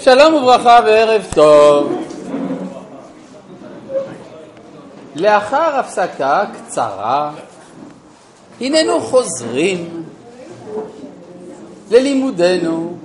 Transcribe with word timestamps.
שלום 0.00 0.34
וברכה 0.34 0.80
וערב 0.86 1.26
טוב. 1.34 2.04
לאחר 5.14 5.76
הפסקה 5.76 6.44
קצרה, 6.56 7.32
הננו 8.60 9.00
חוזרים 9.00 10.04
ללימודנו 11.90 12.96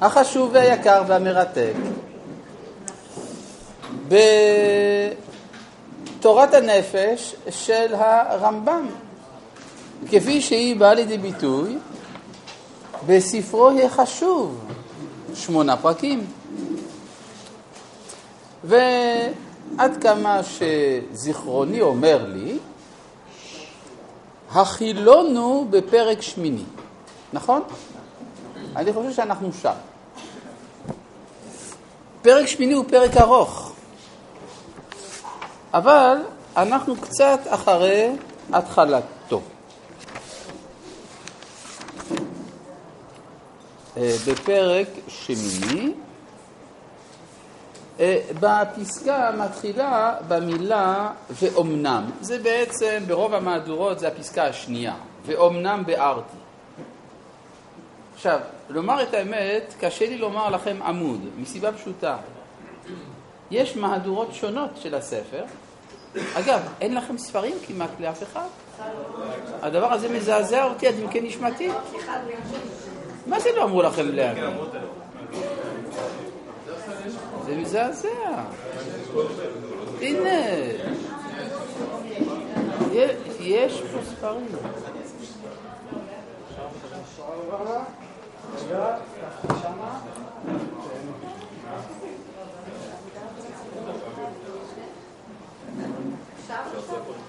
החשוב 0.00 0.50
והיקר 0.52 1.02
והמרתק 1.06 1.72
בתורת 6.18 6.54
הנפש 6.54 7.34
של 7.50 7.94
הרמב"ם, 7.94 8.86
כפי 10.10 10.40
שהיא 10.40 10.76
באה 10.76 10.94
לידי 10.94 11.18
ביטוי 11.18 11.78
בספרו 13.06 13.70
החשוב, 13.84 14.58
שמונה 15.36 15.76
פרקים. 15.76 16.26
ועד 18.64 20.02
כמה 20.02 20.40
שזיכרוני 20.42 21.80
אומר 21.80 22.26
לי, 22.28 22.58
החילונו 24.50 25.66
בפרק 25.70 26.22
שמיני, 26.22 26.64
נכון? 27.32 27.62
אני 28.76 28.92
חושב 28.92 29.12
שאנחנו 29.12 29.52
שם. 29.52 29.74
פרק 32.22 32.46
שמיני 32.46 32.74
הוא 32.74 32.84
פרק 32.88 33.16
ארוך, 33.16 33.72
אבל 35.74 36.16
אנחנו 36.56 36.96
קצת 36.96 37.40
אחרי 37.48 38.10
התחלתו. 38.52 39.40
אה, 39.40 39.42
בפרק 43.96 44.86
שמיני, 45.08 45.92
אה, 48.00 48.20
בפסקה 48.40 49.30
מתחילה 49.38 50.14
במילה 50.28 51.10
ואומנם. 51.30 52.10
זה 52.20 52.38
בעצם, 52.38 53.02
ברוב 53.06 53.34
המהדורות 53.34 53.98
זה 53.98 54.08
הפסקה 54.08 54.44
השנייה, 54.44 54.94
ואומנם 55.26 55.82
בארתי. 55.86 56.36
עכשיו, 58.14 58.40
לומר 58.68 59.02
את 59.02 59.14
האמת, 59.14 59.74
קשה 59.80 60.06
לי 60.06 60.18
לומר 60.18 60.50
לכם 60.50 60.76
עמוד, 60.82 61.20
מסיבה 61.38 61.72
פשוטה. 61.72 62.16
יש 63.50 63.76
מהדורות 63.76 64.34
שונות 64.34 64.70
של 64.76 64.94
הספר. 64.94 65.44
אגב, 66.34 66.60
אין 66.80 66.94
לכם 66.94 67.18
ספרים 67.18 67.54
כמעט 67.66 67.90
לאף 68.00 68.22
אחד. 68.22 68.46
הדבר 69.62 69.92
הזה 69.92 70.08
מזעזע 70.08 70.64
אותי 70.64 70.86
עד 70.86 70.94
עמקי 71.02 71.20
נשמתי. 71.20 71.70
מה 73.26 73.40
זה 73.40 73.50
לא 73.56 73.64
אמרו 73.64 73.82
לכם 73.82 74.08
להבין? 74.08 74.44
זה 77.46 77.56
מזעזע. 77.56 78.08
הנה, 80.00 80.30
יש 83.40 83.82
פה 83.92 83.98
ספרים. 84.04 84.46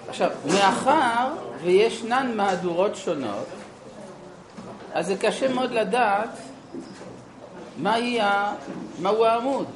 עכשיו, 0.07 0.31
מאחר 0.45 1.33
וישנן 1.63 2.31
מהדורות 2.35 2.95
שונות, 2.95 3.47
אז 4.93 5.05
זה 5.07 5.15
קשה 5.17 5.53
מאוד 5.53 5.71
לדעת. 5.71 6.29
מהו 8.99 9.25
העמוד. 9.25 9.67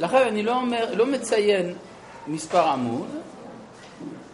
לכן 0.00 0.26
אני 0.28 0.42
לא, 0.42 0.56
אומר, 0.56 0.94
לא 0.94 1.06
מציין 1.06 1.74
מספר 2.26 2.68
עמוד, 2.68 3.08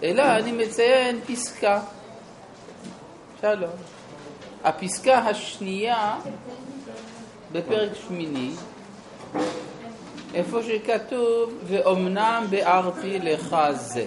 אלא 0.02 0.22
אני 0.22 0.52
מציין 0.52 1.20
פסקה. 1.20 1.80
שלום. 3.40 3.70
הפסקה 4.64 5.18
השנייה 5.18 6.16
בפרק 7.52 7.92
שמיני, 8.06 8.50
איפה 10.34 10.62
שכתוב, 10.62 11.52
ואומנם 11.66 12.46
ביארתי 12.50 13.18
לך 13.18 13.56
זה. 13.74 14.06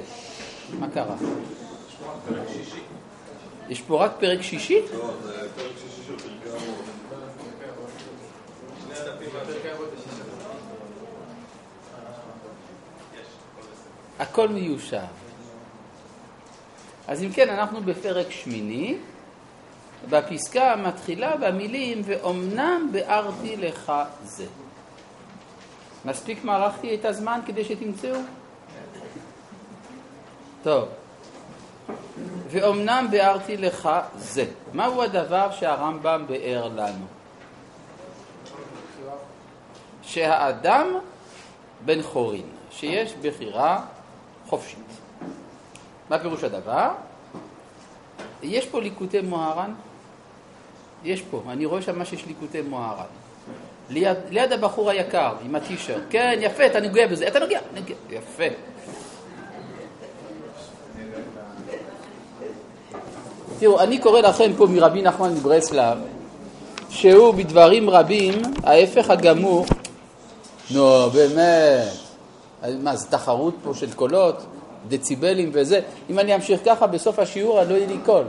מה 0.79 0.87
קרה? 0.89 1.15
יש 3.69 3.81
פה 3.81 4.05
רק 4.05 4.11
פרק 4.19 4.41
שישי? 4.41 4.81
לא, 4.93 5.11
זה 5.23 5.47
פרק 5.55 5.71
שישי 5.77 6.01
של 6.07 6.17
פרקי 6.17 6.49
אבות. 6.51 6.69
הכל 14.19 14.47
מיושב. 14.47 14.97
אז 17.07 17.23
אם 17.23 17.29
כן, 17.31 17.49
אנחנו 17.49 17.81
בפרק 17.81 18.31
שמיני, 18.31 18.97
בפסקה 20.09 20.73
המתחילה 20.73 21.37
במילים 21.37 22.01
ואומנם 22.05 22.89
ביארתי 22.91 23.57
לך 23.57 23.93
זה. 24.23 24.45
מספיק 26.05 26.43
מערכתי 26.43 26.95
את 26.95 27.05
הזמן 27.05 27.39
כדי 27.45 27.65
שתמצאו? 27.65 28.15
טוב. 30.63 30.89
ואומנם 32.49 33.07
ביארתי 33.11 33.57
לך 33.57 33.89
זה. 34.15 34.45
מהו 34.73 35.01
הדבר 35.03 35.51
שהרמב"ם 35.51 36.23
ביאר 36.27 36.67
לנו? 36.67 37.05
שהאדם 40.01 40.87
בן 41.85 42.01
חורין, 42.01 42.45
שיש 42.71 43.13
בחירה 43.21 43.81
חופשית. 44.47 44.79
מה 46.09 46.19
פירוש 46.19 46.43
הדבר? 46.43 46.91
יש 48.43 48.65
פה 48.65 48.81
ליקוטי 48.81 49.21
מוהר"ן? 49.21 49.73
יש 51.03 51.21
פה, 51.21 51.41
אני 51.49 51.65
רואה 51.65 51.81
שם 51.81 52.05
שיש 52.05 52.25
ליקוטי 52.25 52.61
מוהר"ן. 52.61 53.03
ליד, 53.89 54.17
ליד 54.29 54.51
הבחור 54.51 54.89
היקר 54.89 55.35
עם 55.45 55.55
הטישרט. 55.55 56.01
כן, 56.09 56.39
יפה, 56.41 56.65
אתה 56.65 56.79
נוגע 56.79 57.07
בזה. 57.07 57.27
אתה 57.27 57.39
נוגע, 57.39 57.59
נוגע. 57.75 57.95
יפה. 58.09 58.43
תראו, 63.59 63.79
אני 63.79 63.97
קורא 63.97 64.21
לכם 64.21 64.51
פה 64.57 64.65
מרבי 64.65 65.01
נחמן 65.01 65.33
מברסלב, 65.33 65.97
שהוא 66.89 67.33
בדברים 67.33 67.89
רבים 67.89 68.41
ההפך 68.63 69.09
הגמור. 69.09 69.65
נו, 70.71 71.09
באמת. 71.09 71.87
מה, 72.83 72.95
זה 72.95 73.07
תחרות 73.07 73.55
פה 73.63 73.73
של 73.73 73.93
קולות, 73.93 74.45
דציבלים 74.87 75.49
וזה? 75.53 75.81
אם 76.09 76.19
אני 76.19 76.35
אמשיך 76.35 76.61
ככה, 76.65 76.87
בסוף 76.87 77.19
השיעור 77.19 77.63
לא 77.63 77.73
יהיה 77.73 77.87
לי 77.87 77.97
קול. 78.05 78.23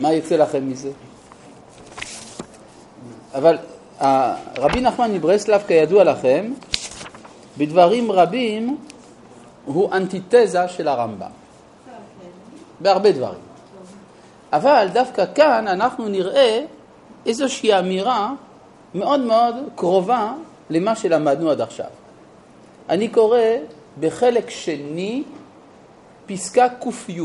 מה 0.00 0.12
יצא 0.12 0.36
לכם 0.36 0.70
מזה? 0.70 0.90
אבל 3.34 3.58
רבי 4.58 4.80
נחמן 4.80 5.12
מברסלב, 5.12 5.62
כידוע 5.66 6.04
לכם, 6.04 6.52
בדברים 7.58 8.12
רבים 8.12 8.76
הוא 9.64 9.92
אנטיתזה 9.92 10.68
של 10.68 10.88
הרמב"ם. 10.88 11.30
בהרבה 12.80 13.12
דברים. 13.12 13.53
אבל 14.54 14.86
דווקא 14.92 15.24
כאן 15.34 15.68
אנחנו 15.68 16.08
נראה 16.08 16.60
איזושהי 17.26 17.78
אמירה 17.78 18.32
מאוד 18.94 19.20
מאוד 19.20 19.54
קרובה 19.74 20.32
למה 20.70 20.96
שלמדנו 20.96 21.50
עד 21.50 21.60
עכשיו. 21.60 21.90
אני 22.88 23.08
קורא 23.08 23.38
בחלק 24.00 24.50
שני 24.50 25.22
פסקה 26.26 26.68
ק"י 26.68 27.20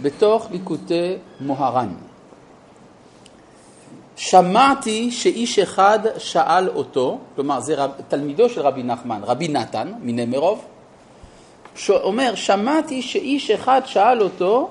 בתוך 0.00 0.48
ליקוטי 0.50 1.16
מוהר"ן. 1.40 1.94
שמעתי 4.16 5.10
שאיש 5.10 5.58
אחד 5.58 5.98
שאל 6.18 6.68
אותו, 6.68 7.18
כלומר 7.34 7.60
זה 7.60 7.74
רב, 7.74 7.90
תלמידו 8.08 8.48
של 8.48 8.60
רבי 8.60 8.82
נחמן, 8.82 9.20
רבי 9.24 9.48
נתן 9.48 9.92
מנמרוב, 10.02 10.64
שאומר, 11.74 12.34
שמעתי 12.34 13.02
שאיש 13.02 13.50
אחד 13.50 13.80
שאל 13.84 14.22
אותו 14.22 14.70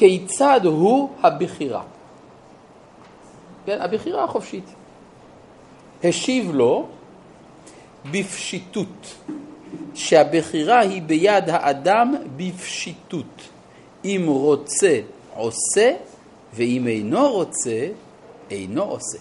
כיצד 0.00 0.60
הוא 0.64 1.10
הבחירה. 1.22 1.82
כן, 3.66 3.80
הבחירה 3.80 4.24
החופשית. 4.24 4.64
השיב 6.04 6.54
לו 6.54 6.86
בפשיטות, 8.10 9.14
שהבחירה 9.94 10.78
היא 10.80 11.02
ביד 11.02 11.50
האדם 11.50 12.14
בפשיטות. 12.36 13.48
אם 14.04 14.24
רוצה, 14.26 15.00
עושה, 15.36 15.92
ואם 16.54 16.86
אינו 16.86 17.32
רוצה, 17.32 17.88
אינו 18.50 18.82
עושה. 18.82 19.18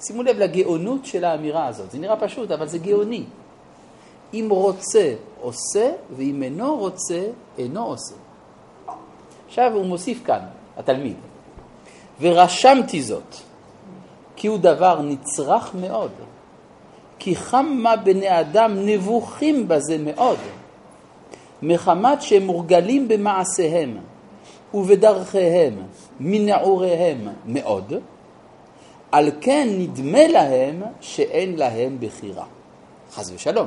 שימו 0.00 0.22
לב 0.22 0.38
לגאונות 0.38 1.06
של 1.06 1.24
האמירה 1.24 1.66
הזאת. 1.66 1.90
זה 1.90 1.98
נראה 1.98 2.16
פשוט, 2.16 2.50
אבל 2.50 2.68
זה 2.68 2.78
גאוני. 2.78 3.24
אם 4.34 4.46
רוצה, 4.50 5.14
עושה, 5.40 5.92
ואם 6.16 6.42
אינו 6.42 6.76
רוצה, 6.76 7.26
אינו 7.58 7.86
עושה. 7.86 8.29
עכשיו 9.50 9.72
הוא 9.74 9.86
מוסיף 9.86 10.24
כאן, 10.24 10.38
התלמיד, 10.76 11.16
ורשמתי 12.20 13.02
זאת, 13.02 13.36
כי 14.36 14.46
הוא 14.46 14.58
דבר 14.58 15.02
נצרך 15.02 15.74
מאוד, 15.74 16.10
כי 17.18 17.34
כמה 17.34 17.96
בני 17.96 18.40
אדם 18.40 18.86
נבוכים 18.86 19.68
בזה 19.68 19.98
מאוד, 19.98 20.38
מחמת 21.62 22.22
שהם 22.22 22.46
מורגלים 22.46 23.08
במעשיהם 23.08 23.98
ובדרכיהם 24.74 25.74
מנעוריהם 26.20 27.28
מאוד, 27.46 27.92
על 29.12 29.30
כן 29.40 29.68
נדמה 29.78 30.28
להם 30.28 30.82
שאין 31.00 31.56
להם 31.56 31.96
בחירה. 32.00 32.44
חס 33.12 33.30
ושלום. 33.34 33.66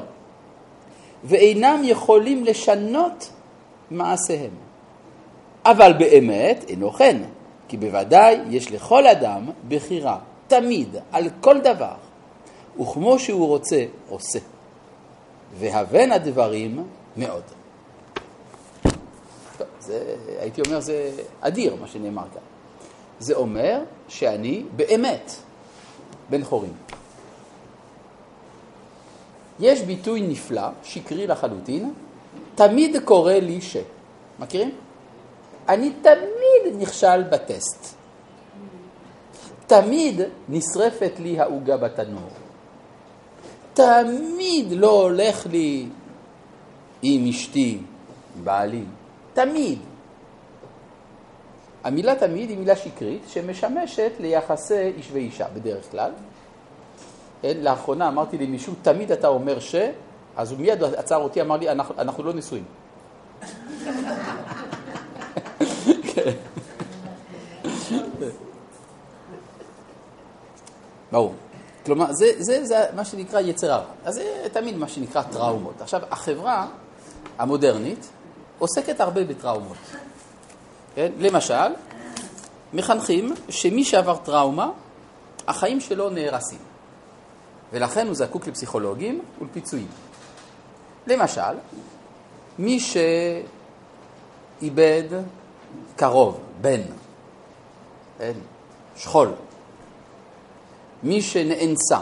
ואינם 1.23 1.81
יכולים 1.83 2.43
לשנות 2.43 3.29
מעשיהם. 3.91 4.62
אבל 5.65 5.93
באמת 5.93 6.65
אינו 6.67 6.91
כן, 6.91 7.17
כי 7.67 7.77
בוודאי 7.77 8.39
יש 8.49 8.71
לכל 8.71 9.07
אדם 9.07 9.49
בחירה, 9.67 10.19
תמיד, 10.47 10.95
על 11.11 11.29
כל 11.41 11.59
דבר, 11.59 11.95
וכמו 12.79 13.19
שהוא 13.19 13.47
רוצה, 13.47 13.85
עושה. 14.09 14.39
והבן 15.59 16.11
הדברים 16.11 16.83
מאוד. 17.17 17.43
טוב, 19.57 19.67
זה, 19.79 20.15
הייתי 20.39 20.61
אומר, 20.67 20.79
זה 20.79 21.11
אדיר 21.41 21.75
מה 21.75 21.87
שנאמר 21.87 22.23
כאן. 22.33 22.41
זה 23.19 23.35
אומר 23.35 23.79
שאני 24.07 24.63
באמת 24.75 25.31
בן 26.29 26.43
חורים. 26.43 26.73
יש 29.59 29.81
ביטוי 29.81 30.21
נפלא, 30.21 30.67
שקרי 30.83 31.27
לחלוטין, 31.27 31.93
תמיד 32.55 32.97
קורה 33.05 33.39
לי 33.39 33.61
ש. 33.61 33.77
מכירים? 34.39 34.71
אני 35.69 35.93
תמיד 36.01 36.81
נכשל 36.81 37.23
בטסט. 37.23 37.95
תמיד 39.67 40.21
נשרפת 40.49 41.11
לי 41.19 41.39
העוגה 41.39 41.77
בתנור. 41.77 42.29
תמיד 43.73 44.71
לא 44.71 45.01
הולך 45.01 45.45
לי 45.45 45.87
עם 47.01 47.27
אשתי, 47.29 47.79
בעלי. 48.43 48.83
תמיד. 49.33 49.79
המילה 51.83 52.15
תמיד 52.15 52.49
היא 52.49 52.57
מילה 52.57 52.75
שקרית 52.75 53.21
שמשמשת 53.27 54.11
ליחסי 54.19 54.91
איש 54.97 55.09
ואישה 55.11 55.45
בדרך 55.53 55.91
כלל. 55.91 56.11
כן, 57.41 57.57
לאחרונה 57.61 58.07
אמרתי 58.07 58.37
למישהו, 58.37 58.73
תמיד 58.81 59.11
אתה 59.11 59.27
אומר 59.27 59.59
ש... 59.59 59.75
אז 60.37 60.51
הוא 60.51 60.59
מיד 60.59 60.83
עצר 60.83 61.17
אותי, 61.17 61.41
אמר 61.41 61.57
לי, 61.57 61.69
אנחנו, 61.69 61.95
אנחנו 61.97 62.23
לא 62.23 62.33
נשואים. 62.33 62.63
ברור. 71.11 71.33
כלומר, 71.85 72.13
זה, 72.13 72.25
זה, 72.37 72.65
זה 72.65 72.85
מה 72.95 73.05
שנקרא 73.05 73.39
יצר 73.39 73.71
הרע. 73.71 73.85
אז 74.05 74.13
זה 74.13 74.47
תמיד 74.51 74.77
מה 74.77 74.87
שנקרא 74.87 75.21
טראומות. 75.21 75.81
עכשיו, 75.81 76.01
החברה 76.11 76.67
המודרנית 77.37 78.09
עוסקת 78.59 79.01
הרבה 79.01 79.23
בטראומות. 79.23 79.77
כן? 80.95 81.11
למשל, 81.19 81.73
מחנכים 82.73 83.33
שמי 83.49 83.83
שעבר 83.83 84.17
טראומה, 84.17 84.69
החיים 85.47 85.81
שלו 85.81 86.09
נהרסים. 86.09 86.59
ולכן 87.73 88.07
הוא 88.07 88.15
זקוק 88.15 88.47
לפסיכולוגים 88.47 89.21
ולפיצויים. 89.41 89.87
למשל, 91.07 91.57
מי 92.59 92.79
שאיבד 94.61 95.03
קרוב, 95.95 96.39
בן, 96.61 96.81
אין, 98.19 98.39
שכול, 98.95 99.31
מי 101.03 101.21
שנאנסה, 101.21 101.99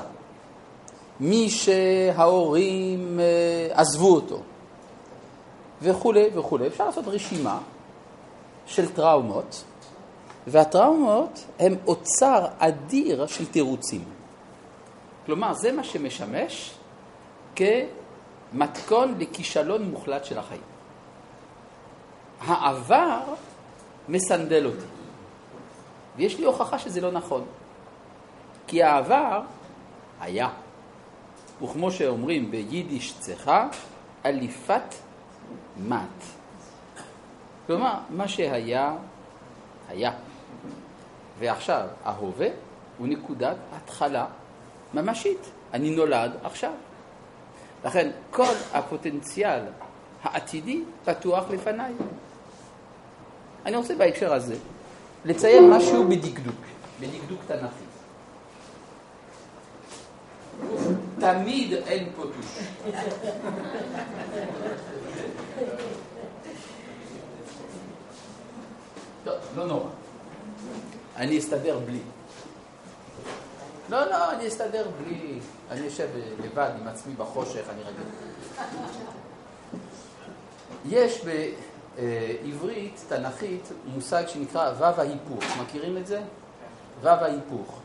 מי 1.19 1.49
שההורים 1.49 3.19
אה, 3.19 3.79
עזבו 3.79 4.15
אותו, 4.15 4.39
וכולי 5.81 6.29
וכולי. 6.33 6.67
אפשר 6.67 6.85
לעשות 6.85 7.07
רשימה 7.07 7.59
של 8.65 8.91
טראומות, 8.91 9.63
והטראומות 10.47 11.45
הן 11.59 11.75
אוצר 11.87 12.45
אדיר 12.57 13.27
של 13.27 13.45
תירוצים. 13.45 14.03
כלומר, 15.25 15.53
זה 15.53 15.71
מה 15.71 15.83
שמשמש 15.83 16.73
כמתכון 17.55 19.15
לכישלון 19.19 19.83
מוחלט 19.83 20.25
של 20.25 20.37
החיים. 20.37 20.61
העבר 22.41 23.19
מסנדל 24.09 24.65
אותי, 24.65 24.86
ויש 26.15 26.39
לי 26.39 26.45
הוכחה 26.45 26.80
שזה 26.80 27.01
לא 27.01 27.12
נכון. 27.12 27.45
כי 28.68 28.83
העבר 28.83 29.42
היה, 30.21 30.50
וכמו 31.63 31.92
שאומרים 31.92 32.51
ביידיש 32.51 33.13
צחה, 33.19 33.68
אליפת 34.25 34.95
מת. 35.77 36.24
כלומר, 37.68 37.94
מה 38.09 38.27
שהיה, 38.27 38.95
היה. 39.89 40.12
ועכשיו, 41.39 41.88
ההווה 42.04 42.47
הוא 42.97 43.07
נקודת 43.07 43.57
התחלה 43.71 44.25
ממשית. 44.94 45.51
אני 45.74 45.95
נולד 45.95 46.31
עכשיו. 46.44 46.71
לכן, 47.86 48.12
כל 48.31 48.54
הפוטנציאל 48.74 49.63
העתידי 50.24 50.83
פתוח 51.06 51.44
לפניי. 51.50 51.94
אני 53.65 53.75
רוצה 53.75 53.95
בהקשר 53.95 54.33
הזה 54.33 54.55
לציין 55.25 55.69
משהו 55.69 56.07
בדקדוק, 56.07 56.55
בדקדוק 56.99 57.39
תנ"כי. 57.47 57.91
תמיד 61.19 61.73
אין 61.73 62.09
פה 62.15 62.23
טוש. 62.23 62.59
טוב, 69.23 69.35
לא 69.55 69.67
נורא. 69.67 69.89
אני 71.15 71.39
אסתדר 71.39 71.79
בלי. 71.79 71.99
לא, 73.89 74.09
לא, 74.09 74.31
אני 74.31 74.47
אסתדר 74.47 74.87
בלי... 75.03 75.39
אני 75.71 75.79
יושב 75.79 76.07
לבד 76.43 76.69
עם 76.81 76.87
עצמי 76.87 77.13
בחושך, 77.13 77.63
אני 77.69 77.81
רגיל. 77.81 78.05
יש 80.85 81.21
בעברית 81.95 83.05
תנכית 83.07 83.71
מושג 83.85 84.27
שנקרא 84.27 84.71
וו 84.71 84.85
ההיפוך. 84.85 85.43
מכירים 85.61 85.97
את 85.97 86.07
זה? 86.07 86.21
וו 87.01 87.09
ההיפוך. 87.09 87.79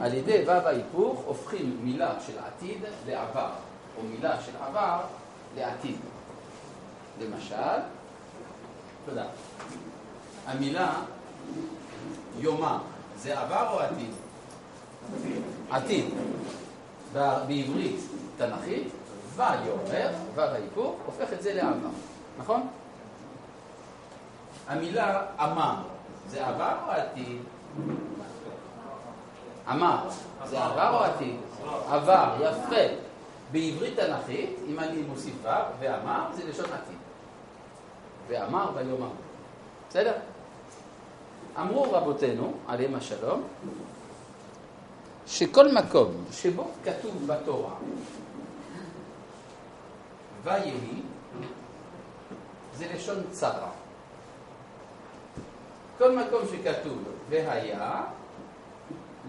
על 0.00 0.14
ידי 0.14 0.42
וו 0.44 0.50
ההיפוך 0.50 1.22
הופכים 1.26 1.80
מילה 1.82 2.14
של 2.26 2.32
עתיד 2.38 2.78
לעבר, 3.06 3.50
או 3.98 4.02
מילה 4.02 4.40
של 4.42 4.52
עבר 4.66 5.00
לעתיד. 5.56 5.96
למשל, 7.20 7.78
תודה. 9.06 9.24
המילה 10.46 10.94
יומה 12.38 12.78
זה 13.16 13.40
עבר 13.40 13.68
או 13.70 13.80
עתיד? 13.80 14.10
עתיד. 15.70 16.04
בעברית 17.12 18.00
תנכית, 18.38 18.88
ויאמר, 19.36 20.10
וו 20.34 20.40
ההיפוך, 20.40 20.96
הופך 21.06 21.32
את 21.32 21.42
זה 21.42 21.54
לעבר, 21.54 21.88
נכון? 22.38 22.68
המילה 24.68 25.22
אמר 25.40 25.74
זה 26.28 26.46
עבר 26.46 26.76
או 26.86 26.90
עתיד? 26.90 27.38
אמר, 29.70 30.08
זה 30.44 30.64
עבר 30.64 30.90
או 30.90 31.04
עתיד? 31.04 31.36
עבר, 31.88 32.36
יפה. 32.40 32.94
בעברית 33.52 34.00
תנכית, 34.00 34.50
אם 34.68 34.78
אני 34.80 35.02
מוסיף 35.02 35.34
ו' 35.42 35.48
ואמר, 35.80 36.24
זה 36.34 36.48
לשון 36.48 36.64
עתיד. 36.64 36.96
ואמר 38.28 38.70
ויאמר. 38.74 39.08
בסדר? 39.88 40.12
אמרו 41.60 41.92
רבותינו, 41.92 42.52
עליהם 42.68 42.94
השלום, 42.94 43.42
שכל 45.26 45.72
מקום 45.72 46.24
שבו 46.32 46.70
כתוב 46.84 47.26
בתורה 47.26 47.74
ויהי, 50.44 51.02
זה 52.74 52.86
לשון 52.94 53.22
צרה. 53.30 53.70
כל 56.02 56.16
מקום 56.16 56.42
שכתוב 56.50 56.98
והיה, 57.28 58.02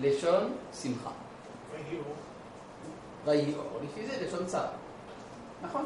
לשון 0.02 0.54
שמחה. 0.82 1.10
ויהי 3.26 3.56
אור. 3.56 3.80
לפי 3.84 4.08
זה 4.08 4.26
לשון 4.26 4.46
צרה. 4.46 4.68
נכון? 5.62 5.86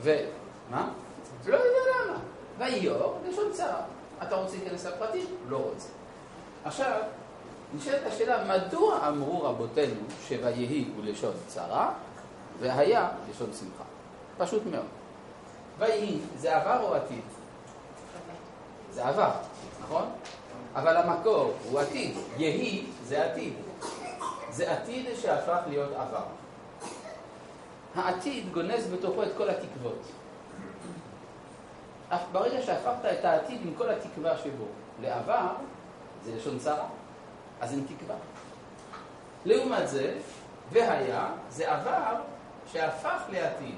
ו... 0.00 0.16
מה? 0.70 0.88
לא 1.46 1.56
יודע 1.56 1.78
למה. 1.90 2.18
ויהי 2.58 2.88
אור, 2.88 3.18
לשון 3.28 3.52
צרה. 3.52 3.82
אתה 4.22 4.34
רוצה 4.34 4.56
להיכנס 4.56 4.86
לפרטים? 4.86 5.26
לא 5.48 5.56
רוצה. 5.56 5.88
עכשיו, 6.64 7.00
נשאלת 7.74 8.06
השאלה, 8.06 8.58
מדוע 8.58 9.08
אמרו 9.08 9.42
רבותינו 9.42 10.00
שויהי 10.28 10.90
הוא 10.96 11.04
לשון 11.04 11.34
צרה, 11.46 11.92
והיה 12.60 13.08
לשון 13.30 13.50
שמחה? 13.52 13.84
פשוט 14.38 14.62
מאוד. 14.70 14.86
ויהי, 15.78 16.18
זה 16.36 16.56
עבר 16.56 16.82
או 16.82 16.94
עתיד? 16.94 17.22
זה 18.92 19.08
עבר, 19.08 19.30
נכון? 19.82 20.08
אבל 20.74 20.96
המקור 20.96 21.52
הוא 21.64 21.80
עתיד. 21.80 22.14
יהי 22.36 22.86
זה 23.04 23.24
עתיד. 23.24 23.52
זה 24.50 24.72
עתיד 24.72 25.06
שהפך 25.20 25.58
להיות 25.68 25.92
עבר. 25.92 26.24
העתיד 27.94 28.52
גונז 28.52 28.86
בתוכו 28.92 29.22
את 29.22 29.28
כל 29.36 29.50
התקוות. 29.50 30.02
אף 32.08 32.20
ברגע 32.32 32.62
שהפכת 32.62 33.04
את 33.18 33.24
העתיד 33.24 33.60
עם 33.64 33.74
כל 33.78 33.90
התקווה 33.90 34.38
שבו 34.38 34.64
לעבר, 35.02 35.48
זה 36.24 36.36
לשון 36.36 36.58
צרה, 36.58 36.86
אז 37.60 37.72
אין 37.72 37.86
תקווה. 37.96 38.16
לעומת 39.44 39.88
זה, 39.88 40.18
והיה, 40.72 41.28
זה 41.50 41.72
עבר 41.72 42.14
שהפך 42.72 43.22
לעתיד. 43.30 43.74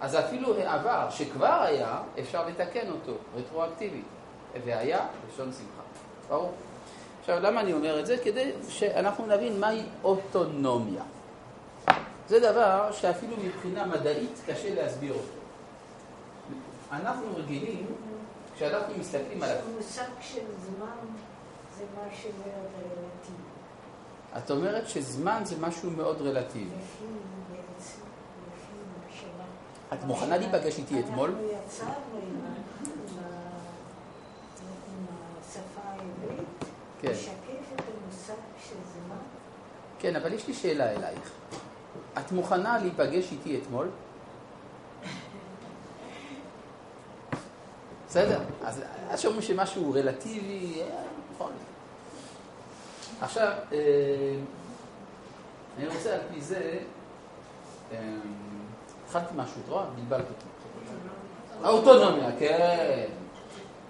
אז 0.00 0.16
אפילו 0.16 0.58
העבר 0.58 1.10
שכבר 1.10 1.62
היה, 1.62 1.98
אפשר 2.20 2.46
לתקן 2.46 2.90
אותו 2.90 3.12
רטרואקטיבית. 3.36 4.04
והיה, 4.64 5.06
לשון 5.32 5.52
שמחה. 5.52 5.82
ברור? 6.28 6.52
עכשיו, 7.20 7.40
למה 7.40 7.60
אני 7.60 7.72
אומר 7.72 8.00
את 8.00 8.06
זה? 8.06 8.16
כדי 8.24 8.52
שאנחנו 8.68 9.26
נבין 9.26 9.60
מהי 9.60 9.82
אוטונומיה. 10.04 11.02
זה 12.28 12.40
דבר 12.40 12.92
שאפילו 12.92 13.36
מבחינה 13.44 13.86
מדעית 13.86 14.40
קשה 14.46 14.74
להסביר 14.74 15.12
אותו. 15.12 15.38
אנחנו 16.92 17.26
רגילים, 17.36 17.86
כשאנחנו 18.56 18.94
מסתכלים 18.98 19.42
על... 19.42 19.50
המושג 19.50 20.08
של 20.20 20.44
זמן 20.66 20.96
זה 21.78 21.84
משהו 21.94 22.30
מאוד 22.38 22.70
רלטיבי. 22.76 23.48
את 24.38 24.50
אומרת 24.50 24.88
שזמן 24.88 25.42
זה 25.44 25.56
משהו 25.60 25.90
מאוד 25.90 26.22
רלטיבי. 26.22 26.70
את 29.92 30.04
מוכנה 30.04 30.36
להיפגש 30.36 30.78
איתי 30.78 31.00
אתמול? 31.00 31.30
אנחנו 31.30 31.46
יצרנו 31.66 32.18
עם 32.22 32.46
השפה 35.40 35.80
העברית, 35.84 36.48
כן. 37.00 37.10
לשקף 37.10 37.72
את 37.74 37.80
המושג 37.80 38.42
של 38.68 38.74
זמן. 38.94 39.16
כן, 39.98 40.16
אבל 40.16 40.32
יש 40.32 40.48
לי 40.48 40.54
שאלה 40.54 40.90
אלייך. 40.90 41.30
את 42.18 42.32
מוכנה 42.32 42.78
להיפגש 42.78 43.32
איתי 43.32 43.60
אתמול? 43.62 43.88
בסדר, 48.08 48.40
אז 48.64 48.82
שאומרים 49.16 49.42
שמשהו 49.42 49.92
רלטיבי, 49.92 50.82
אה, 50.82 51.02
נכון. 51.34 51.52
עכשיו, 53.20 53.52
אה, 53.72 53.78
אני 55.78 55.88
רוצה 55.88 56.14
על 56.14 56.20
פי 56.34 56.40
זה, 56.40 56.78
אה, 57.92 57.98
התחלתי 59.04 59.34
משהו, 59.36 59.60
את 59.64 59.68
רואה? 59.68 59.84
בלבלת 59.84 60.24
אותי. 60.28 60.48
האוטונומיה, 61.62 62.30
כן. 62.38 63.06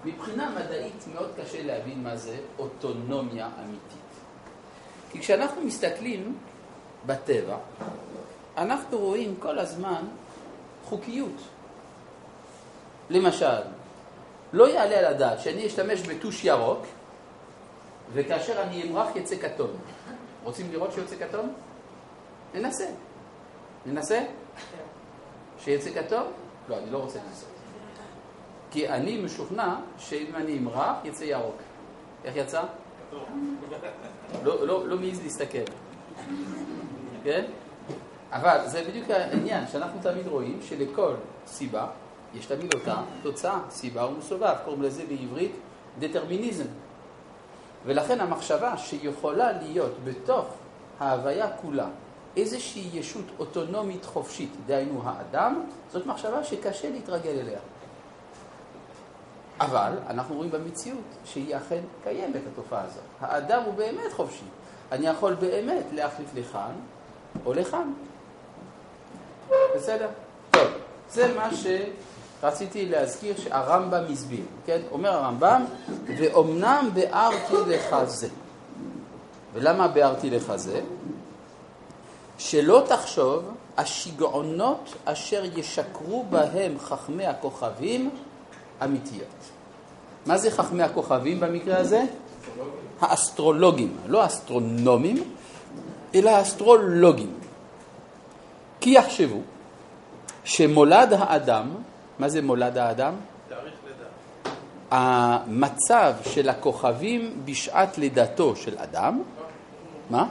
מבחינה 0.04 0.50
מדעית 0.50 1.04
מאוד 1.14 1.30
קשה 1.42 1.62
להבין 1.62 2.02
מה 2.02 2.16
זה 2.16 2.36
אוטונומיה 2.58 3.48
אמיתית. 3.64 4.07
כי 5.10 5.20
כשאנחנו 5.20 5.62
מסתכלים 5.62 6.36
בטבע, 7.06 7.56
אנחנו 8.56 8.98
רואים 8.98 9.34
כל 9.38 9.58
הזמן 9.58 10.04
חוקיות. 10.84 11.36
למשל, 13.10 13.60
לא 14.52 14.68
יעלה 14.68 14.98
על 14.98 15.04
הדעת 15.04 15.40
שאני 15.40 15.66
אשתמש 15.66 16.00
בטוש 16.00 16.44
ירוק, 16.44 16.86
וכאשר 18.12 18.62
אני 18.62 18.82
אמרח 18.90 19.16
יצא 19.16 19.36
כתום. 19.36 19.70
רוצים 20.44 20.72
לראות 20.72 20.92
שיוצא 20.92 21.16
כתום? 21.16 21.54
ננסה. 22.54 22.86
ננסה? 23.86 24.20
שיצא 25.58 25.90
כתום? 25.90 26.22
לא, 26.68 26.78
אני 26.78 26.90
לא 26.90 26.98
רוצה 26.98 27.18
לנסות. 27.26 27.48
כי 28.70 28.88
אני 28.88 29.20
משוכנע 29.20 29.76
שאם 29.98 30.34
אני 30.34 30.58
אמרח, 30.58 30.96
יצא 31.04 31.24
ירוק. 31.24 31.56
איך 32.24 32.36
יצא? 32.36 32.62
לא, 34.44 34.66
לא, 34.66 34.88
לא 34.88 34.96
מעז 34.96 35.22
להסתכל. 35.22 35.72
כן? 37.24 37.44
אבל 38.32 38.58
זה 38.66 38.84
בדיוק 38.88 39.10
העניין, 39.10 39.64
שאנחנו 39.72 40.00
תמיד 40.02 40.26
רואים 40.26 40.58
שלכל 40.62 41.14
סיבה 41.46 41.86
יש 42.34 42.46
תמיד 42.46 42.74
אותה 42.74 43.02
תוצאה, 43.22 43.58
סיבה 43.70 44.06
ומסובב, 44.06 44.54
קוראים 44.64 44.82
לזה 44.82 45.02
בעברית 45.08 45.52
דטרמיניזם. 45.98 46.64
ולכן 47.86 48.20
המחשבה 48.20 48.76
שיכולה 48.76 49.52
להיות 49.52 49.92
בתוך 50.04 50.46
ההוויה 51.00 51.50
כולה 51.62 51.88
איזושהי 52.36 52.88
ישות 52.92 53.24
אוטונומית 53.38 54.04
חופשית, 54.04 54.50
דהיינו 54.66 55.02
האדם, 55.04 55.62
זאת 55.92 56.06
מחשבה 56.06 56.44
שקשה 56.44 56.90
להתרגל 56.90 57.30
אליה. 57.30 57.58
אבל 59.60 59.92
אנחנו 60.08 60.34
רואים 60.34 60.50
במציאות 60.50 61.04
שהיא 61.24 61.56
אכן 61.56 61.80
קיימת, 62.04 62.40
התופעה 62.52 62.82
הזאת. 62.84 63.02
האדם 63.20 63.62
הוא 63.62 63.74
באמת 63.74 64.12
חופשי. 64.12 64.44
אני 64.92 65.06
יכול 65.06 65.34
באמת 65.34 65.84
להחליט 65.92 66.28
לכאן 66.34 66.72
או 67.46 67.52
לכאן. 67.52 67.92
בסדר? 69.76 70.08
טוב, 70.50 70.68
זה 71.10 71.34
מה 71.34 71.50
שרציתי 72.40 72.86
להזכיר 72.86 73.36
שהרמב"ם 73.36 74.04
הסביר, 74.12 74.44
כן? 74.66 74.80
אומר 74.90 75.10
הרמב"ם, 75.10 75.64
ואומנם 76.18 76.90
ביארתי 76.94 77.54
לך 77.66 77.96
זה. 78.04 78.28
ולמה 79.52 79.88
ביארתי 79.88 80.30
לך 80.30 80.56
זה? 80.56 80.80
שלא 82.38 82.82
תחשוב 82.88 83.44
השיגעונות 83.76 84.94
אשר 85.04 85.42
ישקרו 85.56 86.24
בהם 86.30 86.78
חכמי 86.78 87.26
הכוכבים 87.26 88.10
אמיתיות. 88.84 89.50
מה 90.26 90.38
זה 90.38 90.50
חכמי 90.50 90.82
הכוכבים 90.82 91.40
במקרה 91.40 91.78
הזה? 91.78 92.04
האסטרולוגים, 93.00 93.96
לא 94.06 94.22
האסטרונומים, 94.22 95.24
אלא 96.14 96.30
האסטרולוגים. 96.30 97.34
כי 98.80 98.90
יחשבו 98.90 99.40
שמולד 100.44 101.12
האדם, 101.12 101.74
מה 102.18 102.28
זה 102.28 102.42
מולד 102.42 102.78
האדם? 102.78 103.14
המצב 104.90 106.12
של 106.22 106.48
הכוכבים 106.48 107.42
בשעת 107.44 107.98
לידתו 107.98 108.56
של 108.56 108.78
אדם, 108.78 109.22
מה? 110.10 110.26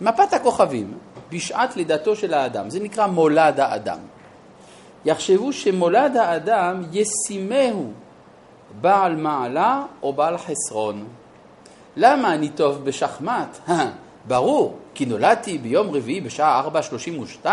מפת 0.00 0.32
הכוכבים 0.32 0.98
בשעת 1.30 1.76
לידתו 1.76 2.16
של 2.16 2.34
האדם, 2.34 2.70
זה 2.70 2.80
נקרא 2.80 3.06
מולד 3.06 3.60
האדם. 3.60 3.98
יחשבו 5.08 5.52
שמולד 5.52 6.16
האדם 6.16 6.82
ישימהו 6.92 7.90
בעל 8.80 9.16
מעלה 9.16 9.84
או 10.02 10.12
בעל 10.12 10.38
חסרון. 10.38 11.04
למה 11.96 12.34
אני 12.34 12.48
טוב 12.48 12.84
בשחמט? 12.84 13.58
ברור, 14.28 14.76
כי 14.94 15.06
נולדתי 15.06 15.58
ביום 15.58 15.90
רביעי 15.90 16.20
בשעה 16.20 16.68
4.32, 17.42 17.46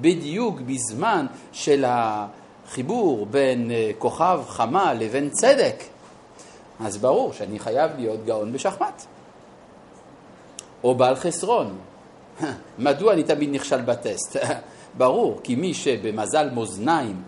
בדיוק 0.00 0.60
בזמן 0.60 1.26
של 1.52 1.84
החיבור 1.86 3.26
בין 3.26 3.70
אה, 3.70 3.90
כוכב 3.98 4.40
חמה 4.48 4.94
לבין 4.94 5.30
צדק. 5.30 5.82
אז 6.80 6.98
ברור 6.98 7.32
שאני 7.32 7.58
חייב 7.58 7.90
להיות 7.98 8.24
גאון 8.26 8.52
בשחמט. 8.52 9.02
או 10.84 10.94
בעל 10.94 11.14
חסרון. 11.14 11.78
מדוע 12.78 13.12
אני 13.12 13.22
תמיד 13.22 13.50
נכשל 13.52 13.80
בטסט? 13.80 14.36
ברור, 14.96 15.40
כי 15.42 15.54
מי 15.54 15.74
שבמזל 15.74 16.50
מאזניים 16.50 17.22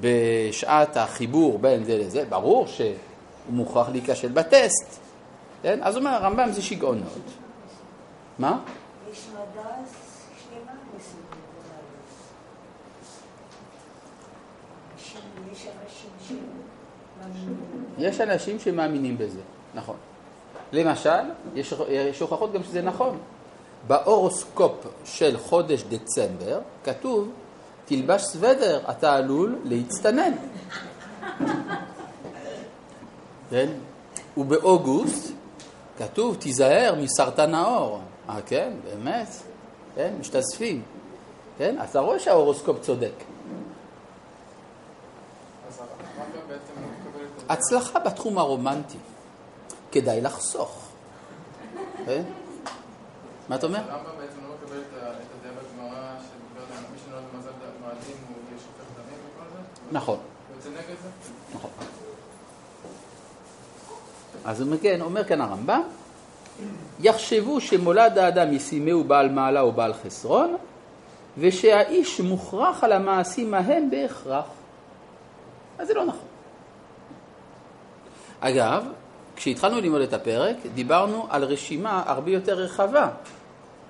בשעת 0.00 0.96
החיבור 0.96 1.58
בין 1.58 1.84
זה 1.84 1.98
לזה, 1.98 2.24
ברור 2.28 2.66
שהוא 2.66 2.94
מוכרח 3.48 3.88
להיכשל 3.88 4.28
בטסט. 4.28 5.00
כן? 5.62 5.78
אז 5.82 5.96
אומר 5.96 6.10
הרמב"ם 6.10 6.52
זה 6.52 6.62
שיגעונות. 6.62 7.12
מה? 8.38 8.58
יש 17.98 18.20
אנשים 18.20 18.58
שמאמינים 18.58 19.18
בזה, 19.18 19.40
נכון. 19.74 19.96
למשל, 20.72 21.10
יש, 21.54 21.74
יש 21.88 22.20
הוכחות 22.20 22.52
גם 22.52 22.62
שזה 22.62 22.82
נכון. 22.82 23.18
בהורוסקופ 23.86 24.86
של 25.04 25.38
חודש 25.38 25.82
דצמבר 25.82 26.60
כתוב, 26.84 27.28
תלבש 27.84 28.22
סוודר, 28.22 28.80
אתה 28.90 29.14
עלול 29.14 29.58
להצטנן. 29.64 30.32
כן? 33.50 33.68
ובאוגוסט 34.36 35.32
כתוב, 35.98 36.36
תיזהר 36.36 36.94
מסרטן 37.02 37.54
העור. 37.54 38.00
אה, 38.28 38.42
כן, 38.46 38.72
באמת? 38.84 39.28
כן, 39.94 40.14
משתזפים. 40.20 40.82
כן? 41.58 41.76
אתה 41.84 42.00
רואה 42.00 42.18
שההורוסקופ 42.18 42.80
צודק. 42.80 43.12
הצלחה 47.48 47.98
בתחום 47.98 48.38
הרומנטי. 48.38 48.98
כדאי 49.92 50.20
לחסוך. 50.20 50.88
כן? 52.06 52.22
מה 53.50 53.56
אתה 53.56 53.66
אומר? 53.66 53.78
הרמב"ם 53.78 54.10
בעצם 54.20 54.38
לא 54.48 54.54
מקבל 54.54 54.80
את 54.80 54.86
הדעה 54.94 55.52
בגמרא 55.52 56.14
שמדברת 56.20 56.78
על 56.78 56.84
מי 56.92 56.98
שנולד 57.04 57.24
במזל 57.34 57.50
מאדים 57.82 58.16
הוא 58.28 58.36
יהיה 58.48 58.58
שופך 58.58 58.84
דמים 58.96 59.18
וכל 59.26 59.44
זה? 59.52 59.58
נכון. 59.92 60.18
הוא 60.48 60.56
יוצא 60.56 60.68
נגד 60.68 60.96
זה? 61.02 61.08
נכון. 61.54 61.70
אז 64.44 64.60
הוא 64.60 64.76
כן, 64.82 65.00
אומר 65.00 65.24
כאן 65.24 65.40
הרמב"ם, 65.40 65.82
יחשבו 67.00 67.60
שמולד 67.60 68.18
האדם 68.18 68.52
ישימהו 68.52 69.04
בעל 69.04 69.28
מעלה 69.28 69.60
או 69.60 69.72
בעל 69.72 69.94
חסרון, 69.94 70.56
ושהאיש 71.38 72.20
מוכרח 72.20 72.84
על 72.84 72.92
המעשים 72.92 73.54
ההם 73.54 73.90
בהכרח. 73.90 74.46
אז 75.78 75.88
זה 75.88 75.94
לא 75.94 76.04
נכון. 76.04 76.28
אגב, 78.40 78.84
כשהתחלנו 79.36 79.80
ללמוד 79.80 80.00
את 80.00 80.12
הפרק, 80.12 80.56
דיברנו 80.74 81.26
על 81.30 81.44
רשימה 81.44 82.02
הרבה 82.06 82.30
יותר 82.30 82.54
רחבה, 82.54 83.08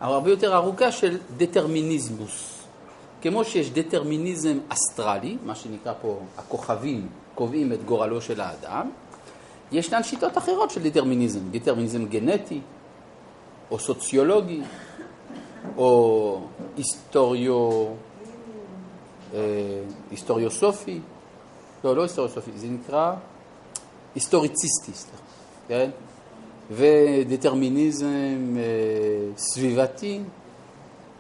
הרבה 0.00 0.30
יותר 0.30 0.54
ארוכה 0.54 0.92
של 0.92 1.19
דטרמיניזמוס. 1.37 2.61
כמו 3.23 3.45
שיש 3.45 3.71
דטרמיניזם 3.71 4.59
אסטרלי, 4.69 5.37
מה 5.45 5.54
שנקרא 5.54 5.92
פה 6.02 6.21
הכוכבים 6.38 7.09
קובעים 7.35 7.73
את 7.73 7.85
גורלו 7.85 8.21
של 8.21 8.40
האדם, 8.40 8.90
ישנן 9.73 10.02
שיטות 10.02 10.38
אחרות 10.38 10.71
של 10.71 10.88
דטרמיניזם, 10.88 11.40
דטרמיניזם 11.50 12.07
גנטי, 12.07 12.61
או 13.71 13.78
סוציולוגי, 13.78 14.61
או 15.76 16.40
היסטורי, 16.76 17.87
אה, 19.35 19.83
היסטוריוסופי, 20.11 21.00
לא, 21.85 21.97
לא 21.97 22.02
היסטוריוסופי, 22.02 22.50
זה 22.57 22.66
נקרא 22.66 23.14
היסטוריציסטי, 24.14 24.92
כן? 25.69 25.90
ודטרמיניזם 26.70 28.56
אה, 28.56 28.62
סביבתי 29.36 30.20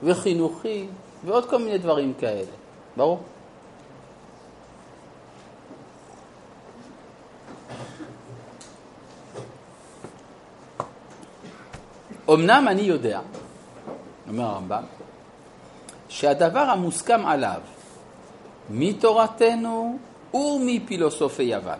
וחינוכי 0.02 0.86
ועוד 1.24 1.50
כל 1.50 1.58
מיני 1.58 1.78
דברים 1.78 2.12
כאלה, 2.18 2.50
ברור? 2.96 3.20
אמנם 12.34 12.64
אני 12.68 12.82
יודע, 12.82 13.20
אומר 14.28 14.44
הרמב"ם, 14.44 14.82
שהדבר 16.08 16.60
המוסכם 16.60 17.26
עליו 17.26 17.60
מתורתנו 18.70 19.98
ומפילוסופי 20.34 21.42
יוון, 21.42 21.78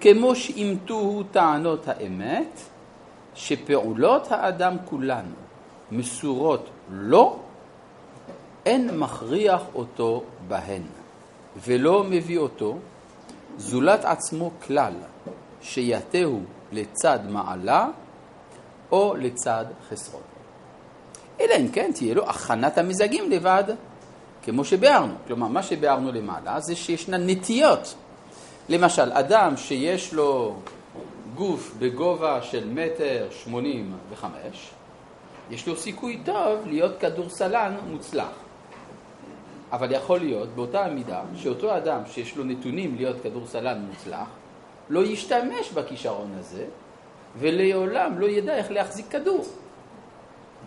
כמו 0.00 0.36
שאימתוהו 0.36 1.22
טענות 1.22 1.88
האמת, 1.88 2.60
שפעולות 3.34 4.32
האדם 4.32 4.76
כולן 4.84 5.24
מסורות 5.90 6.70
לו, 6.90 7.38
אין 8.66 8.98
מכריח 8.98 9.62
אותו 9.74 10.22
בהן, 10.48 10.82
ולא 11.66 12.04
מביא 12.04 12.38
אותו 12.38 12.78
זולת 13.58 14.04
עצמו 14.04 14.50
כלל, 14.66 14.92
שיתהו 15.62 16.40
לצד 16.72 17.18
מעלה 17.28 17.88
או 18.92 19.14
לצד 19.18 19.64
חסרון. 19.88 20.22
אלא 21.40 21.54
אם 21.60 21.68
כן 21.68 21.90
תהיה 21.94 22.14
לו 22.14 22.28
הכנת 22.28 22.78
המזגים 22.78 23.30
לבד, 23.30 23.64
כמו 24.42 24.64
שביארנו. 24.64 25.14
כלומר, 25.26 25.48
מה 25.48 25.62
שביארנו 25.62 26.12
למעלה 26.12 26.60
זה 26.60 26.76
שישנן 26.76 27.30
נטיות. 27.30 27.94
למשל, 28.68 29.12
אדם 29.12 29.56
שיש 29.56 30.14
לו 30.14 30.56
גוף 31.34 31.74
בגובה 31.78 32.42
של 32.42 32.68
מטר 32.68 33.26
שמונים 33.30 33.96
וחמש, 34.10 34.70
יש 35.50 35.68
לו 35.68 35.76
סיכוי 35.76 36.20
טוב 36.24 36.66
להיות 36.66 36.92
כדורסלן 37.00 37.76
מוצלח. 37.90 38.32
אבל 39.72 39.92
יכול 39.92 40.18
להיות 40.18 40.48
באותה 40.48 40.84
המידה 40.84 41.20
שאותו 41.36 41.76
אדם 41.76 42.00
שיש 42.06 42.36
לו 42.36 42.44
נתונים 42.44 42.96
להיות 42.96 43.16
כדורסלן 43.22 43.86
מוצלח, 43.90 44.28
לא 44.90 45.00
ישתמש 45.00 45.70
בכישרון 45.74 46.30
הזה, 46.38 46.64
ולעולם 47.38 48.18
לא 48.18 48.26
ידע 48.26 48.54
איך 48.54 48.70
להחזיק 48.70 49.06
כדור. 49.10 49.44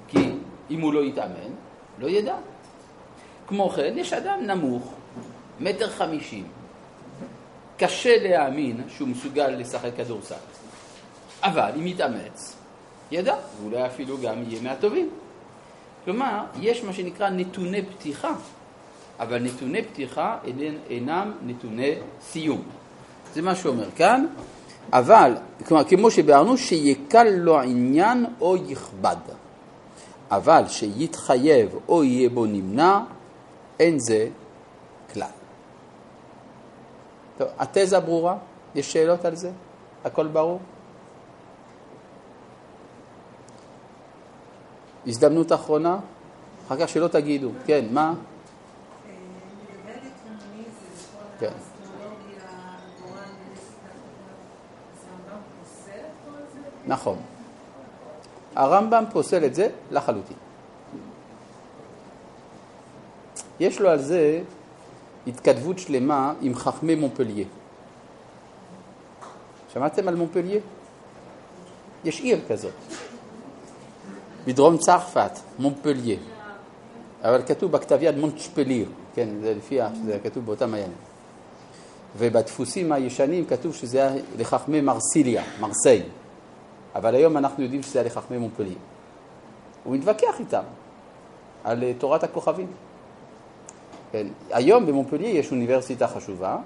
כי 0.07 0.31
אם 0.69 0.81
הוא 0.81 0.93
לא 0.93 1.03
יתאמן, 1.03 1.51
לא 1.99 2.07
ידע. 2.07 2.35
כמו 3.47 3.69
כן, 3.69 3.93
יש 3.97 4.13
אדם 4.13 4.39
נמוך, 4.41 4.93
מטר 5.59 5.89
חמישים. 5.89 6.58
קשה 7.79 8.23
להאמין 8.23 8.81
שהוא 8.87 9.07
מסוגל 9.07 9.47
לשחק 9.47 9.89
כדורסל. 9.97 10.35
אבל 11.43 11.71
אם 11.79 11.87
יתאמץ, 11.87 12.55
ידע, 13.11 13.35
ואולי 13.61 13.85
אפילו 13.85 14.17
גם 14.17 14.43
יהיה 14.47 14.61
מהטובים. 14.61 15.09
כלומר, 16.05 16.43
יש 16.61 16.83
מה 16.83 16.93
שנקרא 16.93 17.29
נתוני 17.29 17.81
פתיחה, 17.81 18.31
אבל 19.19 19.43
נתוני 19.43 19.83
פתיחה 19.83 20.37
אינם 20.89 21.31
נתוני 21.45 21.93
סיום. 22.21 22.61
זה 23.33 23.41
מה 23.41 23.55
שאומר 23.55 23.89
כאן, 23.95 24.25
אבל, 24.93 25.33
כלומר, 25.67 25.83
כמו 25.83 26.11
שביארנו, 26.11 26.57
שיקל 26.57 27.29
לו 27.29 27.59
עניין 27.59 28.25
או 28.41 28.55
יכבד. 28.67 29.15
אבל 30.31 30.63
שיתחייב 30.67 31.69
או 31.87 32.03
יהיה 32.03 32.29
בו 32.29 32.45
נמנע, 32.45 32.99
אין 33.79 33.99
זה. 33.99 34.27
טוב, 37.39 37.47
התזה 37.59 37.99
ברורה? 37.99 38.37
יש 38.75 38.93
שאלות 38.93 39.25
על 39.25 39.35
זה? 39.35 39.51
הכל 40.05 40.27
ברור? 40.27 40.59
הזדמנות 45.07 45.51
אחרונה? 45.51 45.99
אחר 46.67 46.75
כך 46.79 46.89
שלא 46.89 47.07
תגידו. 47.07 47.49
כן, 47.65 47.85
מה? 47.91 48.13
כן. 51.39 51.51
נכון. 56.87 57.17
הרמב"ם 58.55 59.03
פוסל 59.11 59.45
את 59.45 59.55
זה 59.55 59.69
לחלוטין. 59.91 60.37
יש 63.59 63.81
לו 63.81 63.89
על 63.89 63.99
זה 64.01 64.41
התכתבות 65.27 65.79
שלמה 65.79 66.33
עם 66.41 66.55
חכמי 66.55 66.95
מונפליה. 66.95 67.45
שמעתם 69.73 70.07
על 70.07 70.15
מונפליה? 70.15 70.59
יש 72.05 72.19
עיר 72.21 72.39
כזאת, 72.49 72.73
בדרום 74.45 74.77
צרפת, 74.77 75.31
מונפליה. 75.59 76.17
אבל 77.23 77.41
כתוב 77.47 77.71
בכתב 77.71 77.97
יד 78.01 78.17
מונצ'פליר, 78.17 78.89
כן, 79.15 79.29
זה 79.41 79.53
לפי, 79.53 79.79
זה 80.05 80.19
כתוב 80.23 80.45
באותם 80.45 80.73
הימים. 80.73 80.97
ובדפוסים 82.17 82.91
הישנים 82.91 83.45
כתוב 83.45 83.75
שזה 83.75 83.97
היה 83.97 84.21
לחכמי 84.37 84.81
מרסיליה, 84.81 85.43
מרסיי. 85.59 86.03
אבל 86.95 87.15
היום 87.15 87.37
אנחנו 87.37 87.63
יודעים 87.63 87.83
שזה 87.83 87.99
היה 87.99 88.05
לחכמי 88.05 88.37
מונפליה. 88.37 88.75
הוא 89.83 89.95
מתווכח 89.95 90.39
איתם 90.39 90.63
על 91.63 91.83
אה, 91.83 91.91
תורת 91.97 92.23
הכוכבים. 92.23 92.67
היום 94.51 94.85
במונפליה 94.85 95.29
יש 95.29 95.51
אוניברסיטה 95.51 96.07
חשובה, 96.07 96.57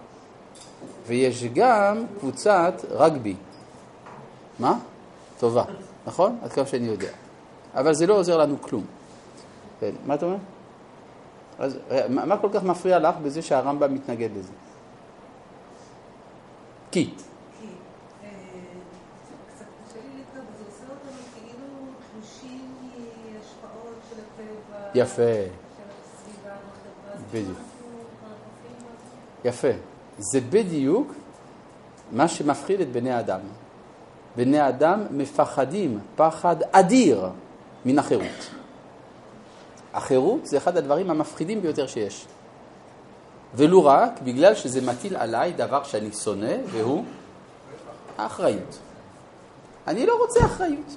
ויש 1.07 1.43
גם 1.43 2.03
קבוצת 2.19 2.73
רגבי. 2.89 3.35
מה? 4.59 4.79
טובה, 5.39 5.63
נכון? 6.05 6.37
עד 6.43 6.51
כמה 6.53 6.65
שאני 6.65 6.87
יודע. 6.87 7.11
אבל 7.75 7.93
זה 7.93 8.07
לא 8.07 8.13
עוזר 8.13 8.37
לנו 8.37 8.61
כלום. 8.61 8.83
כן, 9.79 9.91
מה 10.05 10.13
אתה 10.13 10.25
אומר? 10.25 10.37
אז 11.59 11.77
אה, 11.91 12.07
מה 12.09 12.37
כל 12.37 12.49
כך 12.53 12.63
מפריע 12.63 12.99
לך 12.99 13.15
בזה 13.23 13.41
שהרמב"ם 13.41 13.93
מתנגד 13.93 14.29
לזה? 14.37 14.53
כי. 16.91 17.09
יפה. 24.95 25.62
בדיוק. 27.33 27.57
יפה. 29.45 29.67
זה 30.17 30.41
בדיוק 30.49 31.13
מה 32.11 32.27
שמפחיד 32.27 32.81
את 32.81 32.91
בני 32.91 33.11
האדם. 33.11 33.39
בני 34.35 34.59
האדם 34.59 35.03
מפחדים 35.11 35.99
פחד 36.15 36.55
אדיר 36.71 37.29
מן 37.85 37.99
החירות. 37.99 38.49
החירות 39.93 40.45
זה 40.45 40.57
אחד 40.57 40.77
הדברים 40.77 41.09
המפחידים 41.09 41.61
ביותר 41.61 41.87
שיש. 41.87 42.25
ולו 43.55 43.85
רק 43.85 44.21
בגלל 44.23 44.55
שזה 44.55 44.81
מטיל 44.81 45.15
עליי 45.15 45.53
דבר 45.53 45.83
שאני 45.83 46.11
שונא, 46.11 46.55
והוא 46.65 47.03
האחריות. 48.17 48.79
אני 49.87 50.05
לא 50.05 50.17
רוצה 50.21 50.45
אחריות. 50.45 50.95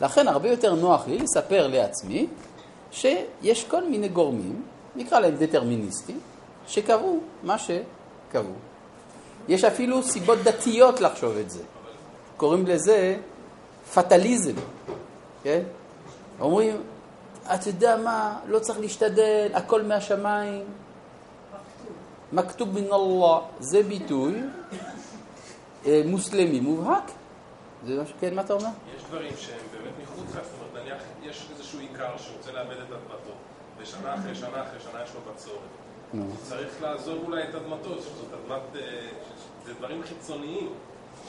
לכן 0.00 0.28
הרבה 0.28 0.48
יותר 0.48 0.74
נוח 0.74 1.08
לי 1.08 1.18
לספר 1.18 1.66
לעצמי 1.66 2.26
שיש 2.90 3.64
כל 3.64 3.88
מיני 3.88 4.08
גורמים, 4.08 4.62
נקרא 4.96 5.20
להם 5.20 5.34
דטרמיניסטים, 5.36 6.20
שקבעו 6.66 7.20
מה 7.42 7.56
שקבעו. 7.58 8.52
יש 9.48 9.64
אפילו 9.64 10.02
סיבות 10.02 10.38
דתיות 10.38 11.00
לחשוב 11.00 11.36
את 11.36 11.50
זה. 11.50 11.62
קוראים 12.36 12.66
לזה 12.66 13.16
פטליזם, 13.94 14.54
כן? 15.42 15.62
אומרים, 16.40 16.82
אתה 17.54 17.68
יודע 17.68 17.96
מה, 17.96 18.38
לא 18.48 18.58
צריך 18.58 18.78
להשתדל, 18.78 19.48
הכל 19.54 19.82
מהשמיים. 19.82 20.64
מכתוב 22.32 22.68
מן 22.68 22.84
אללה, 22.92 23.38
זה 23.60 23.82
ביטוי 23.82 24.34
אה, 25.86 26.02
מוסלמי 26.06 26.60
מובהק, 26.60 27.10
זה 27.86 27.96
מה 27.96 28.06
ש... 28.06 28.12
כן, 28.20 28.34
מה 28.34 28.42
אתה 28.42 28.52
אומר? 28.52 28.68
יש 28.96 29.02
דברים 29.08 29.32
שהם 29.36 29.58
באמת 29.72 29.92
מחוץ 30.02 30.26
זאת 30.28 30.36
אומרת, 30.36 30.84
נניח 30.84 31.02
יש 31.22 31.48
איזשהו 31.54 31.80
עיקר 31.80 32.18
שרוצה 32.18 32.52
לאבד 32.52 32.72
את 32.72 32.78
אדמתו, 32.78 33.32
ושנה 33.82 34.14
אחרי 34.14 34.34
שנה 34.34 34.62
אחרי 34.62 34.80
שנה 34.80 35.02
יש 35.04 35.10
לו 35.14 35.20
בצורת. 35.32 35.58
צריך 36.42 36.82
לעזוב 36.82 37.18
אולי 37.26 37.42
את 37.42 37.54
אדמתו, 37.54 38.02
שזאת 38.02 38.26
אדמת... 38.32 38.76
אה, 38.76 39.08
זה 39.66 39.74
דברים 39.74 40.02
חיצוניים 40.02 40.70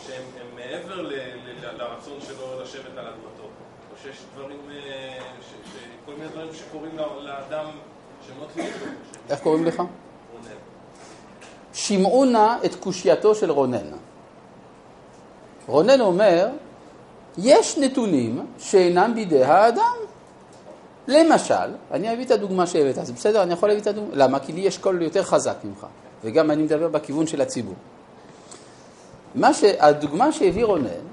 שהם 0.06 0.22
הם 0.42 0.56
מעבר 0.56 1.02
ל- 1.02 1.14
ל- 1.14 1.78
לרצון 1.78 2.18
שלו 2.22 2.62
לשבת 2.64 2.98
על 2.98 3.08
אדמתו. 3.08 3.44
או 3.92 3.96
שיש 4.04 4.18
דברים, 4.36 4.60
אה, 4.72 5.18
ש- 5.42 5.70
ש- 5.70 5.78
כל 6.06 6.12
מיני 6.12 6.28
דברים 6.28 6.54
שקורים 6.54 6.98
לאדם 7.20 7.66
שהם 8.28 8.36
לא 8.42 8.46
תלויים 8.54 8.74
איך 9.30 9.40
קוראים 9.40 9.66
לך? 9.66 9.82
שמעו 11.74 12.26
נא 12.26 12.56
את 12.66 12.76
קושייתו 12.76 13.36
של 13.36 13.52
רונן. 13.52 13.92
רונן 15.68 16.02
אומר, 16.02 16.48
יש 17.38 17.78
נתונים 17.78 18.46
שאינם 18.60 19.12
בידי 19.16 19.44
האדם. 19.44 19.94
למשל, 21.10 21.76
אני 21.92 22.14
אביא 22.14 22.26
את 22.26 22.32
הדוגמה 22.32 22.68
שהבאת, 22.68 22.98
אז 22.98 23.12
בסדר, 23.12 23.44
אני 23.44 23.54
יכול 23.54 23.70
להביא 23.70 23.82
את 23.82 23.88
הדוגמה, 23.88 24.10
למה? 24.14 24.40
כי 24.40 24.54
לי 24.54 24.62
יש 24.62 24.78
קול 24.78 25.02
יותר 25.02 25.24
חזק 25.24 25.56
ממך, 25.64 25.86
וגם 26.24 26.52
אני 26.52 26.64
מדבר 26.64 26.88
בכיוון 26.88 27.28
של 27.28 27.42
הציבור. 27.42 27.76
מה 29.36 29.54
ש... 29.54 29.64
הדוגמה 29.64 30.32
שהביא 30.32 30.66
רונן, 30.66 31.06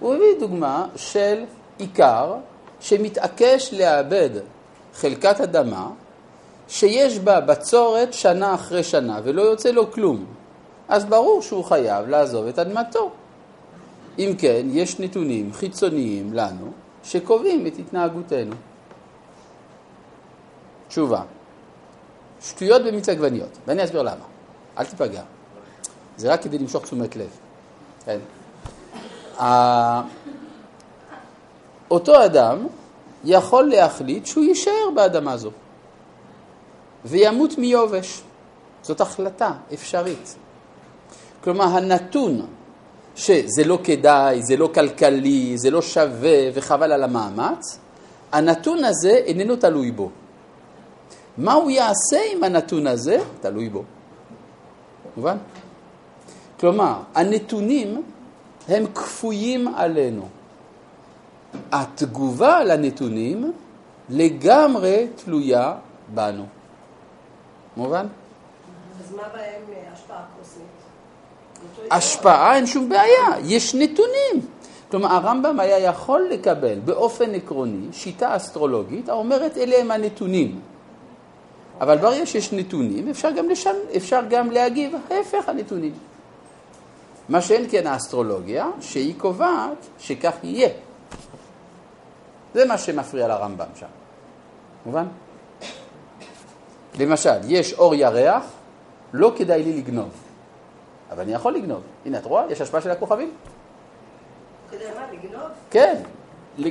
הוא 0.00 0.14
הביא 0.14 0.40
דוגמה 0.40 0.86
של 0.96 1.44
עיקר 1.78 2.34
שמתעקש 2.80 3.74
לאבד 3.74 4.30
חלקת 4.94 5.40
אדמה 5.40 5.90
שיש 6.68 7.18
בה 7.18 7.40
בצורת 7.40 8.12
שנה 8.12 8.54
אחרי 8.54 8.82
שנה 8.82 9.20
ולא 9.24 9.42
יוצא 9.42 9.70
לו 9.70 9.92
כלום, 9.92 10.24
אז 10.88 11.04
ברור 11.04 11.42
שהוא 11.42 11.64
חייב 11.64 12.08
לעזוב 12.08 12.46
את 12.46 12.58
אדמתו. 12.58 13.10
אם 14.18 14.34
כן, 14.38 14.66
יש 14.70 15.00
נתונים 15.00 15.52
חיצוניים 15.52 16.32
לנו 16.32 16.72
שקובעים 17.02 17.66
את 17.66 17.72
התנהגותנו. 17.78 18.54
תשובה, 20.90 21.22
שטויות 22.42 22.82
במיץ 22.82 23.08
עגבניות, 23.08 23.58
ואני 23.66 23.84
אסביר 23.84 24.02
למה. 24.02 24.24
אל 24.78 24.84
תיפגע. 24.84 25.22
זה 26.16 26.32
רק 26.32 26.42
כדי 26.42 26.58
למשוך 26.58 26.82
תשומת 26.82 27.16
לב. 27.16 27.30
כן. 28.04 28.18
אותו 31.90 32.24
אדם 32.24 32.66
יכול 33.24 33.64
להחליט 33.64 34.26
שהוא 34.26 34.44
יישאר 34.44 34.90
באדמה 34.94 35.32
הזו 35.32 35.50
וימות 37.04 37.58
מיובש. 37.58 38.22
זאת 38.82 39.00
החלטה 39.00 39.52
אפשרית. 39.74 40.34
כלומר, 41.44 41.64
הנתון 41.64 42.46
שזה 43.16 43.64
לא 43.64 43.78
כדאי, 43.84 44.42
זה 44.42 44.56
לא 44.56 44.70
כלכלי, 44.74 45.58
זה 45.58 45.70
לא 45.70 45.82
שווה 45.82 46.38
וחבל 46.54 46.92
על 46.92 47.04
המאמץ, 47.04 47.78
הנתון 48.32 48.84
הזה 48.84 49.10
איננו 49.10 49.56
תלוי 49.56 49.90
בו. 49.90 50.10
מה 51.38 51.52
הוא 51.52 51.70
יעשה 51.70 52.20
עם 52.32 52.44
הנתון 52.44 52.86
הזה? 52.86 53.18
תלוי 53.40 53.68
בו. 53.68 53.82
מובן? 55.16 55.36
כלומר, 56.60 56.94
הנתונים 57.14 58.02
הם 58.68 58.86
כפויים 58.94 59.68
עלינו. 59.68 60.28
התגובה 61.72 62.64
לנתונים 62.64 63.52
לגמרי 64.08 65.06
תלויה 65.24 65.74
בנו. 66.14 66.46
מובן? 67.76 68.06
אז 69.00 69.14
מה 69.14 69.22
בהם 69.22 69.62
אה, 69.72 69.92
השפעה 69.92 70.22
קוסמית? 70.38 71.90
השפעה 71.90 72.56
אין 72.56 72.66
שום 72.66 72.88
בעיה, 72.88 73.26
יש 73.44 73.74
נתונים. 73.74 74.46
כלומר, 74.90 75.08
הרמב"ם 75.08 75.60
היה 75.60 75.78
יכול 75.78 76.28
לקבל 76.30 76.78
באופן 76.84 77.34
עקרוני 77.34 77.86
שיטה 77.92 78.36
אסטרולוגית 78.36 79.08
האומרת 79.08 79.56
אלה 79.56 79.80
הם 79.80 79.90
הנתונים. 79.90 80.60
אבל 81.80 81.98
ברגע 81.98 82.26
שיש 82.26 82.52
נתונים, 82.52 83.08
אפשר 83.08 83.30
גם, 83.30 83.48
לשן... 83.48 83.74
אפשר 83.96 84.20
גם 84.30 84.50
להגיב 84.50 84.94
ההפך 85.10 85.48
הנתונים. 85.48 85.92
מה 87.28 87.40
שאין 87.40 87.66
כן 87.70 87.86
האסטרולוגיה, 87.86 88.66
שהיא 88.80 89.14
קובעת 89.18 89.86
שכך 89.98 90.34
יהיה. 90.42 90.68
זה 92.54 92.64
מה 92.64 92.78
שמפריע 92.78 93.28
לרמב"ם 93.28 93.66
שם. 93.74 93.86
מובן? 94.86 95.06
למשל, 96.98 97.38
יש 97.48 97.72
אור 97.72 97.94
ירח, 97.94 98.44
לא 99.12 99.32
כדאי 99.36 99.62
לי 99.62 99.76
לגנוב. 99.76 100.10
אבל 101.10 101.22
אני 101.22 101.32
יכול 101.32 101.54
לגנוב. 101.54 101.82
הנה, 102.06 102.18
את 102.18 102.24
רואה? 102.24 102.44
יש 102.50 102.60
השפעה 102.60 102.80
של 102.80 102.90
הכוכבים? 102.90 103.32
כדי 104.70 104.84
מה, 104.84 105.06
לגנוב? 105.12 105.48
כן, 105.70 106.02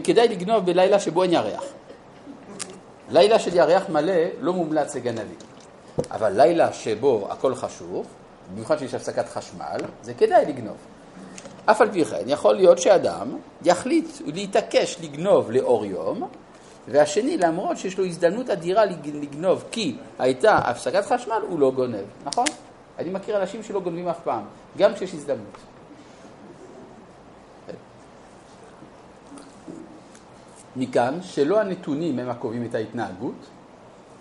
כדאי 0.03 0.27
לגנוב 0.27 0.65
בלילה 0.65 0.99
שבו 0.99 1.23
אין 1.23 1.33
ירח. 1.33 1.63
לילה 3.11 3.39
של 3.39 3.55
ירח 3.55 3.89
מלא 3.89 4.13
לא 4.41 4.53
מומלץ 4.53 4.95
לגנבים. 4.95 5.35
אבל 6.11 6.41
לילה 6.41 6.73
שבו 6.73 7.27
הכל 7.29 7.55
חשוב, 7.55 8.05
במיוחד 8.53 8.77
שיש 8.79 8.93
הפסקת 8.93 9.29
חשמל, 9.29 9.77
זה 10.01 10.13
כדאי 10.13 10.45
לגנוב. 10.45 10.77
אף 11.65 11.81
על 11.81 11.91
פי 11.91 12.05
כן, 12.05 12.23
יכול 12.25 12.55
להיות 12.55 12.79
שאדם 12.79 13.37
יחליט 13.63 14.05
להתעקש 14.25 14.97
לגנוב 15.03 15.51
לאור 15.51 15.85
יום, 15.85 16.27
והשני, 16.87 17.37
למרות 17.37 17.77
שיש 17.77 17.97
לו 17.97 18.05
הזדמנות 18.05 18.49
אדירה 18.49 18.85
לג- 18.85 19.15
לגנוב 19.15 19.63
כי 19.71 19.95
הייתה 20.19 20.55
הפסקת 20.57 21.05
חשמל, 21.05 21.41
הוא 21.49 21.59
לא 21.59 21.71
גונב, 21.71 22.05
נכון? 22.25 22.45
אני 22.99 23.09
מכיר 23.09 23.37
אנשים 23.41 23.63
שלא 23.63 23.79
גונבים 23.79 24.07
אף 24.07 24.19
פעם, 24.23 24.43
גם 24.77 24.93
כשיש 24.93 25.13
הזדמנות. 25.13 25.57
מכאן 30.79 31.19
שלא 31.21 31.59
הנתונים 31.59 32.19
הם 32.19 32.29
הקובעים 32.29 32.65
את 32.65 32.75
ההתנהגות, 32.75 33.45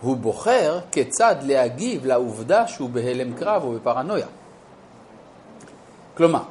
הוא 0.01 0.17
בוחר 0.17 0.79
כיצד 0.91 1.36
להגיב 1.41 2.05
לעובדה 2.05 2.67
שהוא 2.67 2.89
בהלם 2.89 3.34
קרב 3.34 3.63
או 3.63 3.71
בפרנויה. 3.71 4.27
כלומר, 6.17 6.43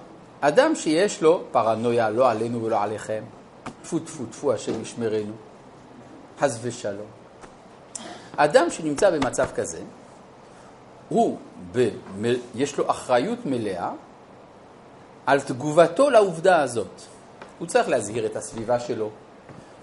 אדם 0.46 0.74
שיש 0.74 1.22
לו 1.22 1.42
פרנויה, 1.52 2.10
לא 2.10 2.30
עלינו 2.30 2.62
ולא 2.62 2.82
עליכם, 2.82 3.24
טפו 3.82 3.98
טפו 3.98 4.26
טפו 4.26 4.52
השם 4.52 4.82
ישמרנו, 4.82 5.32
חס 6.40 6.58
ושלום. 6.62 7.06
אדם 8.36 8.70
שנמצא 8.70 9.10
במצב 9.10 9.46
כזה, 9.54 9.80
הוא, 11.08 11.38
ב, 11.72 11.88
יש 12.54 12.78
לו 12.78 12.90
אחריות 12.90 13.38
מלאה 13.46 13.90
על 15.26 15.40
תגובתו 15.40 16.10
לעובדה 16.10 16.62
הזאת. 16.62 17.02
הוא 17.58 17.68
צריך 17.68 17.88
להזהיר 17.88 18.26
את 18.26 18.36
הסביבה 18.36 18.80
שלו, 18.80 19.10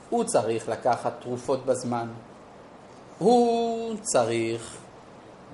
הוא 0.10 0.24
צריך 0.24 0.70
לקחת 0.70 1.14
תרופות 1.22 1.66
בזמן, 1.66 2.08
הוא 3.18 3.96
צריך 4.02 4.78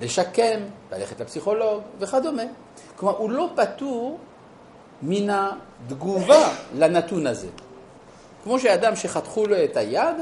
לשקם, 0.00 0.60
ללכת 0.92 1.20
לפסיכולוג 1.20 1.82
וכדומה. 1.98 2.42
כלומר, 2.96 3.16
הוא 3.16 3.30
לא 3.30 3.50
פטור 3.54 4.18
מן 5.02 5.30
התגובה 5.30 6.54
לנתון 6.74 7.26
הזה. 7.26 7.48
כמו 8.44 8.60
שאדם 8.60 8.96
שחתכו 8.96 9.46
לו 9.46 9.64
את 9.64 9.76
היד, 9.76 10.16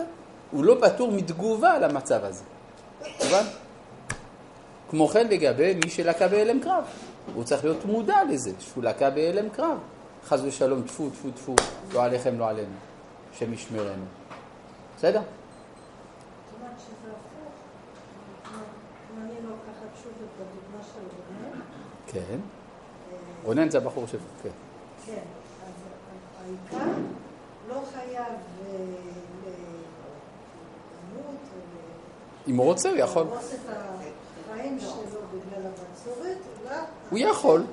הוא 0.50 0.64
לא 0.64 0.76
פטור 0.80 1.12
מתגובה 1.12 1.78
למצב 1.78 2.24
הזה. 2.24 2.44
מובן? 3.24 3.44
כמו 4.90 5.08
כן 5.08 5.26
לגבי 5.28 5.74
מי 5.84 5.90
שלקה 5.90 6.28
בהלם 6.28 6.60
קרב. 6.60 6.84
הוא 7.34 7.44
צריך 7.44 7.64
להיות 7.64 7.84
מודע 7.84 8.16
לזה, 8.30 8.50
שהוא 8.60 8.84
לקה 8.84 9.10
בהלם 9.10 9.48
קרב. 9.48 9.78
חס 10.26 10.40
ושלום, 10.44 10.82
טפו, 10.82 11.10
טפו, 11.10 11.30
טפו, 11.30 11.54
לא 11.92 12.04
עליכם, 12.04 12.38
לא 12.38 12.48
עלינו. 12.48 12.74
השם 13.34 13.52
ישמרנו. 13.52 14.04
בסדר? 14.96 15.20
כן. 22.06 22.20
אה, 22.20 22.36
רונן 23.44 23.70
זה 23.70 23.78
הבחור 23.78 24.06
שלו, 24.06 24.20
כן. 24.42 24.65
כן, 25.06 25.12
אז 25.66 25.72
העיקר 26.42 26.90
לא 27.68 27.80
חייב 27.94 28.32
אה, 28.66 28.74
למות 31.14 31.36
אם 32.48 32.56
הוא 32.56 32.66
רוצה, 32.66 32.88
הוא 32.90 32.98
יכול. 32.98 33.26
הוא 37.10 37.18
יכול. 37.18 37.64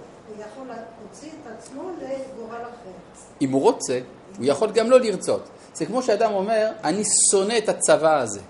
אם 3.41 3.52
הוא 3.52 3.62
רוצה, 3.62 4.00
הוא 4.38 4.46
יכול 4.46 4.72
גם 4.72 4.89
לא 4.89 5.00
לרצות. 5.00 5.41
זה 5.74 5.86
כמו 5.86 6.04
שאדם 6.04 6.34
אומר, 6.34 6.72
אני 6.84 7.04
שונא 7.32 7.58
את 7.58 7.69
הצבא 7.69 8.19
הזה. 8.19 8.41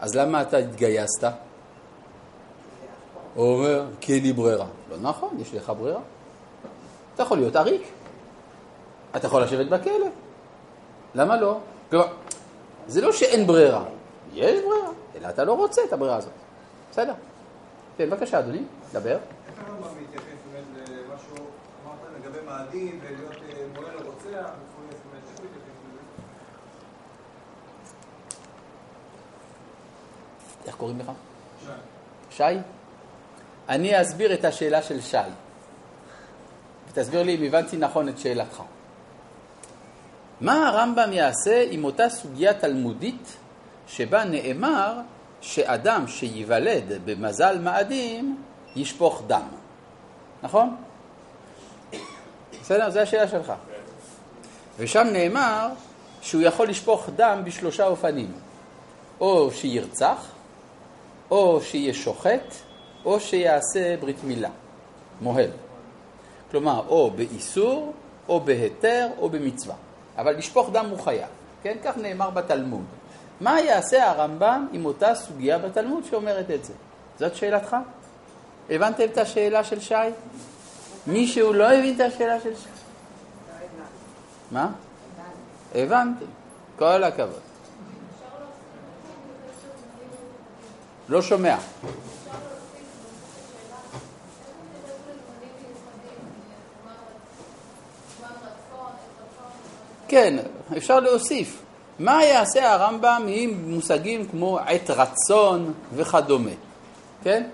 אז 0.00 0.14
למה 0.14 0.42
אתה 0.42 0.56
התגייסת? 0.56 1.24
הוא 3.34 3.54
אומר, 3.54 3.86
כי 4.00 4.14
אין 4.14 4.22
לי 4.22 4.32
ברירה. 4.32 4.66
לא 4.90 4.96
נכון, 5.00 5.36
יש 5.40 5.54
לך 5.54 5.72
ברירה. 5.78 6.00
אתה 7.14 7.22
יכול 7.22 7.38
להיות 7.38 7.56
עריק, 7.56 7.82
אתה 9.16 9.26
יכול 9.26 9.42
לשבת 9.42 9.66
בכלא. 9.66 10.06
למה 11.14 11.36
לא? 11.36 11.58
כלומר, 11.90 12.06
זה 12.86 13.00
לא 13.00 13.12
שאין 13.12 13.46
ברירה, 13.46 13.84
יש 14.32 14.60
ברירה, 14.60 14.90
אלא 15.16 15.28
אתה 15.28 15.44
לא 15.44 15.52
רוצה 15.52 15.82
את 15.88 15.92
הברירה 15.92 16.16
הזאת. 16.16 16.32
בסדר. 16.90 17.14
כן, 17.96 18.10
בבקשה, 18.10 18.38
אדוני, 18.38 18.62
דבר. 18.92 19.10
איך 19.10 19.18
הרמב"ם 19.66 20.02
מתייחס 20.02 20.26
באמת 20.52 20.88
למה 20.88 21.14
שהוא 21.26 21.46
אמרת 21.84 21.98
לגבי 22.18 22.46
מאדים 22.46 23.00
ולהיות 23.02 23.32
אה, 23.32 23.64
מורה 23.74 23.94
לרוצח 23.94 24.26
לזה? 24.28 25.00
איך 30.66 30.74
קוראים 30.74 30.98
לך? 30.98 31.10
שי. 31.66 31.72
שי? 32.30 32.58
אני 33.68 34.02
אסביר 34.02 34.34
את 34.34 34.44
השאלה 34.44 34.82
של 34.82 35.00
שי. 35.00 35.16
ותסביר 36.88 37.22
לי 37.22 37.36
אם 37.36 37.42
הבנתי 37.42 37.76
נכון 37.76 38.08
את 38.08 38.18
שאלתך. 38.18 38.62
מה 40.40 40.68
הרמב"ם 40.68 41.12
יעשה 41.12 41.64
עם 41.70 41.84
אותה 41.84 42.08
סוגיה 42.08 42.54
תלמודית 42.54 43.36
שבה 43.86 44.24
נאמר 44.24 45.00
שאדם 45.40 46.08
שייוולד 46.08 46.84
במזל 47.04 47.58
מאדים 47.58 48.42
ישפוך 48.76 49.22
דם, 49.26 49.48
נכון? 50.42 50.76
בסדר? 52.60 52.90
זו 52.90 53.00
השאלה 53.00 53.28
שלך. 53.28 53.52
ושם 54.78 55.06
נאמר 55.12 55.68
שהוא 56.20 56.42
יכול 56.42 56.68
לשפוך 56.68 57.08
דם 57.16 57.42
בשלושה 57.44 57.86
אופנים, 57.86 58.32
או 59.20 59.50
שירצח, 59.50 60.26
או 61.30 61.60
שיהיה 61.62 61.94
שוחט, 61.94 62.54
או 63.04 63.20
שיעשה 63.20 63.96
ברית 64.00 64.24
מילה, 64.24 64.50
מוהל. 65.20 65.50
כלומר, 66.50 66.82
או 66.88 67.10
באיסור, 67.10 67.92
או 68.28 68.40
בהיתר, 68.40 69.08
או 69.18 69.28
במצווה. 69.28 69.74
אבל 70.18 70.36
לשפוך 70.36 70.70
דם 70.72 70.86
הוא 70.90 70.98
חייב, 70.98 71.28
כן? 71.62 71.76
כך 71.84 71.96
נאמר 71.96 72.30
בתלמוד. 72.30 72.84
מה 73.40 73.60
יעשה 73.60 74.10
הרמב"ם 74.10 74.66
עם 74.72 74.84
אותה 74.84 75.14
סוגיה 75.14 75.58
בתלמוד 75.58 76.04
שאומרת 76.04 76.50
את 76.50 76.64
זה? 76.64 76.72
זאת 77.18 77.36
שאלתך? 77.36 77.76
הבנתם 78.70 79.04
את 79.04 79.18
השאלה 79.18 79.64
של 79.64 79.80
שי? 79.80 79.94
מישהו 81.06 81.52
לא 81.52 81.72
הבין 81.72 81.94
את 81.94 82.00
השאלה 82.00 82.40
של 82.40 82.56
שי? 82.56 82.68
מה? 84.50 84.68
הבנתי. 85.74 86.24
כל 86.78 87.04
הכבוד. 87.04 87.40
לא 91.08 91.22
שומע. 91.22 91.56
כן, 100.10 100.36
אפשר 100.76 101.00
להוסיף. 101.00 101.62
מה 101.98 102.24
יעשה 102.24 102.72
הרמב"ם 102.72 103.26
עם 103.28 103.70
מושגים 103.70 104.28
כמו 104.28 104.58
עת 104.58 104.90
רצון 104.90 105.72
וכדומה? 105.94 106.50
כן? 107.22 107.48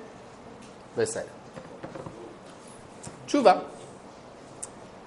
בסדר. 0.96 1.22
תשובה. 3.26 3.54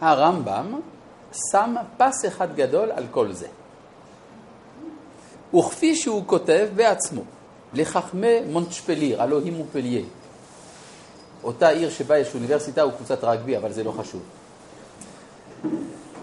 הרמב"ם 0.01 0.79
שם 1.51 1.75
פס 1.97 2.25
אחד 2.27 2.55
גדול 2.55 2.91
על 2.91 3.05
כל 3.12 3.33
זה. 3.33 3.47
וכפי 5.55 5.95
שהוא 5.95 6.23
כותב 6.25 6.67
בעצמו, 6.75 7.21
לחכמי 7.73 8.41
מונטשפליר, 8.49 9.21
הלא 9.21 9.39
היא 9.43 9.53
מופליה, 9.53 10.03
אותה 11.43 11.69
עיר 11.69 11.89
שבה 11.89 12.17
יש 12.17 12.35
אוניברסיטה 12.35 12.85
וקבוצת 12.85 13.23
רגבי, 13.23 13.57
אבל 13.57 13.71
זה 13.71 13.83
לא 13.83 13.91
חשוב. 13.91 14.21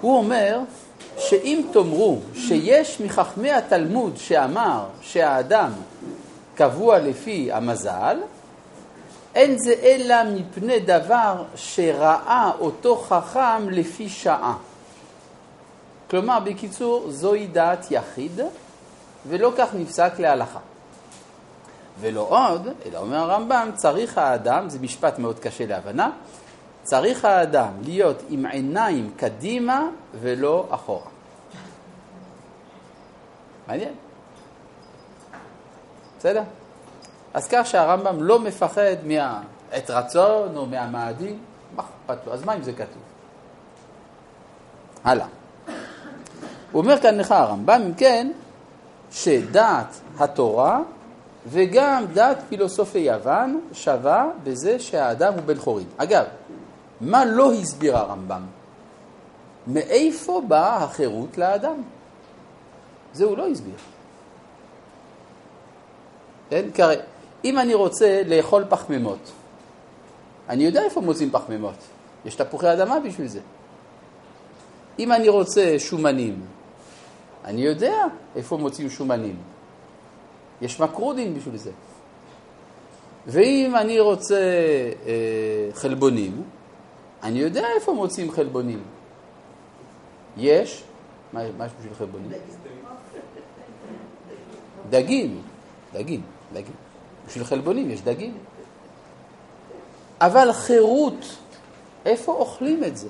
הוא 0.01 0.19
אומר 0.19 0.61
שאם 1.19 1.63
תאמרו 1.73 2.19
שיש 2.35 3.01
מחכמי 3.01 3.53
התלמוד 3.53 4.17
שאמר 4.17 4.85
שהאדם 5.01 5.73
קבוע 6.55 6.99
לפי 6.99 7.53
המזל, 7.53 8.17
אין 9.35 9.59
זה 9.59 9.75
אלא 9.83 10.17
מפני 10.25 10.81
דבר 10.81 11.45
שראה 11.55 12.51
אותו 12.61 12.97
חכם 12.97 13.71
לפי 13.71 14.09
שעה. 14.09 14.57
כלומר, 16.11 16.41
בקיצור, 16.41 17.11
זוהי 17.11 17.47
דעת 17.47 17.91
יחיד, 17.91 18.41
ולא 19.29 19.53
כך 19.57 19.75
נפסק 19.75 20.13
להלכה. 20.19 20.59
ולא 22.01 22.27
עוד, 22.29 22.69
אלא 22.87 22.99
אומר 22.99 23.17
הרמב"ם, 23.17 23.71
צריך 23.75 24.19
האדם, 24.19 24.69
זה 24.69 24.79
משפט 24.79 25.19
מאוד 25.19 25.39
קשה 25.39 25.67
להבנה, 25.67 26.11
צריך 26.87 27.25
האדם 27.25 27.73
להיות 27.83 28.23
עם 28.29 28.47
עיניים 28.47 29.11
קדימה 29.17 29.89
ולא 30.21 30.67
אחורה. 30.71 31.11
מעניין. 33.69 33.95
בסדר? 36.19 36.43
אז 37.35 37.49
כך 37.49 37.67
שהרמב"ם 37.67 38.23
לא 38.23 38.39
מפחד 38.39 38.97
מהעת 39.05 39.91
רצון 39.91 40.57
או 40.57 40.67
מהמאדים, 40.67 41.39
מה 41.77 41.83
אכפת 41.83 42.27
לו? 42.27 42.33
אז 42.33 42.45
מה 42.45 42.55
אם 42.55 42.63
זה 42.63 42.73
כתוב? 42.73 43.03
הלאה. 45.05 45.27
הוא 46.73 46.83
אומר 46.83 47.01
כאן 47.01 47.19
לך 47.19 47.33
הרמב"ם, 47.33 47.83
אם 47.87 47.95
כן, 47.95 48.33
שדעת 49.11 50.01
התורה 50.19 50.81
וגם 51.47 52.05
דעת 52.13 52.39
פילוסופי 52.49 52.99
יוון 52.99 53.61
שווה 53.73 54.29
בזה 54.45 54.79
שהאדם 54.79 55.33
הוא 55.33 55.43
בן 55.43 55.59
חורין. 55.59 55.87
אגב, 55.97 56.25
מה 57.01 57.25
לא 57.25 57.53
הסביר 57.53 57.97
הרמב"ם? 57.97 58.43
מאיפה 59.67 60.43
באה 60.49 60.85
החירות 60.85 61.39
לאדם? 61.39 61.83
זה 63.13 63.25
הוא 63.25 63.39
לא 63.39 63.49
הסביר. 63.49 63.75
כן? 66.51 66.71
כי 66.75 66.83
הרי 66.83 66.97
אם 67.45 67.59
אני 67.59 67.75
רוצה 67.75 68.23
לאכול 68.27 68.65
פחמימות, 68.69 69.33
אני 70.49 70.65
יודע 70.65 70.83
איפה 70.83 71.01
מוצאים 71.01 71.31
פחמימות. 71.31 71.75
יש 72.25 72.35
תפוחי 72.35 72.73
אדמה 72.73 73.01
בשביל 73.01 73.27
זה. 73.27 73.41
אם 74.99 75.13
אני 75.13 75.29
רוצה 75.29 75.75
שומנים, 75.79 76.41
אני 77.45 77.61
יודע 77.61 77.95
איפה 78.37 78.57
מוצאים 78.57 78.91
שומנים. 78.91 79.37
יש 80.61 80.81
מקרודים 80.81 81.35
בשביל 81.35 81.57
זה. 81.57 81.71
ואם 83.27 83.77
אני 83.77 84.01
רוצה 84.01 84.41
אה, 85.07 85.13
חלבונים, 85.75 86.43
אני 87.23 87.39
יודע 87.39 87.67
איפה 87.77 87.93
מוצאים 87.93 88.31
חלבונים. 88.31 88.83
יש, 90.37 90.85
מה, 91.33 91.45
יש 91.45 91.51
בשביל 91.79 91.95
חלבונים? 91.99 92.31
דגים, 94.91 95.43
דגים, 95.93 96.23
דגים. 96.53 96.75
בשביל 97.27 97.45
חלבונים 97.45 97.91
יש 97.91 98.03
דגים. 98.03 98.35
אבל 100.21 100.53
חירות, 100.53 101.37
איפה 102.07 102.33
אוכלים 102.33 102.85
את 102.85 102.97
זה? 102.97 103.09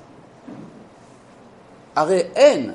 הרי 1.95 2.19
אין 2.19 2.71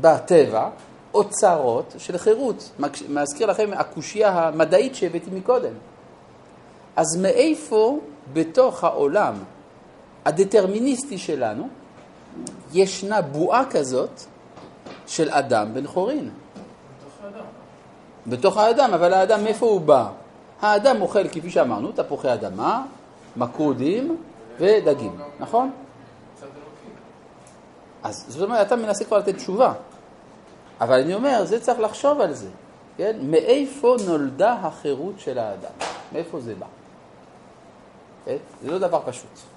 בטבע 0.00 0.70
אוצרות 1.14 1.94
של 1.98 2.18
חירות. 2.18 2.70
מזכיר 3.08 3.46
לכם 3.46 3.70
הקושייה 3.72 4.48
המדעית 4.48 4.94
שהבאתי 4.94 5.30
מקודם. 5.32 5.74
אז 6.96 7.16
מאיפה 7.16 7.98
בתוך 8.32 8.84
העולם 8.84 9.34
הדטרמיניסטי 10.24 11.18
שלנו 11.18 11.68
ישנה 12.72 13.22
בועה 13.22 13.64
כזאת 13.70 14.20
של 15.06 15.30
אדם 15.30 15.74
בן 15.74 15.86
חורין? 15.86 16.30
בתוך 18.26 18.56
האדם, 18.56 18.94
אבל 18.94 19.14
האדם 19.14 19.44
מאיפה 19.44 19.66
הוא 19.66 19.80
בא? 19.80 20.10
האדם 20.60 21.02
אוכל, 21.02 21.28
כפי 21.28 21.50
שאמרנו, 21.50 21.92
תפוחי 21.92 22.32
אדמה, 22.32 22.84
מקרודים 23.36 24.16
ודגים, 24.58 25.18
נכון? 25.40 25.70
אז 28.02 28.24
זאת 28.28 28.42
אומרת, 28.42 28.66
אתה 28.66 28.76
מנסה 28.76 29.04
כבר 29.04 29.18
לתת 29.18 29.36
תשובה. 29.36 29.72
אבל 30.80 31.00
אני 31.00 31.14
אומר, 31.14 31.44
זה 31.44 31.60
צריך 31.60 31.80
לחשוב 31.80 32.20
על 32.20 32.32
זה, 32.32 32.48
כן? 32.96 33.16
מאיפה 33.22 33.96
נולדה 34.06 34.52
החירות 34.52 35.14
של 35.18 35.38
האדם? 35.38 35.72
מאיפה 36.12 36.40
זה 36.40 36.54
בא? 36.54 36.66
כן? 38.24 38.36
זה 38.62 38.70
לא 38.70 38.78
דבר 38.78 39.00
פשוט. 39.06 39.49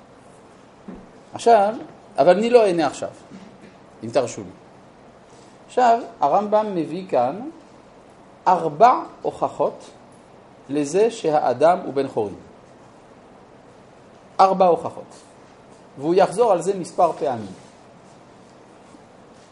עכשיו, 1.33 1.75
אבל 2.17 2.37
אני 2.37 2.49
לא 2.49 2.65
אענה 2.65 2.87
עכשיו, 2.87 3.09
אם 4.03 4.09
תרשו 4.09 4.41
לי. 4.41 4.49
עכשיו, 5.67 5.99
הרמב"ם 6.19 6.75
מביא 6.75 7.07
כאן 7.09 7.49
ארבע 8.47 9.01
הוכחות 9.21 9.89
לזה 10.69 11.11
שהאדם 11.11 11.79
הוא 11.85 11.93
בן 11.93 12.07
חורין. 12.07 12.35
ארבע 14.39 14.65
הוכחות. 14.65 15.13
והוא 15.97 16.15
יחזור 16.15 16.51
על 16.51 16.61
זה 16.61 16.79
מספר 16.79 17.11
פעמים. 17.11 17.53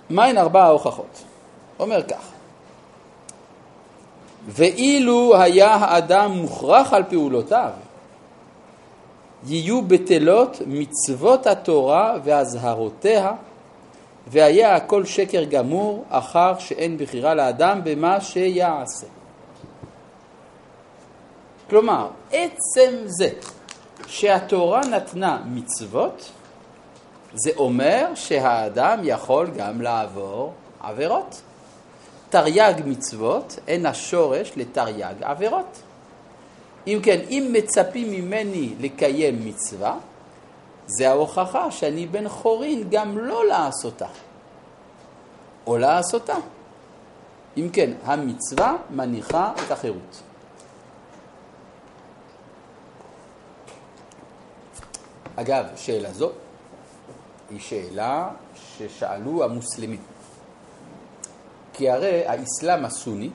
מהן 0.10 0.38
ארבע 0.38 0.63
ההוכחות? 0.63 1.24
אומר 1.80 2.04
כך: 2.04 2.32
ואילו 4.48 5.38
היה 5.41 5.76
האדם 5.76 6.32
מוכרח 6.32 6.94
על 6.94 7.04
פעולותיו, 7.10 7.72
יהיו 9.45 9.82
בטלות 9.82 10.58
מצוות 10.67 11.47
התורה 11.47 12.17
ואזהרותיה, 12.23 13.32
והיה 14.27 14.75
הכל 14.75 15.06
שקר 15.06 15.43
גמור, 15.43 16.06
אחר 16.10 16.60
שאין 16.60 16.97
בחירה 16.97 17.34
לאדם 17.34 17.82
במה 17.84 18.21
שיעשה. 18.21 19.08
כלומר, 21.69 22.08
עצם 22.32 22.91
זה 23.06 23.30
שהתורה 24.08 24.82
נתנה 24.82 25.41
מצוות, 25.45 26.32
זה 27.34 27.51
אומר 27.58 28.08
שהאדם 28.15 28.99
יכול 29.04 29.47
גם 29.58 29.82
לעבור 29.82 30.54
עבירות. 30.80 31.41
תרי"ג 32.30 32.73
מצוות 32.86 33.60
הן 33.67 33.86
השורש 33.86 34.51
לתרי"ג 34.56 35.13
עבירות. 35.21 35.82
אם 36.88 37.00
כן, 37.04 37.20
אם 37.30 37.50
מצפים 37.54 38.12
ממני 38.12 38.74
לקיים 38.80 39.46
מצווה, 39.46 39.98
זה 40.88 41.10
ההוכחה 41.10 41.72
שאני 41.72 42.08
בן 42.08 42.30
חורין 42.30 42.84
גם 42.89 43.17
לא 43.17 43.46
לעשותה, 43.48 44.08
או 45.67 45.78
לעשותה. 45.78 46.36
אם 47.58 47.70
כן, 47.74 47.91
המצווה 48.04 48.76
מניחה 48.89 49.54
את 49.65 49.72
החירות. 49.72 50.22
אגב, 55.36 55.65
שאלה 55.76 56.13
זו 56.13 56.32
היא 57.50 57.60
שאלה 57.60 58.30
ששאלו 58.56 59.44
המוסלמים. 59.44 60.02
כי 61.74 61.89
הרי 61.89 62.26
האסלאם 62.26 62.86
הסוני, 62.86 63.30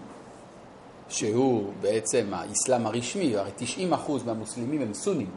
שהוא 1.08 1.72
בעצם 1.80 2.26
האסלאם 2.32 2.86
הרשמי, 2.86 3.36
הרי 3.36 3.50
90% 3.92 3.94
מהמוסלמים 4.26 4.82
הם 4.82 4.94
סונים, 4.94 5.30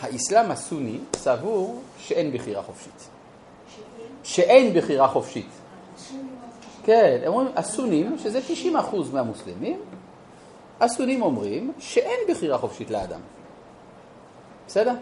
האסלאם 0.00 0.50
הסוני 0.50 0.98
סבור 1.16 1.82
שאין 1.98 2.32
בחירה 2.32 2.62
חופשית. 2.62 3.08
שאין 4.22 4.74
בחירה 4.74 5.08
חופשית. 5.08 5.48
כן, 6.84 7.20
הם 7.22 7.32
אומרים, 7.32 7.48
הסונים, 7.56 8.18
שזה 8.18 8.40
90% 8.72 8.74
מהמוסלמים, 9.12 9.80
הסונים 10.80 11.22
אומרים 11.22 11.72
שאין 11.78 12.20
בחירה 12.28 12.58
חופשית 12.58 12.90
לאדם. 12.90 13.20
בסדר? 14.66 14.94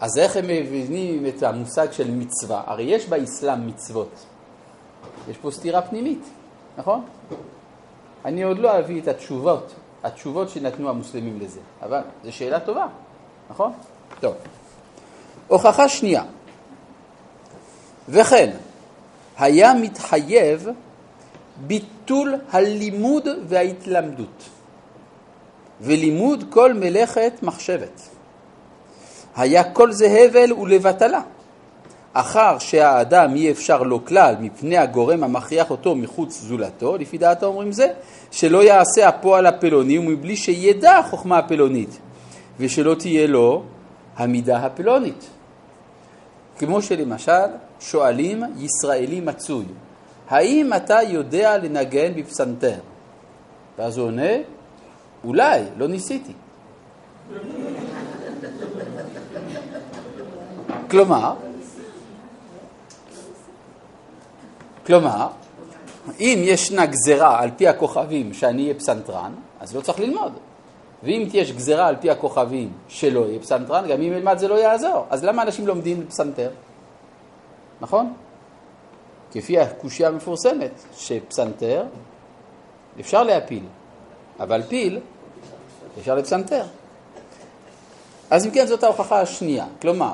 אז 0.00 0.18
איך 0.18 0.36
הם 0.36 0.44
מבינים 0.46 1.26
את 1.26 1.42
המושג 1.42 1.92
של 1.92 2.10
מצווה? 2.10 2.62
הרי 2.66 2.82
יש 2.82 3.06
באסלאם 3.06 3.66
מצוות. 3.66 4.10
יש 5.30 5.36
פה 5.36 5.50
סתירה 5.50 5.82
פנימית, 5.82 6.22
נכון? 6.78 7.04
אני 8.24 8.42
עוד 8.42 8.58
לא 8.58 8.78
אביא 8.78 9.00
את 9.02 9.08
התשובות, 9.08 9.74
התשובות 10.04 10.48
שנתנו 10.48 10.88
המוסלמים 10.88 11.40
לזה, 11.40 11.60
אבל 11.82 12.00
זו 12.24 12.32
שאלה 12.32 12.60
טובה, 12.60 12.86
נכון? 13.50 13.72
טוב. 14.20 14.34
הוכחה 15.48 15.88
שנייה. 15.88 16.22
וכן, 18.08 18.50
היה 19.38 19.74
מתחייב 19.74 20.68
ביטול 21.66 22.34
הלימוד 22.50 23.28
וההתלמדות, 23.48 24.48
ולימוד 25.80 26.44
כל 26.50 26.74
מלאכת 26.74 27.32
מחשבת. 27.42 28.00
היה 29.36 29.72
כל 29.72 29.92
זה 29.92 30.06
הבל 30.06 30.52
ולבטלה. 30.52 31.20
אחר 32.12 32.58
שהאדם 32.58 33.34
אי 33.34 33.50
אפשר 33.50 33.82
לו 33.82 34.04
כלל 34.04 34.34
מפני 34.40 34.78
הגורם 34.78 35.24
המכריח 35.24 35.70
אותו 35.70 35.94
מחוץ 35.94 36.40
זולתו, 36.40 36.96
לפי 36.96 37.18
דעת 37.18 37.42
האומרים 37.42 37.72
זה, 37.72 37.86
שלא 38.30 38.64
יעשה 38.64 39.08
הפועל 39.08 39.46
הפלוני 39.46 39.98
ומבלי 39.98 40.36
שידע 40.36 40.98
החוכמה 40.98 41.38
הפלונית, 41.38 41.98
ושלא 42.60 42.94
תהיה 42.94 43.26
לו 43.26 43.62
המידה 44.16 44.56
הפלונית. 44.56 45.30
כמו 46.58 46.82
שלמשל 46.82 47.46
שואלים 47.80 48.42
ישראלי 48.58 49.20
מצוי, 49.20 49.64
האם 50.28 50.70
אתה 50.76 50.98
יודע 51.08 51.58
לנגן 51.58 52.12
בפסנתר? 52.16 52.78
ואז 53.78 53.98
הוא 53.98 54.06
עונה, 54.06 54.32
אולי, 55.24 55.62
לא 55.76 55.88
ניסיתי. 55.88 56.32
כלומר, 60.90 61.34
כלומר, 64.90 65.26
אם 66.20 66.38
ישנה 66.42 66.86
גזרה 66.86 67.42
על 67.42 67.50
פי 67.56 67.68
הכוכבים 67.68 68.34
שאני 68.34 68.62
אהיה 68.62 68.74
פסנתרן, 68.74 69.32
אז 69.60 69.76
לא 69.76 69.80
צריך 69.80 70.00
ללמוד. 70.00 70.32
ואם 71.02 71.28
יש 71.32 71.52
גזרה 71.52 71.86
על 71.86 71.96
פי 72.00 72.10
הכוכבים 72.10 72.72
שלא 72.88 73.20
יהיה 73.20 73.40
פסנתרן, 73.40 73.88
גם 73.88 74.02
אם 74.02 74.12
ילמד 74.12 74.38
זה 74.38 74.48
לא 74.48 74.54
יעזור. 74.54 75.06
אז 75.10 75.24
למה 75.24 75.42
אנשים 75.42 75.66
לומדים 75.66 76.06
פסנתר? 76.06 76.50
נכון? 77.80 78.12
כפי 79.32 79.58
הקושייה 79.58 80.08
המפורסמת, 80.08 80.70
שפסנתר 80.96 81.84
אפשר 83.00 83.22
להפיל, 83.22 83.64
אבל 84.40 84.62
פיל 84.68 85.00
אפשר 86.00 86.14
לפסנתר. 86.14 86.64
אז 88.30 88.46
אם 88.46 88.50
כן, 88.50 88.66
זאת 88.66 88.84
ההוכחה 88.84 89.20
השנייה. 89.20 89.66
כלומר, 89.82 90.12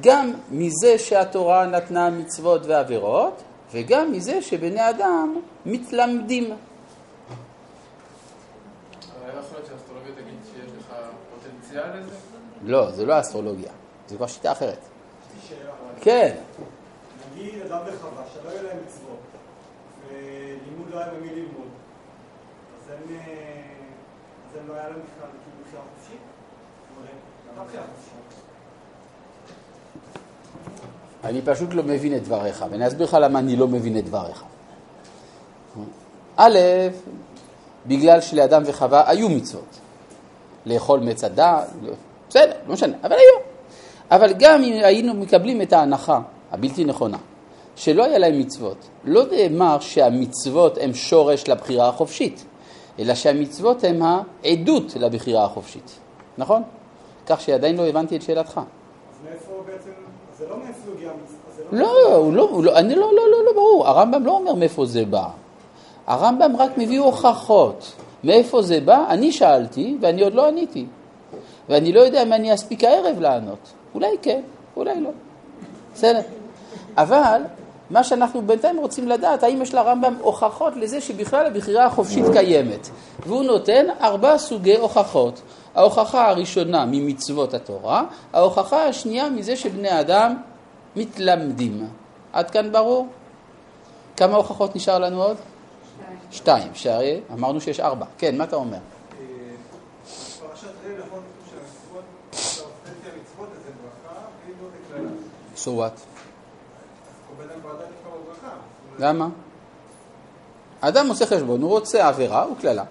גם 0.00 0.32
מזה 0.50 0.98
שהתורה 0.98 1.66
נתנה 1.66 2.10
מצוות 2.10 2.66
ועבירות, 2.66 3.42
וגם 3.70 4.12
מזה 4.12 4.42
שבני 4.42 4.90
אדם 4.90 5.40
מתלמדים. 5.66 6.44
לא? 12.62 12.84
לא, 12.84 12.90
זה 12.90 13.06
לא 13.06 13.20
אסטרולוגיה, 13.20 13.72
זו 14.08 14.16
כבר 14.16 14.26
שיטה 14.26 14.52
אחרת. 14.52 14.78
כן, 16.00 16.36
נגיד 17.32 17.62
אדם 17.62 17.80
וחווה, 17.86 18.24
שלא 18.34 18.50
יהיה 18.50 18.62
להם 18.62 18.76
מצוות, 18.86 19.18
ולימוד 20.08 20.90
לא 20.90 20.98
היה 20.98 21.08
במי 21.08 21.28
ללמוד, 21.28 21.68
אז 22.76 22.90
הם, 22.90 23.16
אה, 23.16 23.62
אז 24.50 24.56
הם 24.60 24.68
לא 24.68 24.74
היה 24.74 24.88
להם 24.88 25.00
בכלל 25.00 25.28
כאילו 25.28 25.64
בחירה 25.66 25.82
חופשית? 25.94 26.20
זאת 26.20 26.96
אומרת, 26.96 27.10
למה 27.56 27.64
בחירה 27.64 27.84
חופשית? 27.86 28.48
אני 31.24 31.42
פשוט 31.42 31.74
לא 31.74 31.82
מבין 31.82 32.16
את 32.16 32.22
דבריך, 32.22 32.64
ואני 32.70 32.86
אסביר 32.86 33.06
לך 33.06 33.14
למה 33.20 33.38
אני 33.38 33.56
לא 33.56 33.68
מבין 33.68 33.98
את 33.98 34.04
דבריך. 34.04 34.44
א', 36.36 36.58
בגלל 37.86 38.20
שלאדם 38.20 38.62
וחווה 38.66 39.10
היו 39.10 39.28
מצוות. 39.28 39.78
לאכול 40.66 41.00
מעץ 41.00 41.24
הדעת, 41.24 41.68
בסדר, 42.28 42.52
לא 42.66 42.74
משנה, 42.74 42.96
אבל 43.02 43.12
היו. 43.12 43.38
אבל 44.10 44.32
גם 44.38 44.62
אם 44.62 44.72
היינו 44.84 45.14
מקבלים 45.14 45.62
את 45.62 45.72
ההנחה 45.72 46.20
הבלתי 46.52 46.84
נכונה, 46.84 47.18
שלא 47.76 48.04
היה 48.04 48.18
להם 48.18 48.38
מצוות, 48.38 48.88
לא 49.04 49.24
נאמר 49.30 49.80
שהמצוות 49.80 50.78
הם 50.80 50.94
שורש 50.94 51.48
לבחירה 51.48 51.88
החופשית, 51.88 52.44
אלא 52.98 53.14
שהמצוות 53.14 53.84
הם 53.84 54.02
העדות 54.02 54.96
לבחירה 54.96 55.44
החופשית, 55.44 55.98
נכון? 56.38 56.62
כך 57.26 57.40
שעדיין 57.40 57.76
לא 57.76 57.86
הבנתי 57.86 58.16
את 58.16 58.22
שאלתך. 58.22 58.60
אז 58.60 59.24
מאיפה 59.24 59.62
בעצם, 59.66 59.90
זה 60.38 60.48
לא 60.48 60.56
מאיפה 60.56 60.87
לא, 61.72 62.14
הוא 62.14 62.32
לא, 62.32 62.48
הוא 62.50 62.64
לא, 62.64 62.78
אני 62.78 62.94
לא, 62.94 63.12
לא, 63.16 63.30
לא, 63.30 63.44
לא 63.44 63.52
ברור, 63.52 63.88
הרמב"ם 63.88 64.26
לא 64.26 64.32
אומר 64.32 64.54
מאיפה 64.54 64.86
זה 64.86 65.04
בא. 65.04 65.24
הרמב"ם 66.06 66.56
רק 66.58 66.78
מביא 66.78 67.00
הוכחות. 67.00 67.92
מאיפה 68.24 68.62
זה 68.62 68.80
בא? 68.80 69.04
אני 69.08 69.32
שאלתי 69.32 69.96
ואני 70.00 70.22
עוד 70.22 70.34
לא 70.34 70.48
עניתי. 70.48 70.86
ואני 71.68 71.92
לא 71.92 72.00
יודע 72.00 72.22
אם 72.22 72.32
אני 72.32 72.54
אספיק 72.54 72.84
הערב 72.84 73.20
לענות. 73.20 73.58
אולי 73.94 74.16
כן, 74.22 74.40
אולי 74.76 75.00
לא. 75.00 75.10
בסדר. 75.94 76.20
אבל 76.96 77.42
מה 77.90 78.04
שאנחנו 78.04 78.42
בינתיים 78.42 78.78
רוצים 78.78 79.08
לדעת, 79.08 79.42
האם 79.42 79.62
יש 79.62 79.74
לרמב"ם 79.74 80.14
הוכחות 80.20 80.76
לזה 80.76 81.00
שבכלל 81.00 81.46
הבחירה 81.46 81.84
החופשית 81.84 82.24
קיימת. 82.32 82.88
והוא 83.26 83.42
נותן 83.42 83.86
ארבע 84.00 84.38
סוגי 84.38 84.76
הוכחות. 84.76 85.40
ההוכחה 85.74 86.28
הראשונה 86.28 86.84
ממצוות 86.86 87.54
התורה, 87.54 88.04
ההוכחה 88.32 88.84
השנייה 88.86 89.30
מזה 89.30 89.56
שבני 89.56 90.00
אדם 90.00 90.34
מתלמדים. 90.98 91.88
עד 92.32 92.50
כאן 92.50 92.72
ברור? 92.72 93.08
כמה 94.16 94.36
הוכחות 94.36 94.76
נשאר 94.76 94.98
לנו 94.98 95.22
עוד? 95.22 95.36
שתיים. 96.30 96.74
שהרי 96.74 97.20
אמרנו 97.32 97.60
שיש 97.60 97.80
ארבע. 97.80 98.06
כן, 98.18 98.38
מה 98.38 98.44
אתה 98.44 98.56
אומר? 98.56 98.78
נכון 103.36 103.46
לא 104.60 104.96
קללה. 104.96 105.08
So 105.56 105.68
what? 105.68 106.00
אדם 108.98 109.08
למה? 109.08 109.28
האדם 110.82 111.08
עושה 111.08 111.26
חשבון, 111.26 111.62
הוא 111.62 111.70
רוצה 111.70 112.08
עבירה 112.08 112.52
וקללה. 112.52 112.84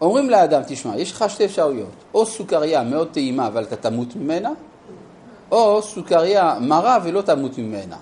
אומרים 0.00 0.30
לאדם, 0.30 0.62
תשמע, 0.66 0.96
יש 0.96 1.12
לך 1.12 1.24
שתי 1.28 1.44
אפשרויות, 1.44 1.94
או 2.14 2.26
סוכריה 2.26 2.82
מאוד 2.82 3.08
טעימה 3.12 3.46
אבל 3.46 3.62
אתה 3.62 3.76
תמות 3.76 4.16
ממנה, 4.16 4.50
או 5.50 5.82
סוכריה 5.82 6.58
מרה 6.60 6.98
ולא 7.04 7.22
תמות 7.22 7.58
ממנה. 7.58 7.96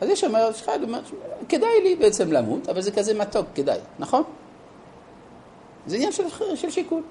אז 0.00 0.08
יש 0.08 0.24
לך, 0.24 0.70
אומר, 0.82 1.00
כדאי 1.48 1.80
לי 1.82 1.96
בעצם 1.96 2.32
למות, 2.32 2.68
אבל 2.68 2.80
זה 2.80 2.90
כזה 2.90 3.14
מתוק, 3.14 3.46
כדאי, 3.54 3.78
נכון? 3.98 4.22
זה 5.86 5.96
עניין 5.96 6.12
של, 6.12 6.24
של 6.54 6.70
שיקול. 6.70 7.02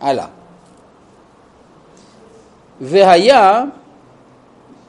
הלאה. 0.00 0.26
והיה 2.80 3.64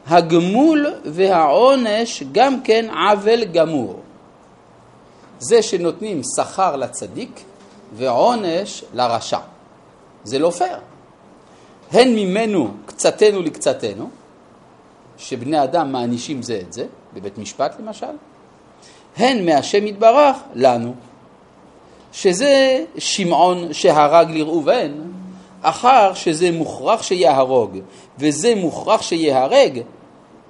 הגמול 0.08 0.86
והעונש 1.06 2.24
גם 2.32 2.62
כן 2.62 2.86
עוול 2.90 3.44
גמור. 3.44 4.00
זה 5.40 5.62
שנותנים 5.62 6.22
שכר 6.36 6.76
לצדיק 6.76 7.42
ועונש 7.94 8.84
לרשע. 8.94 9.40
זה 10.24 10.40
לא 10.40 10.50
פייר. 10.50 10.78
הן 11.92 12.16
ממנו 12.16 12.72
קצתנו 12.86 13.42
לקצתנו, 13.42 14.10
שבני 15.18 15.64
אדם 15.64 15.92
מענישים 15.92 16.42
זה 16.42 16.62
את 16.68 16.74
זה, 16.74 16.86
בבית 17.14 17.38
משפט 17.38 17.76
למשל, 17.80 18.06
הן 19.18 19.46
מהשם 19.46 19.88
יתברך 19.88 20.38
לנו, 20.56 20.94
שזה 22.12 22.86
שמעון 22.98 23.74
שהרג 23.74 24.32
לראובן, 24.32 24.92
אחר 25.62 26.14
שזה 26.14 26.52
מוכרח 26.52 27.02
שיהרוג 27.02 27.78
וזה 28.20 28.56
מוכרח 28.56 29.02
שיהרג, 29.02 29.82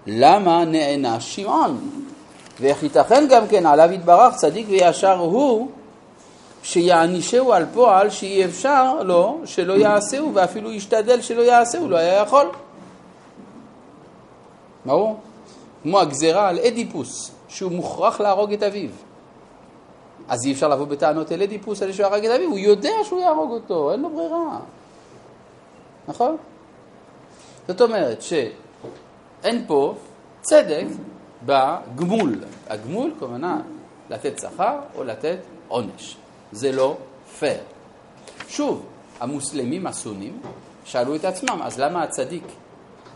למה 0.08 0.66
נענש 0.66 1.36
שמעון? 1.36 1.90
ואיך 2.60 2.84
ייתכן 2.84 3.28
גם 3.30 3.48
כן 3.48 3.66
עליו 3.66 3.92
יתברך 3.92 4.36
צדיק 4.36 4.68
וישר 4.70 5.18
הוא 5.18 5.68
שיענישהו 6.64 7.54
על 7.54 7.66
פועל 7.74 8.10
שאי 8.10 8.46
אפשר 8.46 9.04
לו 9.04 9.42
שלא 9.46 9.74
יעשהו 9.74 10.34
ואפילו 10.34 10.72
ישתדל 10.72 11.22
שלא 11.22 11.42
יעשהו, 11.42 11.90
לא 11.90 11.98
היה 11.98 12.22
יכול. 12.22 12.46
ברור? 14.86 15.20
כמו 15.84 16.00
הגזרה 16.00 16.50
על 16.50 16.60
אדיפוס, 16.60 17.32
שהוא 17.48 17.72
מוכרח 17.72 18.22
להרוג 18.22 18.54
את 18.54 18.64
אביו. 18.64 18.90
אז 20.28 20.46
אי 20.46 20.52
אפשר 20.52 20.68
לבוא 20.68 20.86
בטענות 20.86 21.32
אל 21.32 21.42
אדיפוס 21.42 21.82
על 21.82 21.92
שהוא 21.92 22.06
הרג 22.06 22.26
את 22.26 22.32
אביו, 22.32 22.50
הוא 22.50 22.60
יודע 22.60 22.94
שהוא 23.04 23.22
יהרוג 23.22 23.52
אותו, 23.52 23.92
אין 23.92 24.02
לו 24.02 24.10
ברירה. 24.10 24.60
נכון? 26.08 26.38
זאת 27.68 27.82
אומרת 27.82 28.22
שאין 28.22 29.64
פה 29.68 29.96
צדק 30.42 30.86
בגמול. 31.46 32.36
הגמול, 32.68 33.12
כמובן, 33.20 33.62
לתת 34.10 34.40
שכר 34.40 34.80
או 34.96 35.04
לתת 35.04 35.38
עונש. 35.68 36.18
זה 36.52 36.72
לא 36.72 36.98
פייר. 37.40 37.64
שוב, 38.48 38.86
המוסלמים 39.20 39.88
הסונים 39.88 40.42
שאלו 40.86 41.16
את 41.16 41.26
עצמם, 41.26 41.60
אז 41.64 41.80
למה 41.80 42.04
הצדיק 42.04 42.44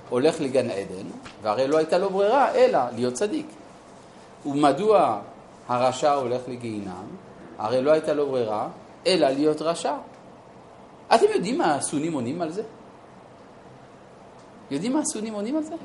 הולך 0.09 0.41
לגן 0.41 0.69
עדן, 0.69 1.07
והרי 1.41 1.67
לא 1.67 1.77
הייתה 1.77 1.97
לו 1.97 2.09
ברירה 2.09 2.55
אלא 2.55 2.79
להיות 2.95 3.13
צדיק. 3.13 3.45
ומדוע 4.45 5.21
הרשע 5.67 6.13
הולך 6.13 6.41
לגיהינם? 6.47 7.05
הרי 7.57 7.81
לא 7.81 7.91
הייתה 7.91 8.13
לו 8.13 8.29
ברירה 8.29 8.67
אלא 9.07 9.29
להיות 9.29 9.61
רשע. 9.61 9.95
אתם 11.15 11.25
יודעים 11.35 11.57
מה 11.57 11.75
הסונים 11.75 12.13
עונים 12.13 12.41
על 12.41 12.51
זה? 12.51 12.63
יודעים 14.71 14.93
מה 14.93 14.99
הסונים 14.99 15.33
עונים 15.33 15.55
על 15.55 15.63
זה? 15.63 15.75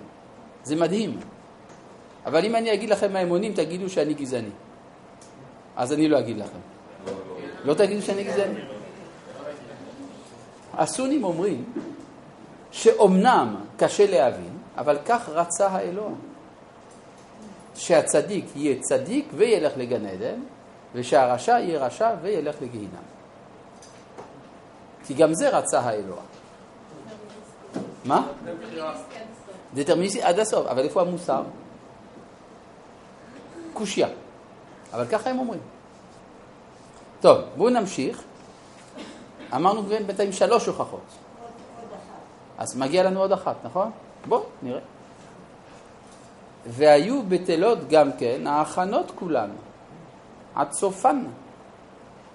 זה 0.65 0.77
מדהים. 0.77 1.21
אבל 2.27 2.45
אם 2.45 2.57
אני 2.57 2.75
אגיד 2.75 2.91
לכם 2.91 3.13
מה 3.13 3.19
הם 3.19 3.29
עונים, 3.29 3.53
תגידו 3.53 3.89
שאני 3.89 4.15
גזעני. 4.15 4.51
אז 5.77 5.93
אני 5.93 6.09
לא 6.09 6.19
אגיד 6.19 6.37
לכם. 6.37 6.59
לא 7.65 7.75
תגידו 7.75 8.03
שאני 8.03 8.25
גזעני. 8.25 8.61
הסונים 10.75 11.25
אומרים 11.25 11.65
שאומנם 12.71 13.57
קשה 13.77 14.07
להבין, 14.11 14.59
אבל 14.77 14.99
כך 15.07 15.29
רצה 15.29 15.67
האלוה. 15.67 16.11
שהצדיק 17.75 18.45
יהיה 18.57 18.77
צדיק 18.81 19.29
וילך 19.35 19.73
לגן 19.77 20.07
עדן, 20.07 20.41
ושהרשע 20.95 21.53
יהיה 21.53 21.87
רשע 21.87 22.15
וילך 22.23 22.57
לגיהינם. 22.63 23.07
כי 25.07 25.15
גם 25.15 25.35
זה 25.35 25.59
רצה 25.59 25.81
האלוה. 25.81 26.23
מה? 28.05 28.27
דטרמיניסטי 29.75 30.23
עד 30.23 30.39
הסוף, 30.39 30.67
אבל 30.67 30.85
איפה 30.85 31.01
המוסר? 31.01 31.43
קושייה. 33.73 34.09
אבל 34.93 35.07
ככה 35.07 35.31
הם 35.31 35.39
אומרים. 35.39 35.61
טוב, 37.21 37.39
בואו 37.57 37.71
נמשיך. 37.71 38.23
אמרנו 39.55 39.83
בינתיים 39.83 40.33
שלוש 40.33 40.67
הוכחות. 40.67 41.07
אז 42.59 42.77
מגיע 42.77 43.03
לנו 43.03 43.21
עוד 43.21 43.33
אחת, 43.33 43.57
נכון? 43.65 43.91
בואו, 44.29 44.43
נראה. 44.63 44.81
והיו 46.67 47.23
בטלות 47.23 47.89
גם 47.89 48.11
כן 48.19 48.47
ההכנות 48.47 49.13
כולן, 49.15 49.51
עד 50.55 50.73
סופן, 50.73 51.25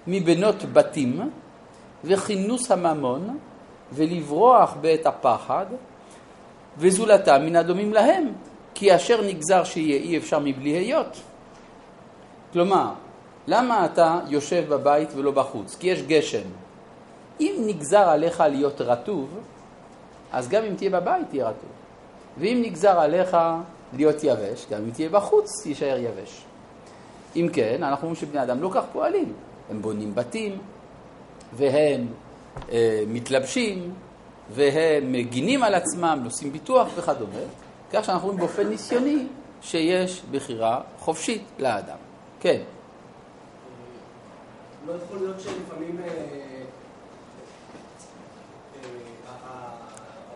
מבנות 0.06 0.62
בתים 0.72 1.30
וכינוס 2.04 2.70
הממון 2.70 3.38
ולברוח 3.92 4.74
בעת 4.80 5.06
הפחד 5.06 5.66
וזולתם 6.78 7.42
מן 7.46 7.56
הדומים 7.56 7.92
להם, 7.92 8.32
כי 8.74 8.96
אשר 8.96 9.22
נגזר 9.22 9.64
שיהיה 9.64 9.96
אי 9.96 10.18
אפשר 10.18 10.38
מבלי 10.38 10.70
היות. 10.70 11.20
כלומר, 12.52 12.92
למה 13.46 13.86
אתה 13.86 14.20
יושב 14.28 14.64
בבית 14.68 15.08
ולא 15.14 15.30
בחוץ? 15.30 15.76
כי 15.80 15.86
יש 15.86 16.02
גשם. 16.02 16.48
אם 17.40 17.54
נגזר 17.66 18.08
עליך 18.08 18.40
להיות 18.40 18.80
רטוב, 18.80 19.28
אז 20.32 20.48
גם 20.48 20.64
אם 20.64 20.74
תהיה 20.74 20.90
בבית 20.90 21.28
תהיה 21.28 21.48
רטוב. 21.48 21.70
ואם 22.38 22.62
נגזר 22.64 23.00
עליך 23.00 23.36
להיות 23.92 24.24
יבש, 24.24 24.66
גם 24.70 24.82
אם 24.84 24.90
תהיה 24.90 25.08
בחוץ 25.08 25.62
תישאר 25.62 25.98
יבש. 25.98 26.44
אם 27.36 27.48
כן, 27.52 27.82
אנחנו 27.82 28.02
אומרים 28.02 28.20
שבני 28.20 28.42
אדם 28.42 28.62
לא 28.62 28.70
כך 28.74 28.82
פועלים. 28.92 29.32
הם 29.70 29.82
בונים 29.82 30.14
בתים, 30.14 30.58
והם 31.56 32.06
אה, 32.72 33.02
מתלבשים, 33.06 33.94
והם 34.50 35.12
מגינים 35.12 35.62
על 35.62 35.74
עצמם, 35.74 36.22
עושים 36.24 36.52
ביטוח 36.52 36.88
וכדומה, 36.96 37.38
כך 37.92 38.04
שאנחנו 38.04 38.26
רואים 38.26 38.40
באופן 38.40 38.68
ניסיוני 38.68 39.26
שיש 39.62 40.22
בחירה 40.30 40.80
חופשית 40.98 41.42
לאדם. 41.58 41.96
כן. 42.40 42.60
לא 44.86 44.92
יכול 44.92 45.18
להיות 45.18 45.40
שלפעמים 45.40 46.00
אה, 46.04 46.62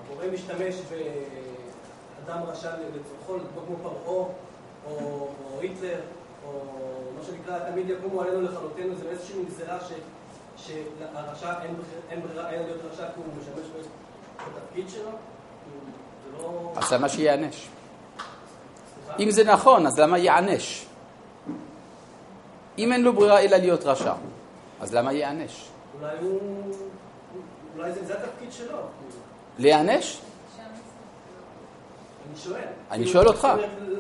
הבורא 0.05 0.27
משתמש 0.35 0.75
באדם 0.91 2.43
רשע 2.43 2.71
לצורכו, 2.77 3.47
כמו 3.67 3.77
פרעה 3.83 4.25
או 4.87 5.29
היטלר, 5.61 6.01
או 6.47 6.61
מה 7.19 7.25
שנקרא, 7.27 7.59
תמיד 7.71 7.91
יקומו 7.91 8.23
עלינו 8.23 8.43
לכלותנו, 8.43 8.97
זה 8.97 9.09
איזושהי 9.09 9.45
גזירה 9.45 9.79
שהרשע 10.57 11.53
אין 12.11 12.23
ברירה, 12.23 12.51
אין 12.51 12.63
להיות 12.63 12.81
רשע 12.93 13.05
כי 13.15 13.21
הוא 13.21 13.25
משמש 13.41 13.71
בתפקיד 14.37 14.89
שלו? 14.89 15.11
לא- 16.39 16.73
אז 16.77 16.93
למה 16.93 17.09
שיענש? 17.09 17.69
אם 19.19 19.31
זה 19.31 19.45
נכון, 19.45 19.87
אז 19.87 19.99
למה 19.99 20.19
יענש? 20.19 20.88
אם 22.79 22.93
אין 22.93 23.03
לו 23.03 23.13
ברירה 23.13 23.41
אלא 23.41 23.57
להיות 23.57 23.85
רשע, 23.85 24.13
אז 24.81 24.95
למה 24.95 25.13
ייענש? 25.13 25.69
אולי 26.01 26.17
הוא... 26.21 26.41
אולי 27.77 27.93
זה 27.93 28.15
התפקיד 28.15 28.53
שלו. 28.53 28.79
להיענש? 29.59 30.21
אני 32.29 32.37
שואל. 32.37 32.61
אני 32.91 33.07
שואל 33.07 33.29
אותך. 33.29 33.49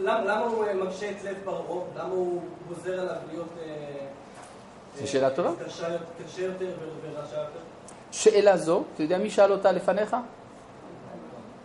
למה 0.02 0.38
הוא 0.38 0.64
אה, 0.64 0.74
מקשה 0.74 1.10
את 1.10 1.24
לב 1.24 1.36
פרעה? 1.44 1.80
למה 1.96 2.14
הוא 2.14 2.42
גוזר 2.68 3.00
עליו 3.00 3.16
להיות... 3.32 3.48
אה, 3.62 4.06
זו 5.00 5.08
שאלה 5.08 5.30
טובה. 5.30 5.50
קשה 6.24 6.42
יותר 6.42 6.70
ורשע 7.02 7.36
יותר? 7.36 7.58
שאלה 8.10 8.56
זו, 8.56 8.82
אתה 8.94 9.02
יודע 9.02 9.18
מי 9.18 9.30
שאל 9.30 9.52
אותה 9.52 9.72
לפניך? 9.72 10.16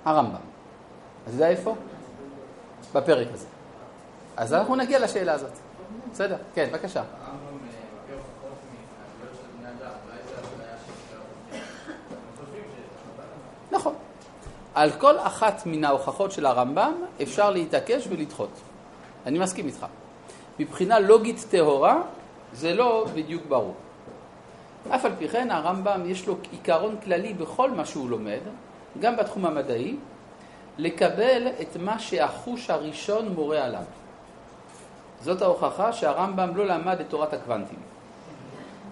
הרמב"ם. 0.06 0.36
אז 1.28 1.34
יודע 1.34 1.50
איפה? 1.50 1.76
בפרק 2.94 3.28
הזה. 3.34 3.46
אז 4.38 4.54
אנחנו 4.54 4.76
נגיע 4.76 5.00
לשאלה 5.00 5.34
הזאת. 5.34 5.63
בסדר? 6.12 6.38
כן, 6.56 6.70
בבקשה. 6.72 7.04
נכון. 13.72 13.94
על 14.76 14.92
כל 14.92 15.20
אחת 15.20 15.62
מן 15.66 15.84
ההוכחות 15.84 16.32
של 16.32 16.46
הרמב"ם 16.46 16.94
אפשר 17.22 17.50
להתעקש 17.50 18.08
ולדחות. 18.10 18.50
אני 19.26 19.40
מסכים 19.40 19.68
איתך. 19.68 19.86
מבחינה 20.60 21.00
לוגית 21.00 21.46
טהורה 21.50 22.02
זה 22.54 22.74
לא 22.74 23.06
בדיוק 23.14 23.44
ברור. 23.48 23.76
אף 24.90 25.06
על 25.06 25.12
פי 25.20 25.30
כן 25.30 25.52
הרמב"ם 25.52 26.02
יש 26.06 26.28
לו 26.28 26.36
עיקרון 26.52 26.96
כללי 27.04 27.34
בכל 27.34 27.72
מה 27.72 27.86
שהוא 27.86 28.10
לומד, 28.10 28.40
גם 29.00 29.18
בתחום 29.18 29.46
המדעי, 29.46 29.96
לקבל 30.78 31.48
את 31.62 31.78
מה 31.80 32.00
שהחוש 32.00 32.70
הראשון 32.70 33.28
מורה 33.28 33.64
עליו. 33.64 33.84
זאת 35.24 35.42
ההוכחה 35.42 35.94
שהרמב"ם 35.94 36.56
לא 36.56 36.66
למד 36.66 37.00
את 37.00 37.10
תורת 37.10 37.34
הקוונטים. 37.34 37.80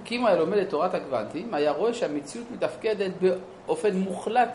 כי 0.06 0.18
אם 0.18 0.26
היה 0.26 0.36
לומד 0.36 0.58
את 0.58 0.70
תורת 0.70 0.94
הקוונטים, 0.94 1.54
היה 1.54 1.72
רואה 1.72 1.94
שהמציאות 1.94 2.48
מתפקדת 2.52 3.12
באופן 3.22 3.96
מוחלט, 3.96 4.50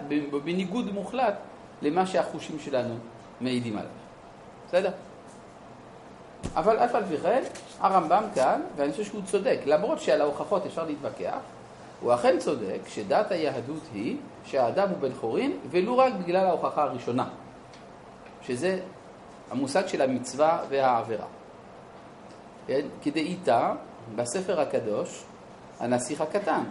בניגוד 0.45 0.93
מוחלט, 0.93 1.35
למה 1.83 2.07
שהחושים 2.07 2.59
שלנו 2.59 2.95
מעידים 3.41 3.79
עליו. 3.79 3.91
בסדר? 4.69 4.91
אבל 6.55 6.79
אף 6.79 6.95
על 6.95 7.05
פי 7.05 7.19
כן, 7.19 7.43
הרמב"ם 7.81 8.23
כאן, 8.35 8.61
ואני 8.77 8.91
חושב 8.91 9.05
שהוא 9.05 9.23
צודק, 9.25 9.59
למרות 9.67 10.01
שעל 10.01 10.21
ההוכחות 10.21 10.67
אפשר 10.67 10.85
להתווכח, 10.85 11.39
הוא 12.01 12.15
אכן 12.15 12.39
צודק 12.39 12.81
שדת 12.89 13.31
היהדות 13.31 13.83
היא 13.95 14.17
שהאדם 14.45 14.89
הוא 14.89 14.99
בן 14.99 15.15
חורין, 15.21 15.59
ולו 15.71 15.99
רק 15.99 16.13
בגלל 16.13 16.47
ההוכחה 16.47 16.83
הראשונה, 16.83 17.29
שזה 18.43 18.79
המושג 19.51 19.87
של 19.87 20.03
המצווה 20.03 20.63
והעבירה. 20.69 21.27
כן? 22.67 22.87
כדאיתא 23.03 23.73
בספר 24.17 24.61
הקדוש, 24.61 25.23
הנסיך 25.81 26.21
הקטן, 26.21 26.63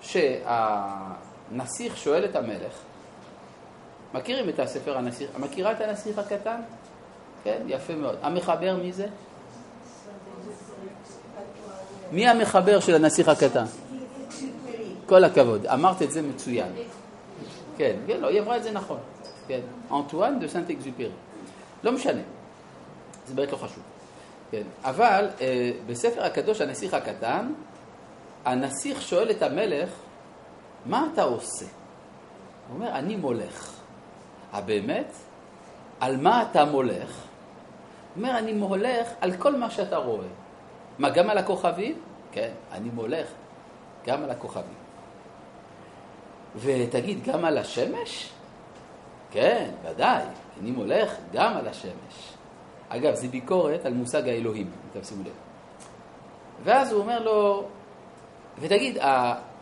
שהנסיך 0.00 1.96
שואל 1.96 2.24
את 2.24 2.36
המלך, 2.36 2.72
מכירים 4.14 4.48
את 4.48 4.58
הספר 4.58 4.98
הנסיך, 4.98 5.30
מכירה 5.38 5.72
את 5.72 5.80
הנסיך 5.80 6.18
הקטן? 6.18 6.60
כן, 7.44 7.62
יפה 7.66 7.94
מאוד. 7.94 8.16
המחבר 8.22 8.76
מי 8.76 8.92
זה? 8.92 9.06
מי 12.12 12.28
המחבר 12.28 12.80
של 12.80 12.94
הנסיך 12.94 13.28
הקטן? 13.28 13.64
כל 15.06 15.24
הכבוד, 15.24 15.66
אמרת 15.66 16.02
את 16.02 16.10
זה 16.10 16.22
מצוין. 16.22 16.72
כן, 17.76 17.96
כן, 18.06 18.20
לא, 18.20 18.28
היא 18.28 18.40
אמרה 18.40 18.56
את 18.56 18.62
זה 18.62 18.70
נכון. 18.70 18.98
כן, 19.48 19.60
אנטואן 19.92 20.38
דה 20.40 20.48
סנט 20.48 20.70
אקזופרי. 20.70 21.08
לא 21.82 21.92
משנה, 21.92 22.20
זה 23.26 23.34
באמת 23.34 23.52
לא 23.52 23.56
חשוב. 23.56 23.82
כן, 24.52 24.62
אבל 24.84 25.28
אה, 25.40 25.70
בספר 25.86 26.24
הקדוש, 26.24 26.60
הנסיך 26.60 26.94
הקטן, 26.94 27.52
הנסיך 28.44 29.02
שואל 29.02 29.30
את 29.30 29.42
המלך, 29.42 29.90
מה 30.86 31.06
אתה 31.12 31.22
עושה? 31.22 31.64
הוא 32.68 32.74
אומר, 32.74 32.88
אני 32.88 33.16
מולך. 33.16 33.72
אה, 34.54 34.60
באמת? 34.60 35.12
על 36.00 36.16
מה 36.16 36.42
אתה 36.42 36.64
מולך? 36.64 37.10
הוא 38.14 38.22
אומר, 38.22 38.38
אני 38.38 38.52
מולך 38.52 39.08
על 39.20 39.36
כל 39.36 39.56
מה 39.56 39.70
שאתה 39.70 39.96
רואה. 39.96 40.26
מה, 40.98 41.10
גם 41.10 41.30
על 41.30 41.38
הכוכבים? 41.38 42.00
כן, 42.32 42.50
אני 42.72 42.90
מולך 42.90 43.28
גם 44.06 44.22
על 44.22 44.30
הכוכבים. 44.30 44.82
ותגיד, 46.56 47.24
גם 47.24 47.44
על 47.44 47.58
השמש? 47.58 48.30
כן, 49.30 49.70
ודאי, 49.82 50.24
אני 50.60 50.70
מולך 50.70 51.14
גם 51.32 51.56
על 51.56 51.68
השמש. 51.68 52.32
אגב, 52.96 53.14
זו 53.14 53.28
ביקורת 53.28 53.86
על 53.86 53.92
מושג 53.92 54.28
האלוהים, 54.28 54.70
אתם 54.90 55.04
שימו 55.04 55.22
לב. 55.22 55.32
ואז 56.64 56.92
הוא 56.92 57.00
אומר 57.00 57.18
לו, 57.18 57.64
ותגיד, 58.60 58.98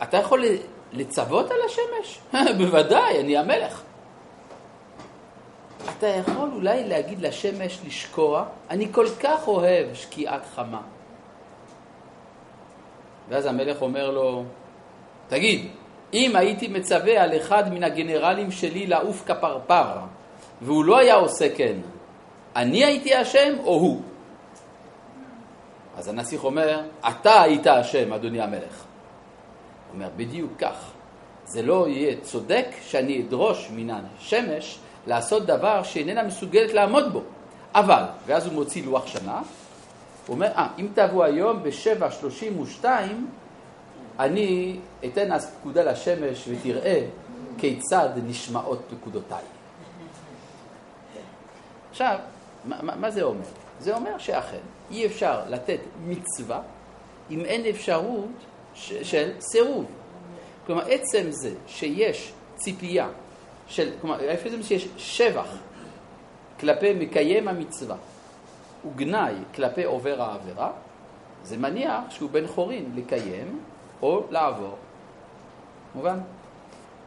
אתה 0.03 0.17
יכול 0.17 0.45
לצוות 0.93 1.51
על 1.51 1.57
השמש? 1.67 2.21
בוודאי, 2.59 3.21
אני 3.21 3.39
המלך. 3.39 3.83
אתה 5.99 6.07
יכול 6.07 6.51
אולי 6.55 6.89
להגיד 6.89 7.21
לשמש 7.21 7.79
לשקוע? 7.87 8.45
אני 8.71 8.93
כל 8.93 9.07
כך 9.21 9.49
אוהב 9.49 9.95
שקיעת 9.95 10.43
חמה. 10.55 10.81
ואז 13.29 13.47
המלך 13.47 13.83
אומר 13.83 14.11
לו, 14.11 14.45
תגיד, 15.29 15.71
אם 16.15 16.37
הייתי 16.37 16.69
מצווה 16.69 17.23
על 17.23 17.37
אחד 17.37 17.75
מן 17.75 17.85
הגנרלים 17.85 18.51
שלי 18.51 18.87
לעוף 18.87 19.25
כפרפר, 19.27 19.87
והוא 20.63 20.85
לא 20.85 20.99
היה 20.99 21.15
עושה 21.15 21.57
כן, 21.57 21.77
אני 22.61 22.85
הייתי 22.85 23.23
אשם 23.23 23.53
או 23.65 23.75
הוא? 23.75 24.01
אז 25.97 26.09
הנסיך 26.09 26.45
אומר, 26.45 26.81
אתה 27.09 27.43
היית 27.43 27.67
אשם, 27.67 28.13
אדוני 28.13 28.41
המלך. 28.41 28.85
הוא 29.89 29.95
אומר, 29.95 30.09
בדיוק 30.17 30.53
כך. 30.59 30.91
זה 31.47 31.63
לא 31.63 31.89
יהיה 31.89 32.17
צודק 32.23 32.67
שאני 32.83 33.23
אדרוש 33.23 33.71
מן 33.73 33.91
השמש 33.91 34.79
לעשות 35.07 35.47
דבר 35.47 35.83
שאיננה 35.83 36.23
מסוגלת 36.23 36.73
לעמוד 36.73 37.13
בו. 37.13 37.23
אבל, 37.75 38.03
ואז 38.27 38.47
הוא 38.47 38.55
מוציא 38.55 38.85
לוח 38.85 39.07
שנה, 39.07 39.43
הוא 40.27 40.35
אומר, 40.35 40.47
אה, 40.47 40.69
אם 40.79 40.89
תבוא 40.95 41.25
היום 41.25 41.63
ב-7.32, 41.63 42.85
אני 44.19 44.77
אתן 45.05 45.33
אז 45.33 45.55
פקודה 45.61 45.93
לשמש 45.93 46.49
ותראה 46.49 47.01
כיצד 47.59 48.09
נשמעות 48.27 48.83
פקודותיי. 48.91 49.45
עכשיו, 51.91 52.19
מה, 52.65 52.97
מה 52.97 53.11
זה 53.11 53.23
אומר? 53.23 53.45
זה 53.81 53.95
אומר 53.97 54.19
שאכן 54.19 54.59
אי 54.91 55.07
אפשר 55.07 55.41
לתת 55.49 55.81
מצווה 56.07 56.63
אם 57.31 57.45
אין 57.45 57.67
אפשרות 57.67 58.29
ש, 58.75 58.93
של 58.93 59.33
סירוב. 59.41 59.87
כלומר, 60.67 60.83
עצם 60.89 61.27
זה 61.31 61.55
שיש 61.67 62.33
ציפייה 62.57 63.09
של, 63.67 63.93
כלומר, 64.01 64.31
עצם 64.31 64.49
זה 64.49 64.63
שיש 64.63 64.89
שבח 64.97 65.57
כלפי 66.61 66.95
מקיים 66.95 67.49
המצווה 67.49 67.97
וגנאי 68.87 69.35
כלפי 69.55 69.85
עובר 69.85 70.23
העבירה, 70.23 70.73
זה 71.43 71.57
מניח 71.57 72.01
שהוא 72.11 72.31
בן 72.31 72.47
חורין 72.47 72.93
לקיים 72.95 73.61
או 74.03 74.23
לעבור. 74.31 74.77
מובן? 75.95 76.19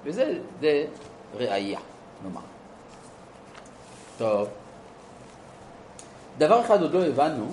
וזה 0.03 0.39
די 0.59 0.83
ראייה, 1.33 1.79
נאמר. 2.23 2.41
טוב. 4.17 4.62
דבר 6.38 6.61
אחד 6.61 6.81
עוד 6.81 6.93
לא 6.93 7.05
הבנו, 7.05 7.45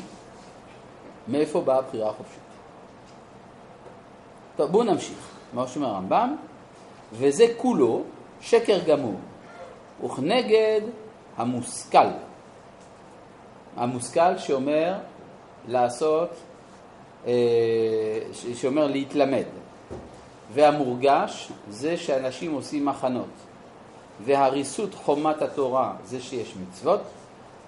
מאיפה 1.29 1.61
באה 1.61 1.79
הבחירה 1.79 2.11
החופשית. 2.11 2.41
טוב, 4.57 4.71
בואו 4.71 4.85
נמשיך. 4.85 5.19
מה 5.53 5.69
שאומר 5.69 5.89
הרמב"ם, 5.89 6.37
וזה 7.13 7.45
כולו 7.57 8.03
שקר 8.41 8.79
גמור, 8.87 9.15
וכנגד 10.05 10.81
המושכל. 11.37 12.07
המושכל 13.77 14.39
שאומר 14.39 14.95
לעשות, 15.69 16.31
אה, 17.27 17.33
שאומר 18.55 18.87
להתלמד. 18.87 19.45
והמורגש 20.53 21.53
זה 21.71 21.97
שאנשים 21.97 22.53
עושים 22.53 22.87
מחנות. 22.87 23.31
והריסות 24.25 24.95
חומת 24.95 25.43
התורה 25.43 25.93
זה 26.05 26.21
שיש 26.21 26.55
מצוות, 26.57 27.01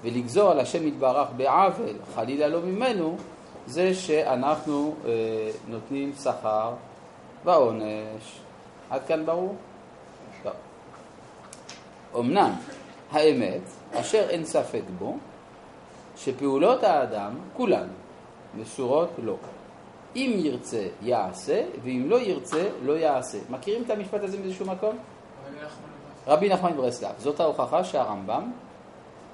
ולגזור 0.02 0.50
על 0.50 0.60
השם 0.60 0.86
יתברך 0.86 1.28
בעוול, 1.36 1.96
חלילה 2.14 2.48
לא 2.48 2.60
ממנו, 2.60 3.16
זה 3.66 3.94
שאנחנו 3.94 4.94
אה, 5.06 5.10
נותנים 5.68 6.12
שכר 6.22 6.72
ועונש. 7.44 8.40
עד 8.90 9.00
כאן 9.06 9.26
ברור? 9.26 9.56
טוב. 10.42 10.52
אמנם 12.18 12.50
האמת, 13.10 13.60
אשר 13.94 14.26
אין 14.30 14.44
ספק 14.44 14.82
בו, 14.98 15.16
שפעולות 16.16 16.82
האדם, 16.82 17.32
כולן, 17.56 17.88
מסורות 18.54 19.10
לו. 19.18 19.36
אם 20.16 20.32
ירצה, 20.36 20.86
יעשה, 21.02 21.62
ואם 21.82 22.04
לא 22.08 22.20
ירצה, 22.20 22.68
לא 22.82 22.92
יעשה. 22.92 23.38
מכירים 23.50 23.82
את 23.82 23.90
המשפט 23.90 24.22
הזה 24.22 24.38
מאיזשהו 24.38 24.66
מקום? 24.66 24.96
רבי 26.26 26.48
נחמן 26.48 26.72
ברסלב. 26.76 27.10
זאת 27.18 27.40
ההוכחה 27.40 27.84
שהרמב"ם 27.84 28.50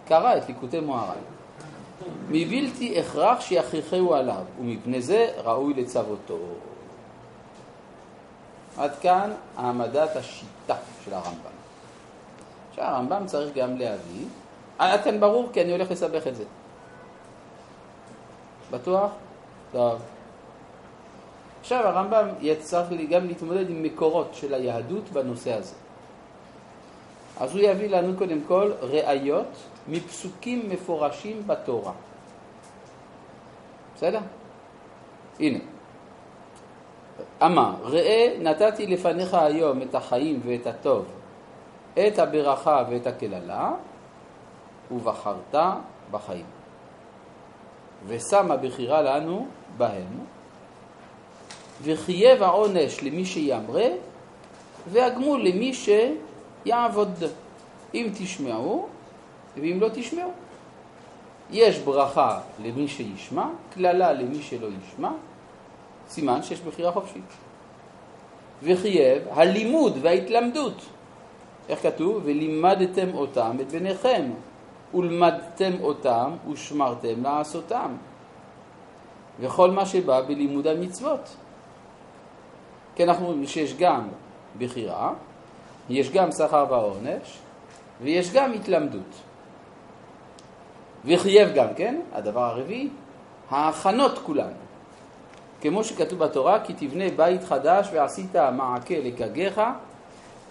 קרא 0.09 0.37
את 0.37 0.49
ליקוטי 0.49 0.81
מוהר"ן. 0.81 1.21
מבלתי 2.29 3.01
הכרח 3.01 3.41
שיכריחהו 3.41 4.15
עליו, 4.15 4.43
ומפני 4.61 5.03
זה 5.03 5.33
ראוי 5.45 5.75
לצוותו. 5.75 6.39
עד 8.79 8.91
כאן 9.01 9.31
העמדת 9.57 10.17
השיטה 10.17 10.75
של 11.05 11.15
הרמב"ם. 11.15 11.59
עכשיו 12.71 12.85
הרמב"ם 12.85 13.27
צריך 13.27 13.57
גם 13.57 13.77
להביא, 13.77 14.27
עד 14.79 15.01
כאן 15.05 15.21
ברור 15.21 15.49
כי 15.53 15.63
אני 15.63 15.73
הולך 15.73 15.91
לסבך 15.91 16.27
את 16.27 16.37
זה. 16.37 16.45
בטוח? 18.71 19.11
טוב. 19.73 20.01
עכשיו 21.61 21.87
הרמב"ם 21.87 22.29
צריך 22.59 23.11
גם 23.11 23.27
להתמודד 23.27 23.71
עם 23.71 23.83
מקורות 23.83 24.29
של 24.33 24.55
היהדות 24.55 25.09
בנושא 25.13 25.53
הזה. 25.53 25.75
אז 27.41 27.53
הוא 27.53 27.61
יביא 27.61 27.89
לנו 27.89 28.17
קודם 28.19 28.39
כל 28.49 28.73
ראיות 28.81 29.47
מפסוקים 29.89 30.69
מפורשים 30.71 31.43
בתורה. 31.47 31.93
בסדר? 33.95 34.21
הנה. 35.41 35.59
אמר, 37.43 37.75
ראה 37.83 38.37
נתתי 38.41 38.87
לפניך 38.87 39.35
היום 39.35 39.83
את 39.83 39.95
החיים 39.95 40.41
ואת 40.45 40.67
הטוב, 40.67 41.05
את 41.95 42.19
הברכה 42.19 42.85
ואת 42.91 43.07
הקללה, 43.07 43.73
ובחרת 44.91 45.55
בחיים. 46.11 46.45
ושמה 48.07 48.57
בחירה 48.57 49.03
לנו 49.03 49.47
בהם, 49.77 50.25
וחייב 51.83 52.43
העונש 52.43 53.03
למי 53.03 53.25
שימרה, 53.25 53.87
והגמול 54.91 55.43
למי 55.43 55.75
שיעבוד. 55.75 57.25
אם 57.95 58.11
תשמעו, 58.19 58.89
ואם 59.63 59.81
לא 59.81 59.89
תשמעו. 59.95 60.31
יש 61.51 61.79
ברכה 61.79 62.41
למי 62.63 62.89
שישמע, 62.89 63.47
קללה 63.75 64.13
למי 64.13 64.43
שלא 64.43 64.67
ישמע, 64.67 65.11
סימן 66.09 66.43
שיש 66.43 66.61
בחירה 66.61 66.93
חופשית. 66.93 67.33
וחייב 68.63 69.23
הלימוד 69.31 69.99
וההתלמדות. 70.03 70.83
איך 71.69 71.83
כתוב? 71.83 72.23
ולימדתם 72.25 73.15
אותם 73.15 73.57
את 73.61 73.73
בניכם, 73.73 74.31
ולמדתם 74.95 75.73
אותם 75.81 76.31
ושמרתם 76.53 77.23
לעשותם. 77.23 77.93
וכל 79.41 79.71
מה 79.71 79.87
שבא 79.87 80.21
בלימוד 80.21 80.67
המצוות. 80.67 81.37
כי 82.97 83.05
אנחנו 83.05 83.27
אומרים 83.27 83.47
שיש 83.47 83.75
גם 83.75 84.09
בחירה, 84.59 85.13
יש 85.89 86.11
גם 86.11 86.33
שכר 86.33 86.67
ועונש, 86.71 87.39
ויש 88.03 88.33
גם 88.33 88.53
התלמדות. 88.53 89.28
וחייב 91.05 91.49
גם 91.55 91.75
כן, 91.77 92.01
הדבר 92.13 92.45
הרביעי, 92.45 92.89
ההכנות 93.51 94.19
כולן. 94.19 94.51
כמו 95.61 95.85
שכתוב 95.85 96.19
בתורה, 96.19 96.65
כי 96.65 96.73
תבנה 96.73 97.05
בית 97.17 97.45
חדש 97.45 97.89
ועשית 97.93 98.37
מעקה 98.37 98.95
לגגיך 98.95 99.61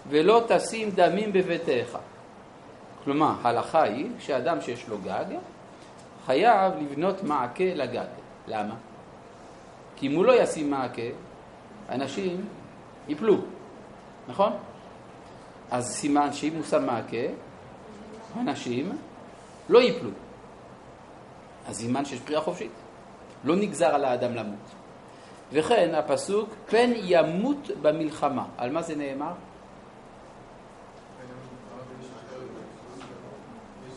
ולא 0.08 0.42
תשים 0.48 0.90
דמים 0.90 1.32
בביתך. 1.32 1.98
כלומר, 3.04 3.32
ההלכה 3.42 3.82
היא 3.82 4.10
שאדם 4.18 4.60
שיש 4.60 4.88
לו 4.88 4.98
גג, 5.04 5.24
חייב 6.26 6.72
לבנות 6.80 7.22
מעקה 7.22 7.64
לגג. 7.74 8.06
למה? 8.48 8.74
כי 9.96 10.06
אם 10.06 10.16
הוא 10.16 10.24
לא 10.24 10.42
ישים 10.42 10.70
מעקה, 10.70 11.02
אנשים 11.88 12.44
ייפלו, 13.08 13.36
נכון? 14.28 14.52
אז 15.70 15.86
סימן 15.86 16.32
שאם 16.32 16.52
הוא 16.54 16.64
שם 16.64 16.86
מעקה, 16.86 17.26
אנשים 18.40 18.92
לא 19.68 19.78
ייפלו. 19.78 20.10
אז 21.68 21.76
סימן 21.76 22.04
שיש 22.04 22.20
בחירה 22.20 22.40
חופשית. 22.40 22.70
לא 23.44 23.56
נגזר 23.56 23.94
על 23.94 24.04
האדם 24.04 24.34
למות. 24.34 24.58
וכן 25.52 25.94
הפסוק, 25.94 26.48
פן 26.66 26.90
ימות 26.94 27.70
במלחמה. 27.82 28.44
על 28.58 28.70
מה 28.70 28.82
זה 28.82 28.96
נאמר? 28.96 29.32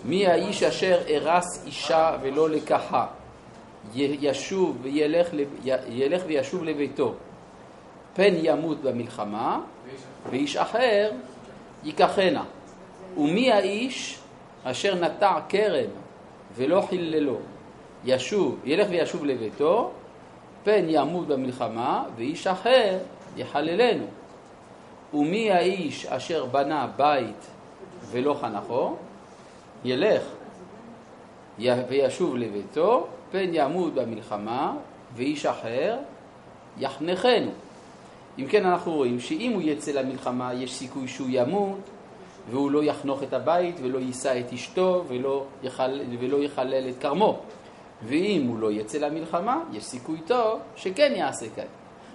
מי 0.05 0.27
האיש 0.27 0.63
אשר 0.63 1.01
ארס 1.09 1.65
אישה 1.65 2.17
ולא 2.21 2.49
לקחה, 2.49 3.07
ישוב 3.95 4.77
וילך, 4.81 5.27
ילך 5.89 6.23
וישוב 6.27 6.63
לביתו, 6.63 7.13
פן 8.13 8.33
ימות 8.35 8.81
במלחמה, 8.81 9.61
ואיש 10.29 10.57
אחר 10.57 11.11
ייקחנה. 11.83 12.43
ומי 13.17 13.51
האיש 13.51 14.19
אשר 14.63 14.95
נטע 14.95 15.39
כרם 15.49 15.89
ולא 16.55 16.81
חיללו, 16.89 17.37
ישוב, 18.05 18.59
ילך 18.65 18.87
וישוב 18.89 19.25
לביתו, 19.25 19.91
פן 20.63 20.85
ימות 20.87 21.27
במלחמה, 21.27 22.03
ואיש 22.15 22.47
אחר 22.47 22.97
יחללנו. 23.37 24.05
ומי 25.13 25.51
האיש 25.51 26.05
אשר 26.05 26.45
בנה 26.45 26.87
בית 26.97 27.47
ולא 28.11 28.37
חנכו, 28.41 28.95
ילך 29.85 30.23
וישוב 31.59 32.35
לביתו, 32.35 33.07
פן 33.31 33.49
ימות 33.53 33.93
במלחמה, 33.93 34.73
ואיש 35.15 35.45
אחר 35.45 35.97
יחנכנו. 36.77 37.51
אם 38.39 38.47
כן 38.47 38.65
אנחנו 38.65 38.91
רואים 38.91 39.19
שאם 39.19 39.51
הוא 39.53 39.61
יצא 39.61 39.91
למלחמה 39.91 40.53
יש 40.53 40.73
סיכוי 40.73 41.07
שהוא 41.07 41.27
ימות 41.29 41.79
והוא 42.49 42.71
לא 42.71 42.83
יחנוך 42.83 43.23
את 43.23 43.33
הבית 43.33 43.75
ולא 43.81 43.99
יישא 43.99 44.39
את 44.39 44.53
אשתו 44.53 45.03
ולא, 45.07 45.43
יחל, 45.63 46.01
ולא 46.19 46.37
יחלל 46.37 46.89
את 46.89 47.01
כרמו. 47.01 47.39
ואם 48.03 48.45
הוא 48.47 48.59
לא 48.59 48.71
יצא 48.71 48.97
למלחמה, 48.97 49.63
יש 49.71 49.83
סיכוי 49.83 50.21
טוב 50.27 50.59
שכן 50.75 51.13
יעשה 51.15 51.45
כאן. 51.55 51.65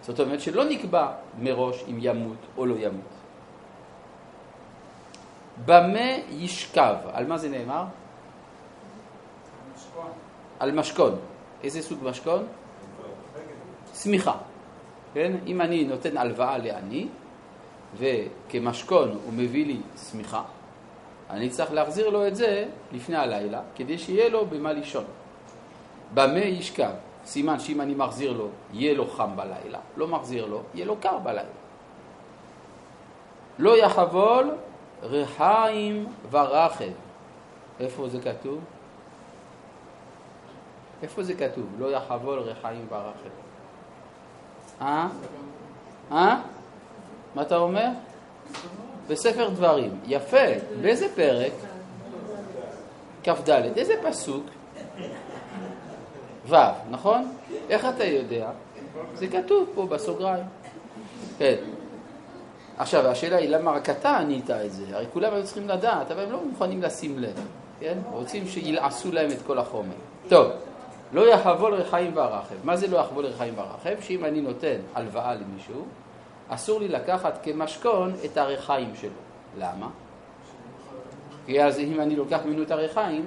זאת 0.03 0.21
אומרת 0.21 0.41
שלא 0.41 0.65
נקבע 0.65 1.13
מראש 1.39 1.85
אם 1.91 1.99
ימות 2.01 2.37
או 2.57 2.67
לא 2.67 2.75
ימות. 2.75 3.17
במה 5.65 6.11
ישכב? 6.31 6.95
על 7.13 7.27
מה 7.27 7.39
זה 7.39 7.49
נאמר? 7.49 7.85
משכון. 9.75 10.11
על 10.59 10.73
משכון. 10.73 11.17
איזה 11.63 11.83
סוג 11.83 11.99
משכון? 12.03 12.47
שמיכה. 13.95 14.37
כן? 15.15 15.33
אם 15.47 15.61
אני 15.61 15.85
נותן 15.85 16.17
הלוואה 16.17 16.59
לעני, 16.59 17.09
וכמשכון 17.99 19.09
הוא 19.09 19.33
מביא 19.33 19.67
לי 19.67 19.81
שמיכה, 20.11 20.43
אני 21.31 21.51
צריך 21.51 21.73
להחזיר 21.73 22.09
לו 22.09 22.27
את 22.27 22.37
זה 22.37 22.65
לפני 22.93 23.17
הלילה, 23.17 23.61
כדי 23.75 23.99
שיהיה 23.99 24.29
לו 24.29 24.47
במה 24.47 24.73
לישון. 24.73 25.05
במה 26.15 26.39
ישכב? 26.39 26.91
סימן 27.25 27.59
שאם 27.61 27.81
אני 27.81 27.95
מחזיר 27.95 28.33
לו, 28.33 28.49
יהיה 28.73 28.95
לו 28.95 29.07
חם 29.07 29.31
בלילה, 29.37 29.79
לא 29.97 30.09
מחזיר 30.09 30.47
לו, 30.47 30.63
יהיה 30.75 30.87
לו 30.87 30.97
קר 31.01 31.19
בלילה. 31.19 31.49
לא 33.59 33.77
יחבול 33.77 34.55
רחיים 35.03 36.07
ורחב. 36.31 36.85
איפה 37.81 38.09
זה 38.09 38.19
כתוב? 38.21 38.59
איפה 41.03 41.23
זה 41.23 41.35
כתוב? 41.35 41.67
לא 41.79 41.93
יחבול 41.93 42.39
רחיים 42.39 42.87
ורחב. 42.89 43.29
אה? 44.81 45.09
אה? 46.13 46.41
מה 47.35 47.43
אתה 47.43 47.57
אומר? 47.57 47.89
בספר 49.09 49.49
דברים. 49.49 50.01
יפה. 50.07 50.47
באיזה 50.83 51.07
פרק? 51.15 51.53
כ"ד. 53.25 53.51
איזה 53.51 53.95
פסוק? 54.03 54.45
ו', 56.47 56.57
נכון? 56.91 57.33
איך 57.71 57.87
אתה 57.97 58.05
יודע? 58.05 58.51
זה 59.15 59.27
כתוב 59.27 59.69
פה 59.75 59.87
בסוגריים. 59.87 60.45
כן. 61.39 61.57
עכשיו, 62.79 63.09
השאלה 63.09 63.37
היא 63.37 63.49
למה 63.49 63.71
רק 63.71 63.91
אתה 63.91 64.17
ענית 64.17 64.51
את 64.51 64.73
זה? 64.73 64.85
הרי 64.93 65.07
כולם 65.13 65.35
היו 65.35 65.45
צריכים 65.45 65.69
לדעת, 65.69 66.11
אבל 66.11 66.23
הם 66.23 66.33
לא 66.33 66.45
מוכנים 66.45 66.83
לשים 66.83 67.19
לב, 67.19 67.41
כן? 67.81 67.99
רוצים 68.13 68.47
שילעסו 68.47 69.13
להם 69.13 69.31
את 69.31 69.43
כל 69.47 69.59
החומר. 69.59 69.95
טוב, 70.29 70.53
לא 71.13 71.33
יחבול 71.33 71.75
רחיים 71.75 72.17
והרחב. 72.17 72.55
מה 72.65 72.77
זה 72.77 72.87
לא 72.87 72.99
יחבול 72.99 73.27
רחיים 73.27 73.59
והרחב? 73.59 74.01
שאם 74.01 74.25
אני 74.25 74.41
נותן 74.41 74.77
הלוואה 74.95 75.35
למישהו, 75.35 75.85
אסור 76.49 76.81
לי 76.81 76.89
לקחת 76.89 77.39
כמשכון 77.43 78.13
את 78.25 78.37
הרחיים 78.37 78.93
שלו. 79.01 79.11
למה? 79.59 79.89
כי 81.47 81.63
אז 81.63 81.79
אם 81.79 82.01
אני 82.01 82.17
לוקח 82.17 82.41
ממנו 82.47 82.63
את 82.63 82.71
הרחיים, 82.71 83.27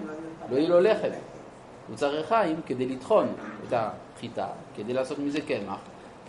לא 0.52 0.58
יהיה 0.58 0.70
לו 0.70 0.80
לחם. 0.80 1.10
הוא 1.90 1.98
צריך 1.98 2.26
רחיים 2.26 2.62
כדי 2.66 2.86
לטחון 2.86 3.28
את 3.68 3.74
החיטה, 3.74 4.48
כדי 4.76 4.94
לעשות 4.94 5.20
מזה 5.20 5.42
קמח, 5.42 5.80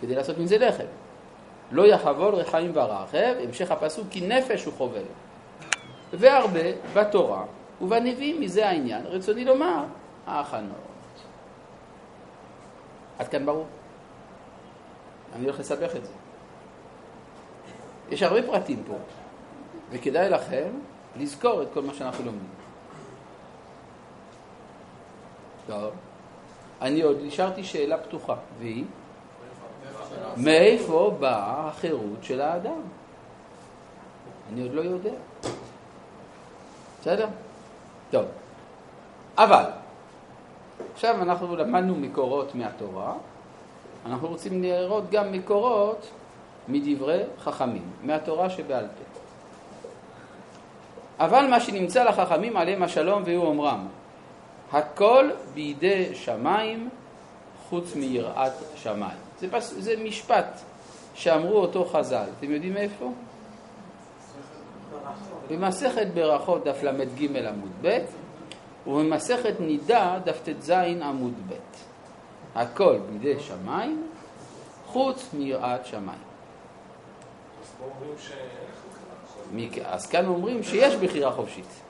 כדי 0.01 0.15
לעשות 0.15 0.37
מזה 0.37 0.57
לחם. 0.57 0.85
לא 1.71 1.87
יחבול 1.87 2.35
רחיים 2.35 2.71
ורחב, 2.73 3.35
המשך 3.43 3.71
הפסוק, 3.71 4.07
כי 4.09 4.27
נפש 4.27 4.65
הוא 4.65 4.73
חובל. 4.73 5.01
והרבה 6.13 6.59
בתורה 6.93 7.45
ובנביאים 7.81 8.41
מזה 8.41 8.69
העניין. 8.69 9.05
רצוני 9.05 9.45
לומר, 9.45 9.83
ההכנות. 10.27 10.75
עד 13.19 13.27
כאן 13.27 13.45
ברור. 13.45 13.65
אני 15.35 15.45
הולך 15.45 15.59
לסבך 15.59 15.95
את 15.95 16.05
זה. 16.05 16.11
יש 18.09 18.23
הרבה 18.23 18.43
פרטים 18.43 18.83
פה, 18.87 18.95
וכדאי 19.91 20.29
לכם 20.29 20.69
לזכור 21.17 21.61
את 21.61 21.67
כל 21.73 21.81
מה 21.81 21.93
שאנחנו 21.93 22.25
לומדים. 22.25 22.60
טוב. 25.67 25.91
אני 26.81 27.01
עוד 27.01 27.17
השארתי 27.27 27.63
שאלה 27.63 27.97
פתוחה, 27.97 28.35
והיא? 28.59 28.83
מאיפה 30.37 31.15
באה 31.19 31.67
החירות 31.67 32.23
של 32.23 32.41
האדם? 32.41 32.81
אני 34.53 34.61
עוד 34.61 34.73
לא 34.73 34.81
יודע. 34.81 35.13
בסדר? 37.01 37.27
טוב. 38.11 38.25
אבל, 39.37 39.63
עכשיו 40.93 41.21
אנחנו 41.21 41.55
למדנו 41.55 41.95
מקורות 41.95 42.55
מהתורה, 42.55 43.13
אנחנו 44.05 44.27
רוצים 44.27 44.61
לראות 44.61 45.09
גם 45.11 45.31
מקורות 45.31 46.07
מדברי 46.67 47.23
חכמים, 47.39 47.91
מהתורה 48.03 48.49
שבעל 48.49 48.85
פה. 48.87 49.03
אבל 51.25 51.47
מה 51.49 51.59
שנמצא 51.59 52.03
לחכמים 52.03 52.57
עליהם 52.57 52.83
השלום 52.83 53.23
והוא 53.25 53.45
אומרם, 53.45 53.87
הכל 54.71 55.29
בידי 55.53 56.15
שמיים 56.15 56.89
חוץ 57.69 57.95
מיראת 57.95 58.51
שמיים. 58.75 59.17
זה, 59.39 59.51
פס... 59.51 59.73
זה 59.77 59.93
משפט 60.03 60.59
שאמרו 61.13 61.57
אותו 61.57 61.85
חז"ל. 61.85 62.25
אתם 62.39 62.51
יודעים 62.51 62.77
איפה? 62.77 63.11
במסכת 65.49 66.07
ברכות 66.13 66.63
דף 66.63 66.83
ל"ג 66.83 67.37
עמוד 67.47 67.71
ב' 67.81 67.99
ובמסכת 68.87 69.59
נידה 69.59 70.19
דף 70.23 70.39
ט"ז 70.43 70.69
עמוד 71.01 71.33
ב'. 71.49 71.53
הכל 72.55 72.97
בידי 73.11 73.39
שמיים 73.39 74.07
חוץ 74.85 75.29
מיראת 75.33 75.85
שמיים. 75.85 76.19
אז 79.85 80.07
כאן 80.07 80.25
אומרים 80.25 80.63
שיש 80.63 80.95
בחירה 80.95 81.31
חופשית. 81.31 81.81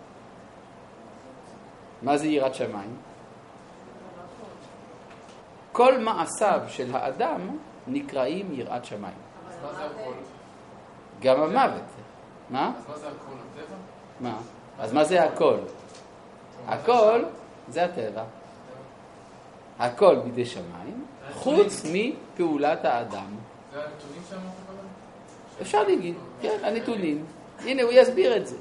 מה 2.02 2.18
זה 2.18 2.28
יראת 2.28 2.56
שמיים? 2.56 2.96
כל 5.72 5.98
מעשיו 6.00 6.62
של 6.68 6.96
האדם 6.96 7.58
נקראים 7.88 8.50
יראת 8.54 8.86
שמיים. 8.86 9.14
אז 9.50 9.56
מה 9.64 9.74
זה 9.74 9.86
הכל? 9.86 10.14
גם 11.22 11.42
המוות. 11.42 11.82
מה? 12.50 12.72
אז 12.78 12.84
מה 12.90 12.98
זה 12.98 13.08
הכל? 13.08 13.34
הטבע? 13.52 13.76
מה? 14.20 14.38
אז 14.80 14.94
מה 14.94 15.04
זה 15.04 15.24
הכל? 15.24 15.58
הכל 16.68 17.24
זה 17.70 17.86
הטבע. 17.86 18.24
הכל 19.80 20.16
בידי 20.16 20.46
שמיים, 20.46 21.06
חוץ 21.34 21.84
מפעולת 21.94 22.86
האדם. 22.86 23.36
זה 23.74 23.80
הנתונים 23.80 24.22
שאמרת? 24.30 24.52
אפשר 25.62 25.84
להגיד, 25.84 26.16
כן, 26.42 26.58
הנתונים. 26.64 27.26
הנה, 27.60 27.84
הוא 27.84 27.92
יסביר 27.92 28.38
את 28.38 28.48
זה. 28.48 28.56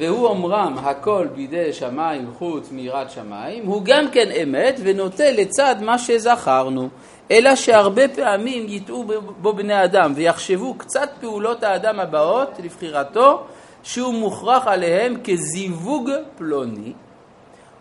והוא 0.00 0.26
אומרם 0.26 0.78
הכל 0.78 1.26
בידי 1.34 1.72
שמיים 1.72 2.30
חוץ 2.38 2.68
מיראת 2.72 3.10
שמיים, 3.10 3.66
הוא 3.66 3.82
גם 3.84 4.10
כן 4.10 4.30
אמת 4.42 4.80
ונוטה 4.82 5.30
לצד 5.30 5.76
מה 5.80 5.98
שזכרנו. 5.98 6.88
אלא 7.30 7.56
שהרבה 7.56 8.08
פעמים 8.08 8.66
יטעו 8.68 9.04
בו 9.38 9.52
בני 9.52 9.84
אדם 9.84 10.12
ויחשבו 10.16 10.74
קצת 10.74 11.10
פעולות 11.20 11.62
האדם 11.62 12.00
הבאות 12.00 12.50
לבחירתו 12.64 13.44
שהוא 13.82 14.14
מוכרח 14.14 14.66
עליהם 14.66 15.16
כזיווג 15.24 16.10
פלוני 16.38 16.92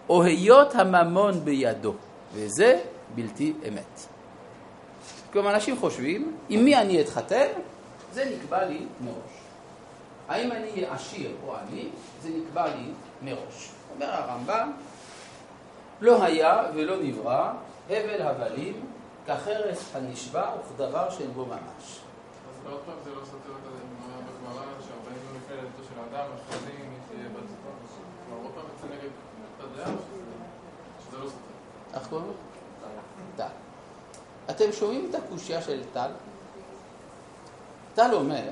או 0.09 0.23
היות 0.23 0.75
הממון 0.75 1.33
בידו, 1.43 1.93
וזה 2.33 2.79
בלתי 3.15 3.53
אמת. 3.67 3.99
כלומר, 5.33 5.55
אנשים 5.55 5.77
חושבים, 5.77 6.33
עם 6.49 6.65
מי 6.65 6.75
אני 6.77 7.01
אתחתן, 7.01 7.47
זה 8.13 8.25
נקבע 8.35 8.65
לי 8.65 8.79
מראש. 9.01 9.38
האם 10.29 10.51
אני 10.51 10.71
אהיה 10.71 10.93
עשיר 10.93 11.31
או 11.45 11.55
עני, 11.55 11.89
זה 12.21 12.29
נקבע 12.29 12.75
לי 12.75 12.91
מראש. 13.21 13.71
אומר 13.93 14.13
הרמב"ם, 14.13 14.71
לא 16.01 16.23
היה 16.23 16.63
ולא 16.75 16.95
נברא 17.03 17.51
הבל 17.89 18.21
הבלים 18.21 18.85
כחרס 19.25 19.95
הנשבע 19.95 20.51
וכדבר 20.59 21.09
שאין 21.09 21.31
בו 21.31 21.45
ממש. 21.45 21.99
אז 22.49 22.71
עוד 22.71 22.79
פעם 22.85 22.95
זה 23.03 23.09
לא 23.09 23.25
סותר 23.25 23.35
את 23.35 23.67
הגמרא 23.67 24.21
בגמרא, 24.21 24.63
יום 24.65 25.37
לפני 25.37 25.55
לידתו 25.55 25.83
של 25.83 25.99
האדם, 25.99 26.29
מכרזים 26.35 26.75
אם 26.81 27.17
תהיה 27.17 27.29
בת 27.29 27.47
זוגו. 27.49 27.69
כלומר, 28.25 28.43
עוד 28.43 28.51
פעם 28.55 28.63
יוצא 28.73 28.95
נגד 28.95 29.09
שזה 31.07 31.17
לא 31.17 31.25
סותר. 31.25 31.99
איך 31.99 32.07
קוראים? 32.07 32.31
טל. 33.35 33.43
אתם 34.49 34.71
שומעים 34.71 35.07
את 35.09 35.15
הקושייה 35.15 35.61
של 35.61 35.83
טל? 35.93 36.11
טל 37.95 38.13
אומר, 38.13 38.49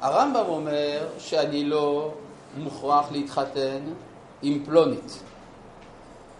הרמב"ם 0.00 0.44
אומר 0.48 1.08
שאני 1.18 1.64
לא 1.64 2.14
מוכרח 2.56 3.12
להתחתן 3.12 3.80
עם 4.42 4.64
פלונית. 4.64 5.22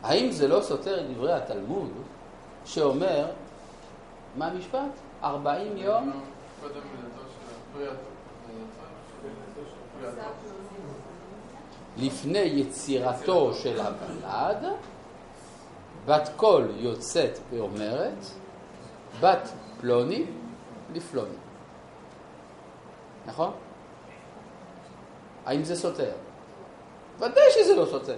האם 0.03 0.31
זה 0.31 0.49
לא 0.49 0.61
סותר 0.63 1.01
את 1.01 1.11
דברי 1.11 1.33
התלמוד 1.33 1.91
שאומר, 2.65 3.27
מה 4.37 4.47
המשפט? 4.47 4.81
40 5.23 5.77
יום? 5.77 6.13
לפני 11.97 12.39
יצירתו 12.39 13.55
של 13.55 13.81
הוולד, 13.81 14.73
בת 16.07 16.31
קול 16.37 16.69
יוצאת 16.77 17.39
ואומרת, 17.51 18.25
בת 19.21 19.49
פלוני 19.81 20.25
לפלוני. 20.95 21.48
נכון? 23.29 23.53
האם 25.47 25.65
זה 25.65 25.77
סותר? 25.77 26.11
ודאי 27.19 27.51
שזה 27.51 27.77
לא 27.77 27.87
סותר. 27.87 28.17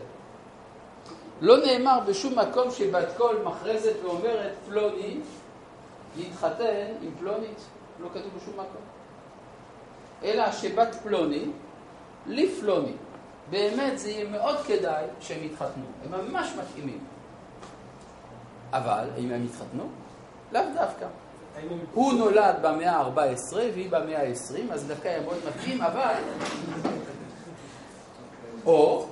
לא 1.40 1.56
נאמר 1.66 2.00
בשום 2.06 2.38
מקום 2.38 2.70
שבת 2.70 3.08
קול 3.16 3.42
מכרזת 3.44 3.96
ואומרת 4.02 4.52
פלוני 4.68 5.20
להתחתן 6.16 6.86
עם 7.02 7.10
פלונית, 7.18 7.60
לא 8.00 8.08
כתוב 8.08 8.30
בשום 8.36 8.54
מקום. 8.54 8.82
אלא 10.22 10.52
שבת 10.52 10.94
פלוני 10.94 11.44
לפלוני. 12.26 12.92
באמת 13.50 13.98
זה 13.98 14.10
יהיה 14.10 14.30
מאוד 14.30 14.56
כדאי 14.66 15.04
שהם 15.20 15.44
יתחתנו, 15.44 15.84
הם 16.04 16.10
ממש 16.10 16.52
מתאימים. 16.58 17.04
אבל 18.72 19.08
אם 19.18 19.32
הם 19.32 19.44
יתחתנו? 19.44 19.88
לאו 20.52 20.62
דווקא. 20.74 21.06
הוא 21.94 22.12
נולד 22.12 22.54
במאה 22.62 22.96
ה-14 22.96 23.54
והיא 23.54 23.90
במאה 23.90 24.22
ה-20, 24.22 24.72
אז 24.72 24.86
דווקא 24.86 25.08
היה 25.08 25.20
מאוד 25.20 25.38
מתאים, 25.48 25.82
אבל... 25.82 26.14
או, 28.66 29.06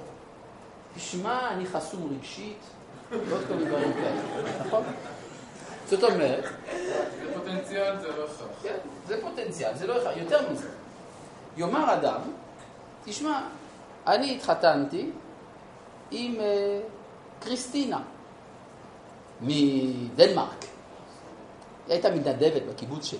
תשמע, 0.94 1.50
אני 1.50 1.66
חסום 1.66 2.16
רגשית, 2.16 2.58
ועוד 3.10 3.44
כל 3.48 3.54
מיני 3.54 3.70
דברים 3.70 3.92
כאלה, 3.92 4.20
נכון? 4.66 4.82
זאת 5.86 6.04
אומרת, 6.04 6.44
זה 6.44 7.34
פוטנציאל, 7.34 8.00
זה 8.00 8.08
לא 8.08 8.24
הכרח. 8.24 8.48
כן, 8.62 8.76
זה 9.06 9.20
פוטנציאל, 9.20 9.74
זה 9.74 9.86
לא 9.86 10.02
אחד, 10.02 10.12
יותר 10.16 10.52
מזה. 10.52 10.68
יאמר 11.56 11.94
אדם, 11.94 12.20
תשמע, 13.04 13.42
אני 14.06 14.36
התחתנתי 14.36 15.10
עם 16.10 16.40
אה, 16.40 16.80
קריסטינה 17.40 18.00
מדנמרק. 19.40 20.64
היא 21.88 21.94
הייתה 21.94 22.10
מתנדבת 22.10 22.62
בקיבוץ 22.62 23.04
שלי. 23.04 23.18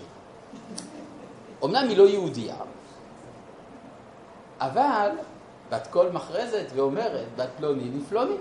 אמנם 1.64 1.89
היא 1.89 1.99
לא 1.99 2.09
יהודייה, 2.09 2.57
אבל 4.61 5.11
בת 5.71 5.87
קול 5.87 6.09
מכרזת 6.12 6.66
ואומרת, 6.75 7.27
בת 7.37 7.49
פלוני 7.57 7.91
לפלוני. 7.91 8.37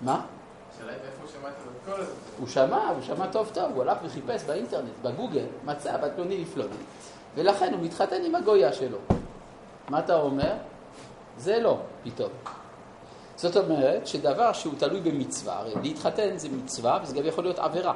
מה? 0.00 0.26
הוא 2.38 2.48
שמע, 2.48 2.88
הוא 2.88 3.02
שמע 3.02 3.26
טוב 3.26 3.50
טוב, 3.54 3.72
הוא 3.74 3.82
הלך 3.82 3.98
וחיפש 4.04 4.42
באינטרנט, 4.44 4.92
בגוגל, 5.02 5.44
מצא 5.64 5.96
בת 5.96 6.10
פלוני 6.14 6.38
לפלוני, 6.38 6.76
ולכן 7.34 7.74
הוא 7.74 7.82
מתחתן 7.82 8.24
עם 8.24 8.34
הגויה 8.34 8.72
שלו. 8.72 8.98
מה 9.88 9.98
אתה 9.98 10.14
אומר? 10.14 10.52
זה 11.38 11.60
לא, 11.60 11.78
פתאום. 12.02 12.30
זאת 13.36 13.56
אומרת 13.56 14.06
שדבר 14.06 14.52
שהוא 14.52 14.74
תלוי 14.78 15.00
במצווה, 15.00 15.58
הרי 15.58 15.74
להתחתן 15.82 16.36
זה 16.36 16.48
מצווה 16.48 16.98
וזה 17.02 17.14
גם 17.16 17.26
יכול 17.26 17.44
להיות 17.44 17.58
עבירה. 17.58 17.94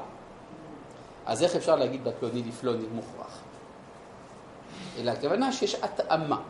אז 1.26 1.42
איך 1.42 1.56
אפשר 1.56 1.76
להגיד 1.76 2.04
בת 2.04 2.14
פלוני 2.20 2.42
לפלוני 2.48 2.86
מוכרח? 2.92 3.38
אלא 4.98 5.10
הכוונה 5.10 5.52
שיש 5.52 5.74
התאמה. 5.74 6.40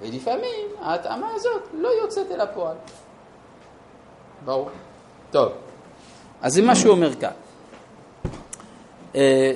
ולפעמים 0.00 0.66
ההתאמה 0.80 1.28
הזאת 1.34 1.62
לא 1.74 1.88
יוצאת 1.88 2.30
אל 2.30 2.40
הפועל. 2.40 2.76
ברור. 4.44 4.70
טוב, 5.30 5.52
אז 6.42 6.52
זה 6.52 6.62
מה 6.62 6.76
שהוא 6.76 6.92
אומר 6.92 7.14
כאן. 7.14 7.30
אה, 9.14 9.52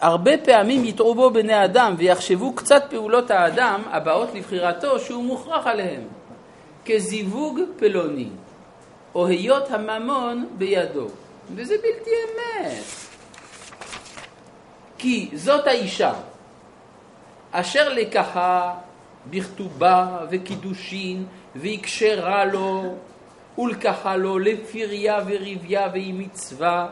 שהרבה 0.00 0.38
פעמים 0.44 0.84
יטעו 0.84 1.14
בו 1.14 1.30
בני 1.30 1.64
אדם 1.64 1.94
ויחשבו 1.98 2.52
קצת 2.52 2.82
פעולות 2.90 3.30
האדם 3.30 3.82
הבאות 3.90 4.34
לבחירתו 4.34 4.98
שהוא 4.98 5.24
מוכרח 5.24 5.66
עליהם, 5.66 6.02
כזיווג 6.84 7.60
פלוני, 7.76 8.28
או 9.14 9.26
היות 9.26 9.70
הממון 9.70 10.48
בידו. 10.58 11.06
וזה 11.56 11.74
בלתי 11.76 12.10
אמת. 12.10 12.84
כי 14.98 15.30
זאת 15.34 15.66
האישה 15.66 16.12
אשר 17.52 17.88
לקחה 17.88 18.74
בכתובה 19.30 20.18
וקידושין 20.30 21.24
והקשרה 21.54 22.44
לו 22.44 22.94
ולקחה 23.58 24.16
לו 24.16 24.38
לפריה 24.38 25.18
וריביה 25.26 25.88
והיא 25.92 26.14
מצווה. 26.14 26.88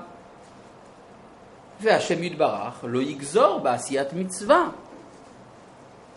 והשם 1.81 2.23
יתברך 2.23 2.85
לא 2.89 3.03
יגזור 3.03 3.59
בעשיית 3.59 4.13
מצווה. 4.13 4.69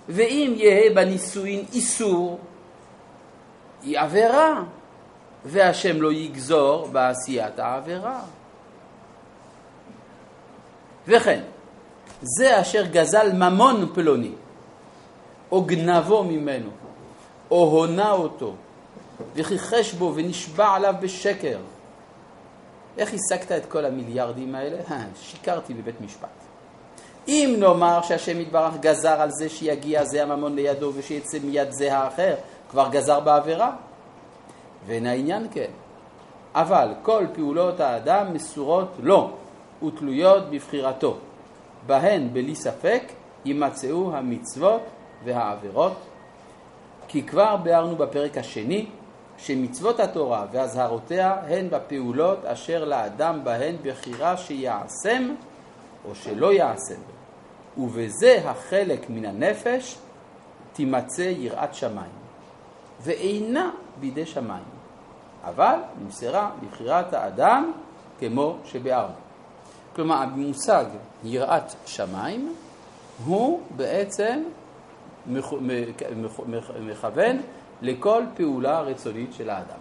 ואם 0.09 0.53
יהא 0.55 0.93
בנישואין 0.95 1.65
איסור 1.73 2.39
היא 3.83 3.99
עבירה 3.99 4.63
והשם 5.45 6.01
לא 6.01 6.13
יגזור 6.13 6.87
בעשיית 6.87 7.59
העבירה. 7.59 8.19
וכן, 11.07 11.41
זה 12.21 12.61
אשר 12.61 12.85
גזל 12.85 13.31
ממון 13.33 13.91
פלוני, 13.93 14.31
או 15.51 15.61
גנבו 15.61 16.23
ממנו, 16.23 16.69
או 17.51 17.63
הונה 17.63 18.11
אותו, 18.11 18.53
וכיחש 19.35 19.93
בו 19.93 20.13
ונשבע 20.15 20.67
עליו 20.67 20.95
בשקר. 20.99 21.57
איך 22.97 23.11
השגת 23.13 23.51
את 23.51 23.65
כל 23.65 23.85
המיליארדים 23.85 24.55
האלה? 24.55 24.77
שיקרתי 25.21 25.73
בבית 25.73 26.01
משפט. 26.01 26.27
אם 27.27 27.55
נאמר 27.59 28.01
שהשם 28.01 28.39
יתברך 28.39 28.73
גזר 28.79 29.21
על 29.21 29.31
זה 29.31 29.49
שיגיע 29.49 30.05
זה 30.05 30.23
הממון 30.23 30.55
לידו 30.55 30.91
ושיצא 30.95 31.37
מיד 31.43 31.71
זה 31.71 31.97
האחר, 31.97 32.35
כבר 32.69 32.89
גזר 32.89 33.19
בעבירה. 33.19 33.71
ואין 34.85 35.05
העניין 35.05 35.47
כן. 35.51 35.71
אבל 36.55 36.93
כל 37.01 37.25
פעולות 37.33 37.79
האדם 37.79 38.33
מסורות 38.33 38.87
לו 38.99 39.31
ותלויות 39.85 40.49
בבחירתו. 40.49 41.17
בהן 41.85 42.29
בלי 42.33 42.55
ספק 42.55 43.03
יימצאו 43.45 44.15
המצוות 44.15 44.81
והעבירות. 45.23 45.93
כי 47.07 47.23
כבר 47.23 47.55
ביארנו 47.55 47.95
בפרק 47.95 48.37
השני 48.37 48.85
שמצוות 49.37 49.99
התורה 49.99 50.45
ואזהרותיה 50.51 51.35
הן 51.47 51.69
בפעולות 51.69 52.45
אשר 52.45 52.85
לאדם 52.85 53.43
בהן 53.43 53.75
בחירה 53.83 54.37
שיעשם 54.37 55.35
או 56.05 56.15
שלא 56.15 56.53
יעשם. 56.53 57.01
ובזה 57.77 58.41
החלק 58.45 59.09
מן 59.09 59.25
הנפש 59.25 59.97
תימצא 60.73 61.21
יראת 61.21 61.73
שמיים, 61.73 62.11
ואינה 63.01 63.71
בידי 63.99 64.25
שמיים. 64.25 64.63
אבל 65.43 65.75
נמסרה 66.03 66.49
לבחירת 66.63 67.13
האדם 67.13 67.71
כמו 68.19 68.55
שביארנו. 68.65 69.13
כלומר, 69.95 70.15
המושג 70.15 70.85
יראת 71.23 71.63
שמיים 71.85 72.55
הוא 73.25 73.61
בעצם 73.75 74.43
מכ- 75.27 75.53
מכ- 75.61 76.39
מכ- 76.47 76.71
מכוון 76.81 77.37
לכל 77.81 78.23
פעולה 78.35 78.81
רצונית 78.81 79.33
של 79.33 79.49
האדם. 79.49 79.79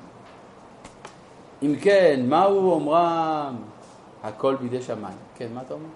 אם 1.63 1.75
כן, 1.83 2.21
מהו 2.29 2.71
אומרם? 2.73 3.57
הכל 4.23 4.55
בידי 4.57 4.83
שמיים. 4.83 5.17
כן, 5.37 5.47
מה 5.55 5.63
אתה 5.63 5.75
אומר? 5.75 5.89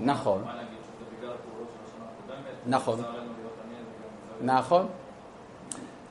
בתחילת 0.00 0.63
נכון. 2.66 3.00
נכון. 4.42 4.86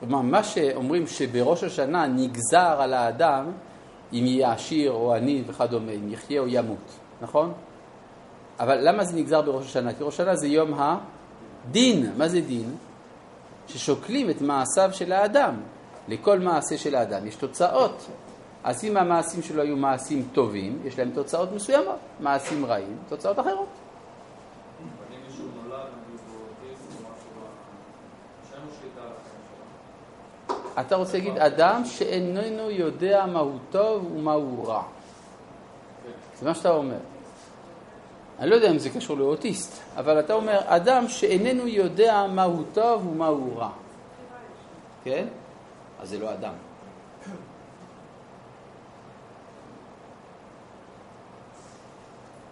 מה 0.08 0.44
שאומרים 0.44 1.06
שבראש 1.06 1.64
השנה 1.64 2.06
נגזר 2.06 2.76
על 2.80 2.94
האדם 2.94 3.50
אם 4.12 4.26
יהיה 4.26 4.52
עשיר 4.52 4.92
או 4.92 5.14
עני 5.14 5.42
וכדומה, 5.46 5.92
אם 5.92 6.12
יחיה 6.12 6.40
או 6.40 6.48
ימות, 6.48 6.98
נכון? 7.22 7.52
אבל 8.60 8.88
למה 8.88 9.04
זה 9.04 9.16
נגזר 9.16 9.42
בראש 9.42 9.66
השנה? 9.66 9.92
כי 9.94 10.04
ראש 10.04 10.14
השנה 10.14 10.36
זה 10.36 10.46
יום 10.46 10.74
הדין. 10.78 12.12
מה 12.16 12.28
זה 12.28 12.40
דין? 12.40 12.76
ששוקלים 13.68 14.30
את 14.30 14.40
מעשיו 14.40 14.90
של 14.92 15.12
האדם. 15.12 15.54
לכל 16.08 16.38
מעשה 16.38 16.78
של 16.78 16.94
האדם 16.94 17.26
יש 17.26 17.34
תוצאות. 17.34 18.06
אז 18.64 18.84
אם 18.84 18.96
המעשים 18.96 19.42
שלו 19.42 19.62
היו 19.62 19.76
מעשים 19.76 20.28
טובים, 20.32 20.78
יש 20.84 20.98
להם 20.98 21.10
תוצאות 21.10 21.52
מסוימות. 21.52 21.98
מעשים 22.20 22.66
רעים, 22.66 22.96
תוצאות 23.08 23.38
אחרות. 23.38 23.68
אבל 24.78 25.16
אם 25.16 25.20
מישהו 25.28 25.44
נולד, 25.44 25.76
נגיד, 25.76 26.20
הוא 26.28 26.40
אוטיסט 26.40 26.84
או 26.88 27.00
משהו, 27.00 27.28
ב- 27.36 28.50
שאין 28.50 28.62
לו 28.66 28.70
שליטה 28.80 29.00
על 29.00 29.12
החיים 29.20 29.42
שלו. 30.48 30.63
אתה 30.80 30.96
רוצה 30.96 31.18
להגיד 31.18 31.38
אדם 31.38 31.84
שאיננו 31.84 32.70
יודע 32.70 33.26
מהו 33.26 33.58
טוב 33.70 34.12
ומהו 34.12 34.64
רע. 34.66 34.82
זה 36.38 36.46
מה 36.46 36.54
שאתה 36.54 36.70
אומר. 36.70 36.98
אני 38.38 38.50
לא 38.50 38.54
יודע 38.54 38.70
אם 38.70 38.78
זה 38.78 38.90
קשור 38.90 39.16
לאוטיסט, 39.16 39.82
אבל 39.96 40.20
אתה 40.20 40.32
אומר 40.32 40.60
אדם 40.64 41.08
שאיננו 41.08 41.66
יודע 41.66 42.26
מהו 42.26 42.64
טוב 42.72 43.06
ומהו 43.06 43.56
רע. 43.56 43.70
כן? 45.04 45.26
אז 46.00 46.08
זה 46.08 46.18
לא 46.18 46.32
אדם. 46.32 46.54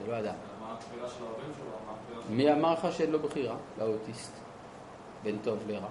זה 0.00 0.10
לא 0.10 0.18
אדם. 0.18 0.34
מה 0.60 0.66
מה. 0.68 1.94
מי 2.30 2.52
אמר 2.52 2.72
לך 2.72 2.86
שאין 2.92 3.10
לו 3.10 3.18
בחירה? 3.18 3.56
לאוטיסט. 3.78 4.32
בין 5.22 5.38
טוב 5.44 5.58
לרע. 5.68 5.88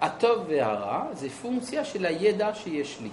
הטוב 0.00 0.44
והרע 0.48 1.04
זה 1.12 1.30
פונקציה 1.30 1.84
של 1.84 2.06
הידע 2.06 2.54
שיש 2.54 2.98
לי. 3.02 3.10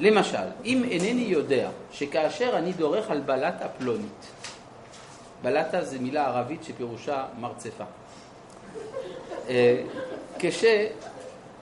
למשל, 0.00 0.46
אם 0.64 0.84
אינני 0.90 1.22
יודע 1.22 1.70
שכאשר 1.92 2.58
אני 2.58 2.72
דורך 2.72 3.10
על 3.10 3.20
בלטה 3.20 3.68
פלונית, 3.68 4.26
בלטה 5.42 5.84
זה 5.84 5.98
מילה 5.98 6.26
ערבית 6.26 6.64
שפירושה 6.64 7.24
מרצפה. 7.40 7.84
אה, 9.48 9.82
כש... 10.38 10.64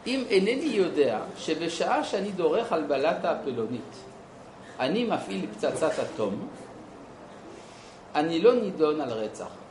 אם 0.06 0.24
אינני 0.30 0.70
יודע 0.74 1.18
שבשעה 1.36 2.04
שאני 2.04 2.32
דורך 2.32 2.72
על 2.72 2.82
בלטה 2.82 3.30
הפלונית, 3.30 3.94
אני 4.80 5.04
מפעיל 5.04 5.46
פצצת 5.52 5.92
אטום, 5.98 6.48
אני 8.14 8.38
לא 8.38 8.54
נידון 8.54 9.00
על 9.00 9.12
רצח. 9.12 9.61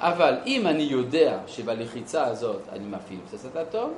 אבל 0.00 0.34
אם 0.46 0.66
אני 0.66 0.82
יודע 0.82 1.38
שבלחיצה 1.46 2.26
הזאת 2.26 2.60
אני 2.72 2.84
מפעיל 2.84 3.18
פצצת 3.26 3.56
אטום, 3.56 3.92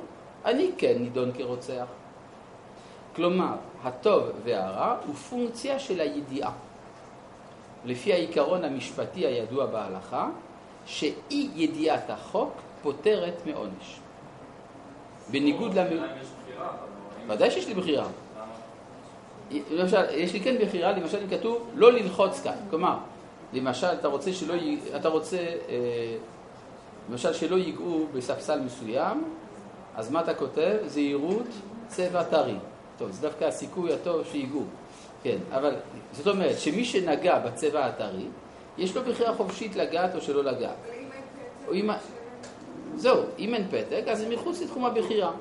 אני 0.45 0.71
כן 0.77 0.95
נידון 0.99 1.31
כרוצח. 1.37 1.85
כלומר, 3.15 3.53
הטוב 3.83 4.23
והרע 4.43 4.95
הוא 5.07 5.15
פונקציה 5.15 5.79
של 5.79 5.99
הידיעה. 5.99 6.51
לפי 7.85 8.13
העיקרון 8.13 8.63
המשפטי 8.63 9.25
הידוע 9.25 9.65
בהלכה, 9.65 10.29
שאי 10.85 11.49
ידיעת 11.55 12.09
החוק 12.09 12.51
פוטרת 12.81 13.33
מעונש. 13.45 13.99
בניגוד 15.31 15.73
למ... 15.73 15.87
האם- 15.87 15.99
ודאי 17.29 17.51
שיש 17.51 17.67
לי 17.67 17.73
בחירה. 17.73 18.05
למשל, 19.71 20.03
יש 20.09 20.33
לי 20.33 20.39
כן 20.39 20.55
בחירה, 20.61 20.91
למשל 20.91 21.17
אם 21.23 21.37
כתוב 21.37 21.69
לא 21.75 21.91
ללחוץ 21.91 22.41
כאן. 22.41 22.55
כלומר, 22.69 22.97
למשל, 23.53 23.87
אתה 23.87 24.07
רוצה 24.07 24.33
שלא, 24.33 24.53
י... 24.53 24.79
אתה 24.95 25.09
רוצה, 25.09 25.37
אה, 25.37 26.15
למשל, 27.09 27.33
שלא 27.33 27.55
ייגעו 27.55 28.07
בספסל 28.13 28.59
מסוים, 28.59 29.23
אז 29.95 30.11
מה 30.11 30.21
אתה 30.21 30.33
כותב? 30.33 30.77
זהירות, 30.85 31.47
צבע 31.87 32.23
טרי. 32.23 32.55
טוב, 32.97 33.11
זה 33.11 33.21
דווקא 33.21 33.45
הסיכוי 33.45 33.93
הטוב 33.93 34.25
שיגעו. 34.31 34.63
כן, 35.23 35.37
אבל 35.51 35.75
זאת 36.11 36.27
אומרת 36.27 36.59
שמי 36.59 36.85
שנגע 36.85 37.39
בצבע 37.39 37.85
הטרי, 37.85 38.25
יש 38.77 38.95
לו 38.95 39.01
בחירה 39.03 39.35
חופשית 39.35 39.75
לגעת 39.75 40.15
או 40.15 40.21
שלא 40.21 40.43
לגעת. 40.43 40.75
או 41.67 41.73
אם... 41.73 41.89
זהו, 42.95 43.23
אם 43.39 43.53
אין 43.53 43.67
פתק, 43.69 44.03
אז 44.07 44.19
זה 44.19 44.29
מחוץ 44.29 44.61
לתחום 44.61 44.85
הבחירה. 44.85 45.31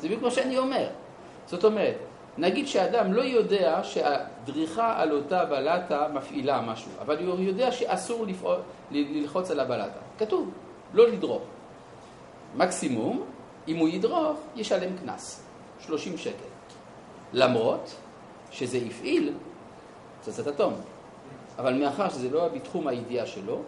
זה 0.00 0.06
בדיוק 0.06 0.22
מה 0.22 0.30
שאני 0.30 0.58
אומר. 0.58 0.86
זאת 1.46 1.64
אומרת, 1.64 1.94
נגיד 2.38 2.68
שאדם 2.68 3.12
לא 3.12 3.22
יודע 3.22 3.80
שהדריכה 3.84 5.00
על 5.02 5.12
אותה 5.12 5.44
בלטה 5.44 6.06
מפעילה 6.14 6.60
משהו, 6.60 6.90
אבל 7.00 7.26
הוא 7.26 7.40
יודע 7.40 7.72
שאסור 7.72 8.26
לפעול, 8.26 8.58
ללחוץ 8.90 9.50
על 9.50 9.60
הבלטה. 9.60 9.98
כתוב, 10.18 10.50
לא 10.94 11.08
לדרוך. 11.08 11.42
מקסימום, 12.56 13.24
אם 13.68 13.76
הוא 13.76 13.88
ידרוך, 13.88 14.38
ישלם 14.56 14.96
קנס, 14.96 15.42
30 15.80 16.18
שקל. 16.18 16.52
למרות 17.32 17.94
שזה 18.50 18.78
הפעיל 18.86 19.32
פצצת 20.20 20.48
אטום. 20.48 20.74
אבל 21.58 21.74
מאחר 21.74 22.08
שזה 22.08 22.30
לא 22.30 22.48
בתחום 22.48 22.88
הידיעה 22.88 23.26
שלו, 23.26 23.62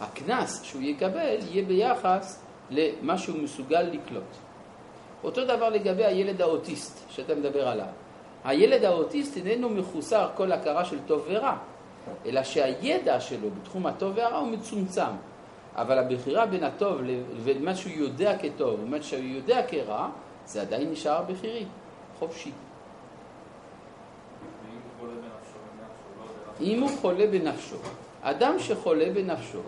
הקנס 0.00 0.62
שהוא 0.62 0.82
יקבל 0.82 1.36
יהיה 1.50 1.64
ביחס 1.64 2.42
למה 2.70 3.18
שהוא 3.18 3.38
מסוגל 3.42 3.82
לקלוט. 3.82 4.22
אותו 5.24 5.44
דבר 5.44 5.68
לגבי 5.68 6.04
הילד 6.04 6.40
האוטיסט 6.40 6.98
שאתה 7.10 7.34
מדבר 7.34 7.68
עליו. 7.68 7.86
הילד 8.48 8.84
האוטיסט 8.84 9.36
איננו 9.36 9.68
מחוסר 9.68 10.28
כל 10.34 10.52
הכרה 10.52 10.84
של 10.84 10.98
טוב 11.06 11.24
ורע, 11.28 11.56
אלא 12.26 12.42
שהידע 12.42 13.20
שלו 13.20 13.48
בתחום 13.50 13.86
הטוב 13.86 14.12
והרע 14.16 14.38
הוא 14.38 14.48
מצומצם. 14.48 15.12
אבל 15.74 15.98
הבחירה 15.98 16.46
בין 16.46 16.64
הטוב 16.64 17.02
לבין 17.02 17.64
מה 17.64 17.76
שהוא 17.76 17.92
יודע 17.92 18.38
כטוב 18.38 18.80
ומה 18.82 19.02
שהוא 19.02 19.24
יודע 19.24 19.62
כרע, 19.68 20.08
זה 20.46 20.62
עדיין 20.62 20.90
נשאר 20.90 21.22
בחירי, 21.22 21.64
חופשי. 22.18 22.50
לא. 22.50 22.54
אם 26.60 26.80
הוא 26.80 26.90
חולה 27.00 27.26
בנפשו, 27.26 27.76
אדם 28.22 28.58
שחולה 28.58 29.06
בנפשו, 29.14 29.62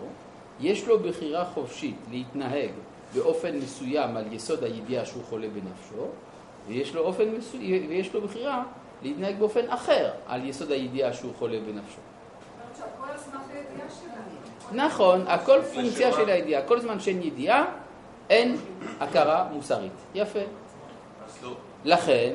יש 0.59 0.87
לו 0.87 0.99
בחירה 0.99 1.45
חופשית 1.45 1.95
להתנהג 2.11 2.71
באופן 3.15 3.57
מסוים 3.57 4.17
על 4.17 4.33
יסוד 4.33 4.63
הידיעה 4.63 5.05
שהוא 5.05 5.23
חולה 5.23 5.47
בנפשו, 5.47 6.05
ויש 6.67 6.95
לו, 6.95 7.01
אופן 7.01 7.29
מסו... 7.29 7.57
ויש 7.89 8.13
לו 8.13 8.21
בחירה 8.21 8.63
להתנהג 9.01 9.39
באופן 9.39 9.69
אחר 9.69 10.11
על 10.27 10.45
יסוד 10.45 10.71
הידיעה 10.71 11.13
שהוא 11.13 11.31
חולה 11.39 11.57
בנפשו. 11.59 12.01
נכון, 14.71 15.27
הכל 15.27 15.59
פונקציה 15.73 16.13
של 16.13 16.29
הידיעה. 16.29 16.61
כל 16.61 16.79
זמן 16.79 16.99
שאין 16.99 17.21
ידיעה, 17.21 17.65
אין 18.29 18.57
הכרה 18.99 19.47
מוסרית. 19.51 19.91
יפה. 20.15 20.39
לא. 21.43 21.55
לכן, 21.85 22.33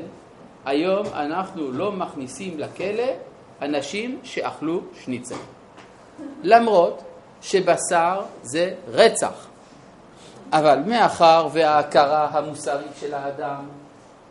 היום 0.64 1.06
אנחנו 1.06 1.72
לא 1.72 1.92
מכניסים 1.92 2.58
לכלא 2.58 3.12
אנשים 3.62 4.18
שאכלו 4.22 4.80
שניצל. 5.04 5.34
למרות 6.42 7.02
שבשר 7.42 8.22
זה 8.42 8.74
רצח. 8.88 9.46
אבל 10.52 10.78
מאחר 10.86 11.48
וההכרה 11.52 12.28
המוסרית 12.32 12.92
של 13.00 13.14
האדם, 13.14 13.64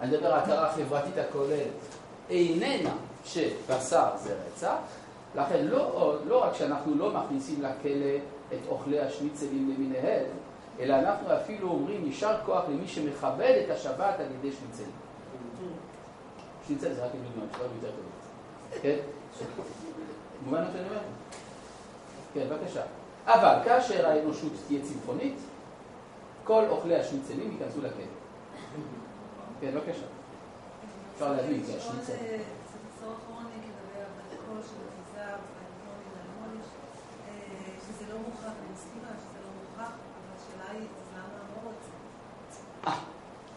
אני 0.02 0.12
מדבר 0.12 0.28
על 0.28 0.34
ההכרה 0.40 0.70
החברתית 0.70 1.18
הכוללת, 1.18 1.68
איננה 2.30 2.94
שבשר 3.26 4.10
זה 4.16 4.36
רצח, 4.48 4.76
לכן 5.36 5.66
לא, 5.66 6.16
לא 6.28 6.44
רק 6.44 6.56
שאנחנו 6.56 6.96
לא 6.96 7.12
מכניסים 7.12 7.62
לכלא 7.62 8.16
את 8.54 8.60
אוכלי 8.68 9.00
השניצלים 9.00 9.74
למיניהם, 9.76 10.26
אלא 10.80 10.94
אנחנו 10.94 11.36
אפילו 11.36 11.70
אומרים 11.70 12.06
יישר 12.06 12.36
כוח 12.46 12.64
למי 12.70 12.88
שמכבד 12.88 13.62
את 13.66 13.70
השבת 13.70 14.20
על 14.20 14.26
ידי 14.40 14.56
שניצלים. 14.56 14.92
שניצל 16.68 16.94
זה 16.94 17.06
רק 17.06 17.12
עם 17.14 17.20
דוגמא, 17.24 17.58
שלא 17.58 17.64
יותר 17.64 17.96
טוב. 17.96 18.82
כן? 18.82 18.96
מובן 20.46 20.62
מה 20.62 20.68
שאני 20.74 20.88
אומר? 20.88 21.00
כן, 22.34 22.48
בבקשה. 22.50 22.82
אבל 23.26 23.56
כאשר 23.66 24.08
האנושות 24.08 24.52
תהיה 24.68 24.82
צמחונית, 24.84 25.36
כל 26.44 26.64
אוכלי 26.70 26.96
השניצלים 26.96 27.52
ייכנסו 27.52 27.80
לכלא. 27.80 28.15
כן, 29.62 29.72
בבקשה. 29.72 30.06
אפשר 31.14 31.32
להבין, 31.32 31.62
השניצל. 31.62 32.06
זה 32.06 32.14
אחיזה 34.90 35.20
והאלקטרונים 35.20 36.12
והאלמוניש, 36.14 36.68
שזה 37.88 38.14
לא 38.14 38.20
מוכרח, 38.20 38.52
אני 38.62 38.74
מסכימה 38.74 39.08
שזה 39.08 39.40
לא 39.44 39.50
מוכרח, 39.62 39.92
אבל 39.92 40.32
השאלה 40.36 40.72
היא, 40.72 40.82
אז 40.82 41.08
למה 41.14 41.40
אמרו 41.60 41.72
את 41.72 41.76
זה? 41.84 41.90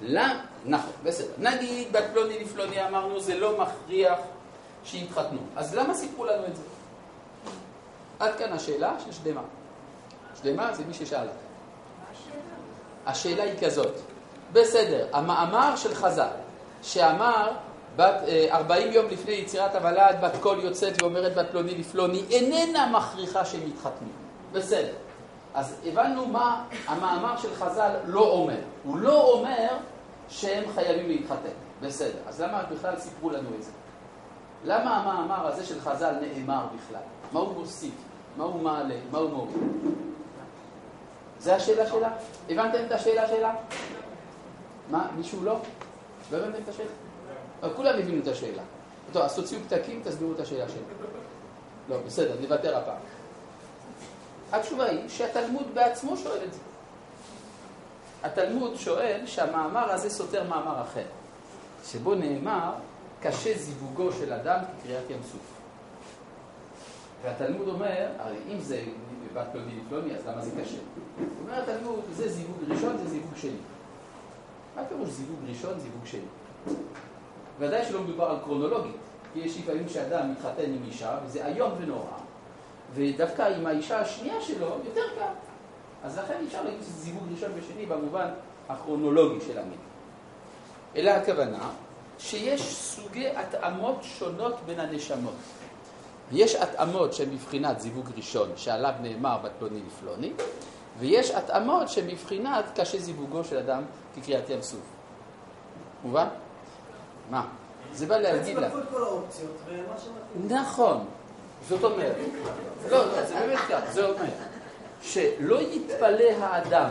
למה? 0.01 0.45
נכון, 0.65 0.93
בסדר. 1.05 1.33
נגיד 1.39 1.93
בפלוני 1.93 2.45
לפלוני 2.45 2.89
אמרנו 2.89 3.21
זה 3.21 3.39
לא 3.39 3.59
מכריח 3.63 4.19
שיתחתנו. 4.85 5.39
אז 5.57 5.75
למה 5.75 5.95
סיפרו 5.95 6.25
לנו 6.25 6.47
את 6.47 6.57
זה? 6.57 6.63
עד 8.19 8.35
כאן 8.39 8.53
השאלה 8.53 8.97
של 9.05 9.13
שדמה. 9.13 9.43
שדמה 10.43 10.75
זה 10.75 10.85
מי 10.85 10.95
ששאל. 10.95 11.27
השאלה 13.07 13.43
היא 13.43 13.55
כזאת, 13.61 13.95
בסדר, 14.53 15.07
המאמר 15.13 15.77
של 15.77 15.95
חז"ל, 15.95 16.29
שאמר 16.83 17.51
בת, 17.97 18.15
40 18.51 18.93
יום 18.93 19.07
לפני 19.11 19.33
יצירת 19.33 19.75
הוולד, 19.75 20.17
בת 20.23 20.33
קול 20.41 20.61
יוצאת 20.61 21.03
ואומרת 21.03 21.35
בת 21.35 21.47
פלוני 21.51 21.75
לפלוני, 21.75 22.25
איננה 22.31 22.87
מכריחה 22.87 23.45
שהם 23.45 23.69
יתחתנו. 23.69 24.09
בסדר. 24.53 24.93
אז 25.55 25.77
הבנו 25.87 26.27
מה 26.27 26.65
המאמר 26.87 27.37
של 27.37 27.55
חז"ל 27.55 27.91
לא 28.07 28.21
אומר. 28.21 28.59
הוא 28.85 28.99
לא 28.99 29.33
אומר 29.33 29.69
שהם 30.29 30.65
חייבים 30.75 31.09
להתחתן. 31.09 31.49
בסדר. 31.83 32.19
אז 32.29 32.41
למה 32.41 32.63
בכלל 32.71 32.97
סיפרו 32.97 33.31
לנו 33.31 33.49
את 33.59 33.63
זה? 33.63 33.71
למה 34.65 34.97
המאמר 34.97 35.47
הזה 35.47 35.67
של 35.67 35.81
חז"ל 35.81 36.15
נאמר 36.21 36.63
בכלל? 36.77 37.03
מה 37.33 37.41
הוא 37.41 37.55
מוסיף? 37.55 37.95
מה 38.37 38.45
הוא 38.45 38.63
מעלה? 38.63 38.95
מה 39.11 39.19
הוא 39.19 39.31
מוריד? 39.31 39.57
זה 41.39 41.55
השאלה 41.55 41.87
שלה? 41.87 42.11
הבנתם 42.51 42.79
את 42.87 42.93
השאלה 42.93 43.29
שלה? 43.29 43.55
מה, 44.91 45.09
מישהו 45.17 45.45
לא? 45.45 45.61
לא 46.33 46.37
הבנתם 46.37 46.63
את 46.63 46.69
השאלה? 46.69 46.91
אבל 47.63 47.75
כולם 47.75 47.99
הבינו 47.99 48.23
את 48.23 48.29
השאלה. 48.29 48.63
טוב, 49.13 49.23
אז 49.23 49.37
תוציאו 49.37 49.61
פתקים, 49.61 50.03
תסבירו 50.05 50.33
את 50.33 50.41
השאלה 50.41 50.69
שלה. 50.69 50.83
לא, 51.89 51.97
בסדר, 52.07 52.37
נוותר 52.41 52.77
הפעם. 52.77 52.97
התשובה 54.53 54.85
היא 54.85 55.09
שהתלמוד 55.09 55.67
בעצמו 55.75 56.17
שואל 56.17 56.45
את 56.45 56.53
זה. 56.53 56.59
התלמוד 58.23 58.77
שואל 58.77 59.21
שהמאמר 59.27 59.91
הזה 59.91 60.11
סותר 60.11 60.43
מאמר 60.49 60.83
אחר, 60.83 61.05
שבו 61.85 62.15
נאמר 62.15 62.73
קשה 63.23 63.59
זיווגו 63.59 64.13
של 64.13 64.33
אדם 64.33 64.59
כקריאת 64.83 65.11
ים 65.11 65.21
סוף. 65.33 65.59
והתלמוד 67.23 67.69
אומר, 67.69 68.07
הרי 68.19 68.37
אם 68.49 68.61
זה 68.61 68.83
בת 69.35 69.47
פלוני 69.53 69.73
לפלוני, 69.81 70.15
אז 70.15 70.27
למה 70.27 70.43
זה 70.43 70.51
קשה? 70.63 70.79
אומר 71.43 71.63
התלמוד, 71.63 72.01
זה 72.13 72.29
זיווג 72.29 72.57
ראשון, 72.69 72.99
זה 72.99 73.09
זיווג 73.09 73.37
שני. 73.37 73.51
מה 74.79 74.85
פירוש 74.85 75.09
זיווג 75.09 75.39
ראשון, 75.49 75.79
זיווג 75.79 76.07
שני? 76.07 76.21
ודאי 77.59 77.85
שלא 77.85 78.01
מדובר 78.01 78.25
על 78.25 78.37
קרונולוגית, 78.45 78.97
כי 79.33 79.39
יש 79.39 79.59
לפעמים 79.59 79.89
שאדם 79.89 80.33
מתחתן 80.33 80.65
עם 80.65 80.85
אישה, 80.87 81.19
וזה 81.25 81.47
איום 81.47 81.73
ונורא, 81.81 82.19
ודווקא 82.95 83.43
עם 83.43 83.67
האישה 83.67 84.01
השנייה 84.01 84.41
שלו 84.41 84.67
יותר 84.85 85.03
קל. 85.19 85.33
אז 86.05 86.19
לכן 86.19 86.35
אפשר 86.47 86.65
להגיד 86.65 86.83
שזה 86.83 86.91
זיווג 86.91 87.23
ראשון 87.35 87.51
ושני 87.55 87.87
במובן 87.87 88.29
הכרונולוגי 88.69 89.45
של 89.47 89.59
המילה. 89.59 89.83
אלא 90.97 91.11
הכוונה 91.11 91.71
שיש 92.19 92.63
סוגי 92.77 93.29
התאמות 93.29 93.99
שונות 94.03 94.55
בין 94.67 94.81
הנשמות. 94.81 95.35
יש 96.33 96.55
התאמות 96.55 97.13
שהן 97.13 97.31
מבחינת 97.31 97.81
זיווג 97.81 98.11
ראשון, 98.17 98.49
שעליו 98.57 98.93
נאמר 99.01 99.39
בת 99.45 99.51
פלוני 99.59 99.81
לפלוני, 99.87 100.33
ויש 100.99 101.31
התאמות 101.31 101.89
שהן 101.89 102.07
מבחינת 102.07 102.65
קשה 102.75 102.99
זיווגו 102.99 103.45
של 103.45 103.57
אדם 103.57 103.83
כקריאת 104.23 104.51
ים 104.51 104.63
סוף. 104.63 104.81
מובן? 106.05 106.27
מה? 107.31 107.47
זה 107.93 108.07
בא 108.07 108.17
להגיד 108.17 108.57
לך. 108.57 108.73
שמתאים. 108.73 110.59
נכון. 110.59 111.05
זאת 111.69 111.85
אומרת, 111.85 112.17
לא, 112.91 113.07
לא, 113.07 113.25
זה 113.25 113.35
באמת 113.35 113.59
כך, 113.69 113.81
זה 113.91 114.07
אומר 114.07 114.25
שלא 115.03 115.61
יתפלא 115.61 116.31
האדם 116.41 116.91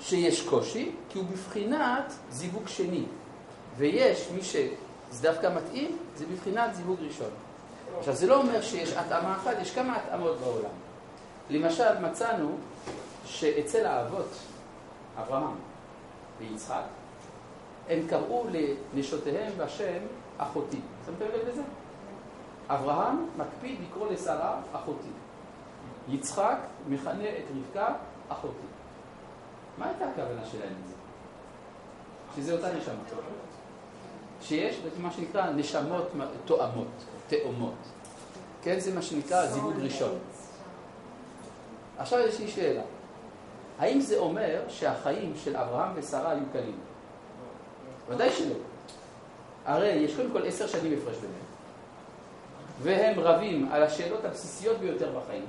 שיש 0.00 0.48
קושי, 0.48 0.92
כי 1.08 1.18
הוא 1.18 1.26
בבחינת 1.26 2.12
זיווג 2.30 2.68
שני. 2.68 3.04
ויש 3.76 4.28
מי 4.34 4.42
שזה 4.42 5.22
דווקא 5.22 5.50
מתאים, 5.56 5.98
זה 6.16 6.24
בבחינת 6.26 6.74
זיווג 6.74 6.98
ראשון. 7.00 7.30
עכשיו, 7.98 8.14
זה 8.14 8.26
לא 8.26 8.36
אומר 8.36 8.62
שיש 8.62 8.92
התאמה 8.92 9.36
אחת, 9.36 9.56
יש 9.62 9.74
כמה 9.74 9.96
התאמות 9.96 10.38
בעולם. 10.38 10.70
למשל, 11.50 11.98
מצאנו 11.98 12.56
שאצל 13.24 13.86
האבות, 13.86 14.28
אברהם 15.18 15.54
ויצחק, 16.38 16.82
הם 17.88 18.06
קראו 18.08 18.46
לנשותיהם 18.94 19.52
בשם 19.58 19.98
אחותי. 20.38 20.80
שמתם 21.06 21.24
לב 21.24 21.48
לזה? 21.48 21.62
אברהם 22.68 23.26
מקפיד 23.36 23.78
לקרוא 23.88 24.12
לשרה 24.12 24.60
אחותי. 24.72 25.08
יצחק 26.08 26.58
מכנה 26.88 27.28
את 27.28 27.44
רבקה 27.56 27.94
אחותי. 28.28 28.66
מה 29.78 29.86
הייתה 29.88 30.04
הכוונה 30.08 30.44
שלהם 30.44 30.72
לזה? 30.84 30.94
שזה 32.36 32.52
אותה 32.52 32.76
נשמה. 32.76 32.94
שיש 34.42 34.80
מה 34.98 35.10
שנקרא 35.10 35.50
נשמות 35.50 36.08
תואמות, 36.44 36.86
תאומות. 37.28 37.74
כן, 38.62 38.80
זה 38.80 38.94
מה 38.94 39.02
שנקרא 39.02 39.46
זיווג 39.46 39.74
ראשון. 39.80 40.18
עכשיו 41.98 42.18
יש 42.18 42.40
לי 42.40 42.48
שאלה. 42.48 42.82
האם 43.78 44.00
זה 44.00 44.18
אומר 44.18 44.60
שהחיים 44.68 45.32
של 45.44 45.56
אברהם 45.56 45.90
ושרה 45.94 46.30
היו 46.30 46.42
קלים? 46.52 46.78
ודאי 48.08 48.30
שלא. 48.30 48.54
הרי 49.64 49.88
יש 49.88 50.16
קודם 50.16 50.30
כל 50.32 50.46
עשר 50.46 50.66
שנים 50.66 50.98
הפרש 50.98 51.16
ביניהם. 51.16 51.48
והם 52.82 53.20
רבים 53.20 53.68
על 53.72 53.82
השאלות 53.82 54.24
הבסיסיות 54.24 54.78
ביותר 54.78 55.18
בחיים, 55.18 55.46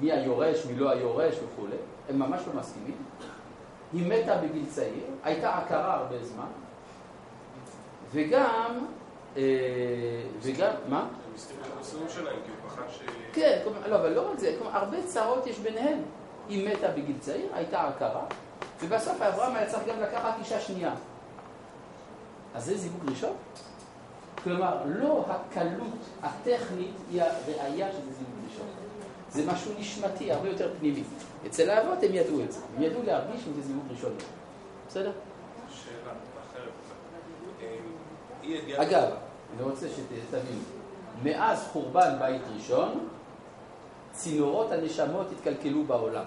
מי 0.00 0.12
היורש, 0.12 0.66
מי 0.66 0.74
לא 0.74 0.90
היורש 0.90 1.34
וכולי, 1.34 1.76
הם 2.08 2.18
ממש 2.18 2.40
לא 2.46 2.60
מסכימים. 2.60 2.96
היא 3.92 4.06
מתה 4.06 4.36
בגיל 4.36 4.64
צעיר, 4.68 5.04
הייתה 5.24 5.58
עקרה 5.58 5.94
הרבה 5.94 6.24
זמן, 6.24 6.46
וגם, 8.12 8.86
אה, 9.36 9.42
וגם, 10.42 10.72
מה? 10.88 11.00
הם 11.00 11.08
את 11.62 11.66
הנישואים 11.76 12.08
שלהם, 12.08 12.36
כי 12.44 12.50
הוא 12.50 12.70
פחד 12.70 12.82
ש... 12.90 13.00
כן, 13.32 13.62
לא, 13.86 13.96
אבל 13.96 14.12
לא 14.12 14.30
רק 14.30 14.38
זה, 14.38 14.56
הרבה 14.72 14.96
צרות 15.06 15.46
יש 15.46 15.58
ביניהם. 15.58 16.02
היא 16.48 16.68
מתה 16.68 16.88
בגיל 16.88 17.16
צעיר, 17.20 17.48
הייתה 17.54 17.88
עקרה, 17.88 18.24
ובסוף 18.80 19.22
אברהם 19.22 19.56
היה 19.56 19.66
צריך 19.66 19.88
גם 19.88 20.00
לקחת 20.00 20.34
אישה 20.38 20.60
שנייה. 20.60 20.94
אז 22.54 22.64
זה 22.64 22.76
זיווג 22.76 23.10
ראשון? 23.10 23.32
כלומר, 24.44 24.82
לא 24.86 25.24
הקלות 25.28 25.88
הטכנית 26.22 26.94
היא 27.10 27.22
הראייה 27.22 27.92
שזה 27.92 28.00
זיווג 28.00 28.34
ראשון. 28.50 28.66
זה 29.30 29.52
משהו 29.52 29.72
נשמתי, 29.78 30.32
הרבה 30.32 30.48
יותר 30.48 30.74
פנימי. 30.78 31.02
אצל 31.46 31.70
האבות 31.70 31.98
הם 32.02 32.14
ידעו 32.14 32.40
את 32.40 32.52
זה, 32.52 32.60
הם 32.76 32.82
ידעו 32.82 33.02
להרגיש 33.02 33.40
אם 33.48 33.52
זה 33.54 33.62
זיווג 33.62 33.84
ראשון. 33.90 34.12
בסדר? 34.88 35.12
אה. 37.60 38.82
אגב, 38.82 39.10
אני 39.54 39.62
רוצה 39.62 39.86
שתבינו, 39.88 40.60
מאז 41.22 41.68
חורבן 41.72 42.16
בית 42.18 42.42
ראשון, 42.56 43.08
צינורות 44.16 44.72
הנשמות 44.72 45.26
התקלקלו 45.32 45.84
בעולם. 45.84 46.24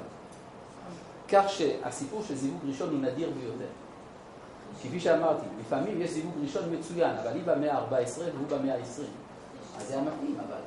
כך 1.29 1.49
שהסיפור 1.49 2.23
של 2.23 2.35
זיווג 2.35 2.59
ראשון 2.67 2.89
הוא 2.89 2.99
נדיר 2.99 3.29
ביותר. 3.29 3.71
כפי 4.83 4.99
שאמרתי, 4.99 5.45
לפעמים 5.59 6.01
יש 6.01 6.09
זיווג 6.09 6.33
ראשון 6.41 6.75
מצוין, 6.75 7.17
אבל 7.17 7.33
היא 7.33 7.43
במאה 7.45 7.77
ה-14 7.77 8.19
והוא 8.19 8.47
במאה 8.47 8.75
ה-20. 8.75 9.03
אז 9.77 9.87
זה 9.87 9.93
היה 9.93 10.03
מתאים, 10.03 10.37
אבל 10.47 10.57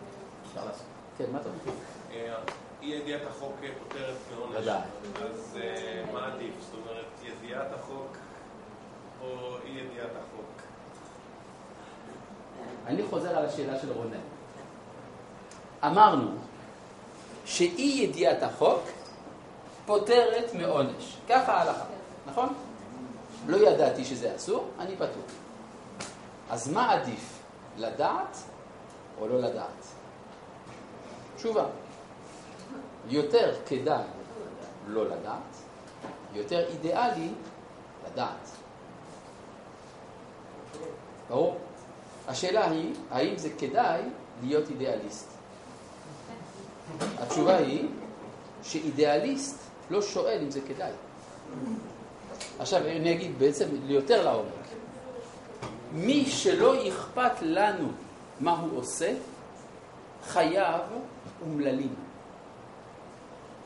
אפשר 0.49 0.65
לעשות. 0.67 0.87
כן, 1.19 1.25
מה 1.33 1.41
אתה 1.41 1.49
אומר? 1.49 1.77
אה, 2.13 2.35
אי 2.83 2.87
ידיעת 2.87 3.23
החוק 3.31 3.57
פותרת 3.79 4.15
מעונש. 4.35 4.57
ודאי. 4.57 4.81
אז 5.25 5.59
אה, 5.63 6.05
מה 6.13 6.27
עדיף? 6.27 6.55
זאת 6.61 6.81
אומרת, 6.81 7.05
ידיעת 7.23 7.73
החוק 7.75 8.17
או 9.23 9.57
אי 9.65 9.71
ידיעת 9.71 10.11
החוק? 10.11 10.63
אני 12.87 13.03
חוזר 13.11 13.39
על 13.39 13.47
השאלה 13.47 13.79
של 13.79 13.93
רונן. 13.93 14.21
אמרנו 15.85 16.29
שאי 17.45 18.01
ידיעת 18.03 18.43
החוק 18.43 18.83
פותרת 19.87 20.55
מעונש. 20.55 21.17
ככה 21.29 21.53
ההלכה, 21.53 21.85
נכון? 22.27 22.55
לא 23.47 23.57
ידעתי 23.57 24.05
שזה 24.05 24.37
אסור, 24.37 24.69
אני 24.79 24.97
פטור. 24.97 25.23
אז 26.51 26.69
מה 26.69 26.93
עדיף, 26.93 27.39
לדעת 27.77 28.37
או 29.21 29.29
לא 29.29 29.41
לדעת? 29.41 29.87
תשובה, 31.37 31.65
יותר 33.09 33.55
כדאי 33.67 34.05
לא 34.87 35.05
לדעת, 35.07 35.57
יותר 36.35 36.69
אידיאלי 36.69 37.29
לדעת. 38.07 38.49
ברור? 41.29 41.59
השאלה 42.29 42.71
היא, 42.71 42.95
האם 43.11 43.39
זה 43.39 43.51
כדאי 43.59 44.03
להיות 44.43 44.71
אידיאליסט? 44.71 45.32
התשובה 47.19 47.57
היא 47.57 47.89
שאידיאליסט 48.63 49.59
לא 49.91 50.03
שואל 50.03 50.39
אם 50.43 50.51
זה 50.51 50.61
כדאי. 50.69 50.93
עכשיו 52.59 52.87
אני 52.87 53.13
אגיד 53.13 53.39
בעצם 53.39 53.65
יותר 53.85 54.25
לעומק. 54.25 54.63
מי 55.93 56.25
שלא 56.27 56.89
אכפת 56.89 57.43
לנו 57.43 57.89
מה 58.41 58.61
הוא 58.61 58.79
עושה, 58.79 59.15
חייו 60.25 60.81
אומללים. 61.43 61.95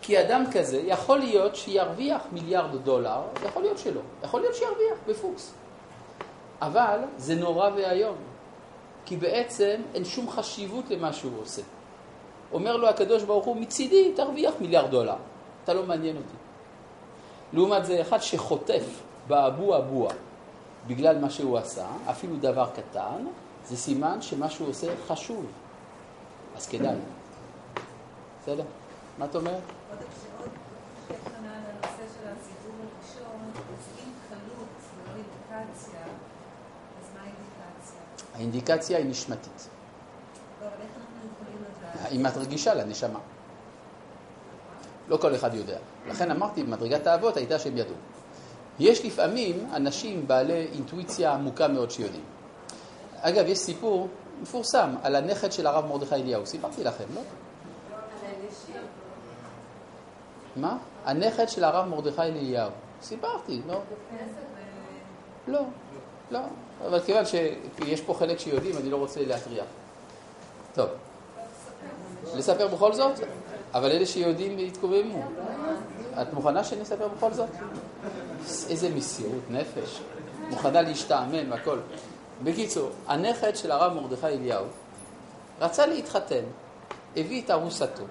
כי 0.00 0.20
אדם 0.20 0.44
כזה 0.52 0.80
יכול 0.84 1.18
להיות 1.18 1.56
שירוויח 1.56 2.22
מיליארד 2.32 2.84
דולר, 2.84 3.20
יכול 3.44 3.62
להיות 3.62 3.78
שלא, 3.78 4.00
יכול 4.22 4.40
להיות 4.40 4.54
שירוויח 4.54 4.98
בפוקס. 5.06 5.52
אבל 6.62 6.98
זה 7.16 7.34
נורא 7.34 7.70
ואיום. 7.76 8.16
כי 9.04 9.16
בעצם 9.16 9.80
אין 9.94 10.04
שום 10.04 10.30
חשיבות 10.30 10.84
למה 10.90 11.12
שהוא 11.12 11.40
עושה. 11.42 11.62
אומר 12.52 12.76
לו 12.76 12.88
הקדוש 12.88 13.22
ברוך 13.22 13.44
הוא, 13.44 13.56
מצידי 13.56 14.12
תרוויח 14.16 14.54
מיליארד 14.60 14.90
דולר, 14.90 15.16
אתה 15.64 15.74
לא 15.74 15.82
מעניין 15.82 16.16
אותי. 16.16 16.36
לעומת 17.52 17.86
זה, 17.86 18.00
אחד 18.00 18.18
שחוטף 18.18 19.02
באבו 19.28 19.76
אבוה 19.76 20.12
בגלל 20.86 21.18
מה 21.18 21.30
שהוא 21.30 21.58
עשה, 21.58 21.86
אפילו 22.10 22.36
דבר 22.36 22.68
קטן, 22.76 23.26
זה 23.66 23.76
סימן 23.76 24.22
שמה 24.22 24.50
שהוא 24.50 24.68
עושה 24.68 24.86
חשוב. 25.06 25.46
אז 26.56 26.66
כדאי. 26.66 26.96
בסדר? 28.42 28.64
מה 29.18 29.24
את 29.24 29.36
אומרת? 29.36 29.62
עוד 29.90 29.98
עוד 30.40 30.50
הכנה 31.10 31.56
יכולים 42.06 42.24
לדעת? 42.24 42.36
אם 42.36 42.42
את 42.42 42.46
רגישה 42.46 42.74
לנשמה. 42.74 43.18
לא 45.08 45.16
כל 45.16 45.34
אחד 45.34 45.54
יודע. 45.54 45.78
לכן 46.06 46.30
אמרתי, 46.30 46.62
במדרגת 46.62 47.06
האבות 47.06 47.36
הייתה 47.36 47.58
שהם 47.58 47.76
ידעו. 47.76 47.94
יש 48.78 49.04
לפעמים 49.04 49.68
אנשים 49.74 50.28
בעלי 50.28 50.66
אינטואיציה 50.72 51.32
עמוקה 51.32 51.68
מאוד 51.68 51.90
שיודעים. 51.90 52.24
אגב, 53.20 53.46
יש 53.46 53.58
סיפור 53.58 54.08
מפורסם 54.42 54.94
על 55.02 55.16
הנכד 55.16 55.52
של 55.52 55.66
הרב 55.66 55.86
מרדכי 55.86 56.14
אליהו. 56.14 56.46
סיפרתי 56.46 56.84
לכם, 56.84 57.04
לא? 57.14 57.20
מה? 60.56 60.78
הנכד 61.04 61.48
של 61.48 61.64
הרב 61.64 61.88
מרדכי 61.88 62.22
אליהו. 62.22 62.70
סיפרתי, 63.02 63.60
לא? 63.66 63.80
לא, 65.48 65.60
לא. 66.30 66.40
אבל 66.86 67.00
כיוון 67.00 67.24
שיש 67.26 68.00
פה 68.00 68.14
חלק 68.14 68.38
שיודעים, 68.38 68.76
אני 68.76 68.90
לא 68.90 68.96
רוצה 68.96 69.24
להטריח. 69.24 69.66
טוב. 70.74 70.88
לספר 72.34 72.66
בכל 72.66 72.92
זאת? 72.92 73.20
אבל 73.74 73.90
אלה 73.90 74.06
שיודעים 74.06 74.58
יתקוממו. 74.58 75.22
את 76.22 76.32
מוכנה 76.32 76.64
שנספר 76.64 77.08
בכל 77.08 77.32
זאת? 77.32 77.48
איזה 78.68 78.90
מסירות 78.94 79.50
נפש. 79.50 80.00
מוכנה 80.50 80.82
להשתעמם 80.82 81.50
והכל. 81.50 81.78
בקיצור, 82.44 82.90
הנכד 83.06 83.56
של 83.56 83.70
הרב 83.70 83.92
מרדכי 83.92 84.26
אליהו 84.26 84.64
רצה 85.60 85.86
להתחתן, 85.86 86.44
הביא 87.16 87.42
את 87.42 87.50
ארוסתו, 87.50 88.04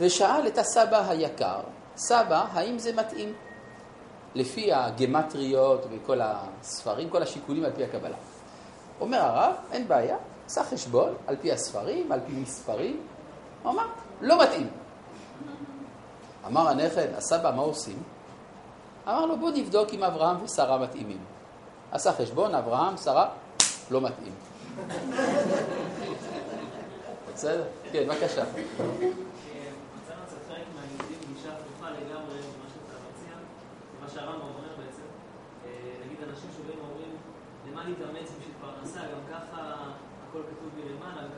ושאל 0.00 0.46
את 0.46 0.58
הסבא 0.58 1.10
היקר, 1.10 1.60
סבא, 1.96 2.44
האם 2.52 2.78
זה 2.78 2.92
מתאים? 2.92 3.32
לפי 4.34 4.72
הגמטריות 4.72 5.86
וכל 5.90 6.20
הספרים, 6.22 7.10
כל 7.10 7.22
השיקולים 7.22 7.64
על 7.64 7.72
פי 7.72 7.84
הקבלה. 7.84 8.16
אומר 9.00 9.18
הרב, 9.18 9.54
אין 9.72 9.88
בעיה, 9.88 10.16
עשה 10.46 10.64
חשבון 10.64 11.14
על 11.26 11.36
פי 11.40 11.52
הספרים, 11.52 12.12
על 12.12 12.20
פי 12.26 12.32
מספרים. 12.32 13.00
הוא 13.62 13.72
אמר, 13.72 13.86
לא 14.20 14.42
מתאים. 14.42 14.68
אמר 16.46 16.68
הנכד, 16.68 17.14
הסבא, 17.16 17.52
מה 17.56 17.62
עושים? 17.62 18.02
אמר 19.08 19.26
לו, 19.26 19.36
בוא 19.36 19.50
נבדוק 19.50 19.88
אם 19.92 20.04
אברהם 20.04 20.44
ושרה 20.44 20.78
מתאימים. 20.78 21.18
עשה 21.92 22.12
חשבון, 22.12 22.54
אברהם, 22.54 22.96
שרה, 22.96 23.28
לא 23.90 24.00
מתאים. 24.00 24.34
בסדר? 27.34 27.64
כן, 27.92 28.08
בבקשה. 28.08 28.44
מצאנו 28.44 30.20
אצל 30.24 30.36
חלק 30.48 30.66
מהיהודים 30.76 31.18
גישה 31.34 31.48
הפוכה 31.52 31.90
לגמרי 31.90 32.38
ממה 32.38 32.68
שאתה 32.72 32.96
מציע, 33.08 33.34
מה 34.02 34.08
שהרמב"ם 34.14 34.40
אומר 34.40 34.68
בעצם. 34.78 35.06
אה, 35.66 36.30
אנשים 36.30 36.50
למה 37.72 37.84
להתאמץ 37.84 38.30
בשביל 38.38 38.54
פרנסה, 38.60 39.00
גם 39.00 39.20
ככה 39.32 39.85
הכל 40.36 40.48
כתוב 40.50 40.70
מלמעלה. 40.84 41.28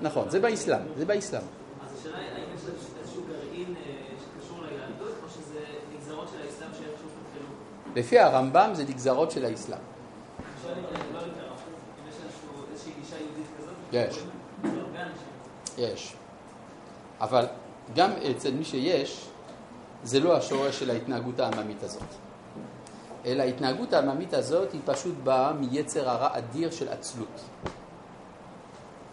נכון, 0.00 0.30
זה 0.30 0.40
באסלאם, 0.40 0.80
זה 0.96 1.04
באסלאם. 1.04 1.42
אז 1.86 1.98
השאלה 1.98 2.18
היא, 2.18 2.26
האם 2.28 2.54
יש 2.54 2.60
איזשהו 3.00 3.22
גרעין 3.28 3.74
אה, 3.76 3.92
שקשור 4.18 4.58
ליהדות, 4.62 5.14
או 5.24 5.28
שזה 5.28 5.60
נגזרות 5.94 6.28
של 6.28 6.46
האסלאם 6.46 6.68
שאיכשהו 6.72 7.06
נתחילו? 7.22 7.48
לפי 7.96 8.18
הרמב"ם 8.18 8.70
זה 8.72 8.84
נגזרות 8.84 9.30
של 9.30 9.44
האסלאם. 9.44 9.78
לא 13.92 13.98
יש. 13.98 14.18
יש. 15.78 16.14
אבל 17.20 17.46
גם 17.94 18.10
אצל 18.30 18.50
מי 18.50 18.64
שיש, 18.64 19.28
זה 20.04 20.20
לא 20.20 20.36
השורש 20.36 20.78
של 20.78 20.90
ההתנהגות 20.90 21.40
העממית 21.40 21.82
הזאת. 21.82 22.02
אלא 23.24 23.42
ההתנהגות 23.42 23.92
העממית 23.92 24.34
הזאת 24.34 24.72
היא 24.72 24.80
פשוט 24.84 25.14
באה 25.24 25.52
מיצר 25.52 26.10
הרע 26.10 26.38
אדיר 26.38 26.70
של 26.70 26.88
עצלות. 26.88 27.40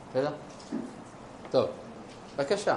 בסדר? 0.09 0.31
טוב, 1.51 1.69
בבקשה. 2.37 2.75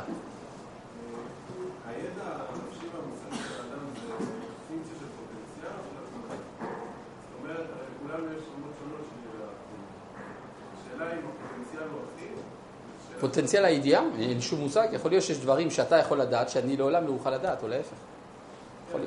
של 13.09 13.21
פוטנציאל 13.21 13.65
הידיעה, 13.65 14.03
אין 14.19 14.41
שום 14.41 14.61
מושג, 14.61 14.89
יכול 14.93 15.11
להיות 15.11 15.25
שיש 15.25 15.39
דברים 15.39 15.71
שאתה 15.71 15.97
יכול 15.97 16.21
לדעת 16.21 16.49
שאני 16.49 16.77
לעולם 16.77 17.07
לא 17.07 17.13
אוכל 17.13 17.31
לדעת, 17.31 17.63
או 17.63 17.69
להפך. 17.69 17.87
יש 17.89 18.93
כאילו... 18.93 19.07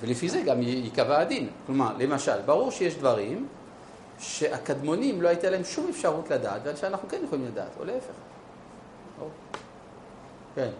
ולפי 0.00 0.28
זה 0.28 0.42
גם 0.42 0.62
ייקבע 0.62 1.18
הדין. 1.18 1.48
כלומר, 1.66 1.92
למשל, 1.98 2.40
ברור 2.44 2.70
שיש 2.70 2.96
דברים 2.96 3.48
שהקדמונים 4.22 5.22
לא 5.22 5.28
הייתה 5.28 5.50
להם 5.50 5.64
שום 5.64 5.86
אפשרות 5.90 6.30
לדעת, 6.30 6.62
ושאנחנו 6.64 7.08
כן 7.08 7.20
יכולים 7.24 7.46
לדעת, 7.46 7.68
או 7.78 7.84
להפך. 7.84 8.12
ברור. 9.18 9.30
כן. 10.54 10.70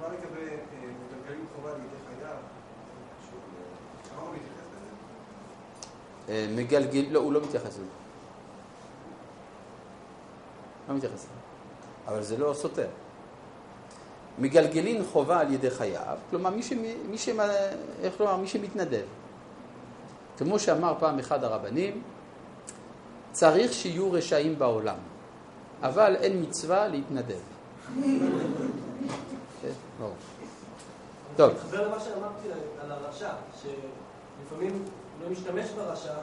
מה 0.00 0.06
לגבי 0.08 0.50
אה, 0.50 0.56
מגלגלים 0.80 1.46
חובה 1.56 1.70
לידי 1.72 1.86
חייו? 2.06 2.36
זה 2.36 3.26
קשור 3.26 3.38
ל- 3.38 4.20
הרמב"ם 4.20 4.34
מתייחס 4.34 4.66
לזה? 6.26 6.32
אה, 6.32 6.46
מגלגל, 6.56 7.04
לא, 7.10 7.20
הוא 7.20 7.32
לא 7.32 7.40
מתייחס 7.40 7.66
לזה. 7.66 7.82
לא 10.88 10.94
מתייחס 10.94 11.14
לזה. 11.14 11.26
אבל 12.06 12.22
זה 12.22 12.36
לא 12.38 12.54
סותר. 12.54 12.88
מגלגלין 14.38 15.04
חובה 15.12 15.40
על 15.40 15.52
ידי 15.52 15.70
חייו, 15.70 16.16
כלומר 16.30 16.50
מי, 16.50 16.62
שמ, 16.62 16.82
מי, 17.10 17.18
שמ, 17.18 17.40
איך 18.02 18.20
לומר, 18.20 18.36
מי 18.36 18.48
שמתנדב. 18.48 19.04
כמו 20.38 20.58
שאמר 20.58 20.94
פעם 20.98 21.18
אחד 21.18 21.44
הרבנים, 21.44 22.02
צריך 23.32 23.72
שיהיו 23.72 24.12
רשעים 24.12 24.58
בעולם, 24.58 24.96
אבל 25.82 26.16
אין 26.16 26.42
מצווה 26.42 26.88
להתנדב. 26.88 27.34
כן, 29.62 29.72
ברור. 29.98 30.14
טוב, 31.36 31.52
מתחבר 31.52 31.88
למה 31.88 32.00
שאמרתי 32.00 32.48
על 32.80 32.92
הרשע, 32.92 33.30
שלפעמים 33.62 34.84
לא 35.22 35.30
משתמש 35.30 35.70
ברשע 35.70 36.14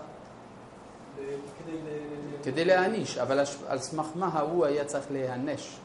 כדי 2.44 2.66
להעניש, 2.66 3.18
אבל 3.18 3.46
על 3.68 3.80
סמך 3.80 4.06
מה 4.16 4.28
ההוא 4.28 4.66
היה 4.66 4.86
צריך 4.86 5.06
להיענש? 5.12 5.78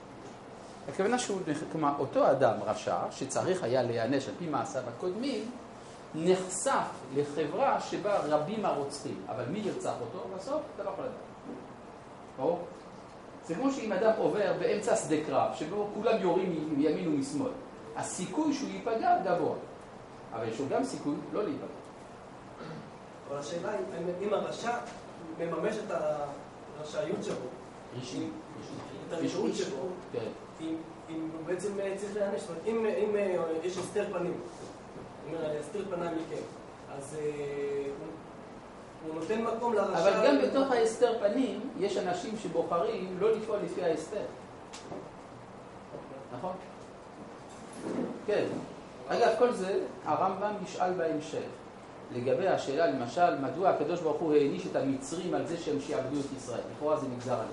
הכוונה 0.88 1.18
שהוא, 1.18 1.40
כלומר, 1.72 1.92
אותו 1.98 2.30
אדם 2.30 2.56
רשע, 2.66 2.96
שצריך 3.10 3.62
היה 3.62 3.82
להיענש 3.82 4.28
על 4.28 4.34
פי 4.38 4.46
מעשיו 4.46 4.82
הקודמים, 4.96 5.50
נחשף 6.14 6.88
לחברה 7.14 7.80
שבה 7.80 8.18
רבים 8.18 8.64
הרוצחים, 8.64 9.22
אבל 9.28 9.44
מי 9.48 9.58
ירצח 9.58 9.94
אותו? 10.00 10.26
בסוף 10.36 10.62
אתה 10.74 10.84
לא 10.84 10.90
יכול 10.90 11.04
לדעת. 11.04 11.16
ברור? 12.36 12.58
זה 13.46 13.54
כמו 13.54 13.70
שאם 13.72 13.92
אדם 13.92 14.12
עובר 14.18 14.52
באמצע 14.58 14.96
שדה 14.96 15.16
קרב, 15.26 15.50
שבו 15.54 15.88
כולם 15.94 16.20
יורים 16.20 16.68
מימין 16.76 17.08
ומשמאל, 17.08 17.50
הסיכוי 17.96 18.54
שהוא 18.54 18.68
ייפגע 18.68 19.18
גבוה, 19.24 19.54
אבל 20.32 20.48
יש 20.48 20.60
לו 20.60 20.66
גם 20.68 20.84
סיכוי 20.84 21.14
לא 21.32 21.44
להיפגע. 21.44 21.66
אבל 23.28 23.38
השאלה 23.38 23.70
היא, 23.70 23.80
אם 24.22 24.34
הרשע 24.34 24.76
מממש 25.38 25.76
את 25.76 25.92
הרשעיות 26.78 27.18
רישוי. 27.98 28.28
את 29.08 29.12
הרשעות 29.12 29.54
שבו, 29.54 29.86
כן. 30.12 30.28
אם 31.10 31.28
הוא 31.32 31.46
בעצם 31.46 31.80
אה, 31.80 31.94
צריך 31.96 32.16
להיענש, 32.16 32.42
אם, 32.66 32.86
אה, 33.16 33.36
יש 33.62 33.78
הסתר 33.78 34.04
פנים, 34.12 34.40
הוא 35.28 35.36
אומר, 35.36 35.50
אני 35.50 35.60
אסתיר 35.60 35.84
פניי 35.90 36.08
מכם, 36.08 36.42
אז 36.98 37.16
אה, 37.20 37.84
הוא- 39.06 39.14
נותן 39.14 39.42
מקום 39.42 39.74
לרשע... 39.74 39.98
אבל 40.02 40.26
גם 40.26 40.38
בתוך 40.42 40.70
ההסתר 40.72 41.18
פנים, 41.20 41.60
יש 41.78 41.96
אנשים 41.96 42.36
שבוחרים 42.42 43.16
לא 43.20 43.32
לפעול 43.32 43.58
לפי 43.64 43.84
ההסתר. 43.84 44.24
נכון? 46.38 46.52
כן. 48.26 48.44
אגב, 49.08 49.28
כל 49.38 49.52
זה 49.52 49.80
הרמב"ם 50.04 50.52
נשאל 50.62 50.92
בהמשך. 50.92 51.42
לגבי 52.12 52.48
השאלה, 52.48 52.86
למשל, 52.86 53.38
מדוע 53.40 53.68
הקדוש 53.70 54.00
ברוך 54.00 54.20
הוא 54.20 54.34
העניש 54.34 54.66
את 54.66 54.76
המצרים 54.76 55.34
על 55.34 55.46
זה 55.46 55.56
שהם 55.56 55.80
שיעבדו 55.80 56.20
את 56.20 56.36
ישראל. 56.36 56.60
לכאורה 56.76 56.96
זה 56.96 57.06
נגזר 57.16 57.32
עליהם. 57.34 57.48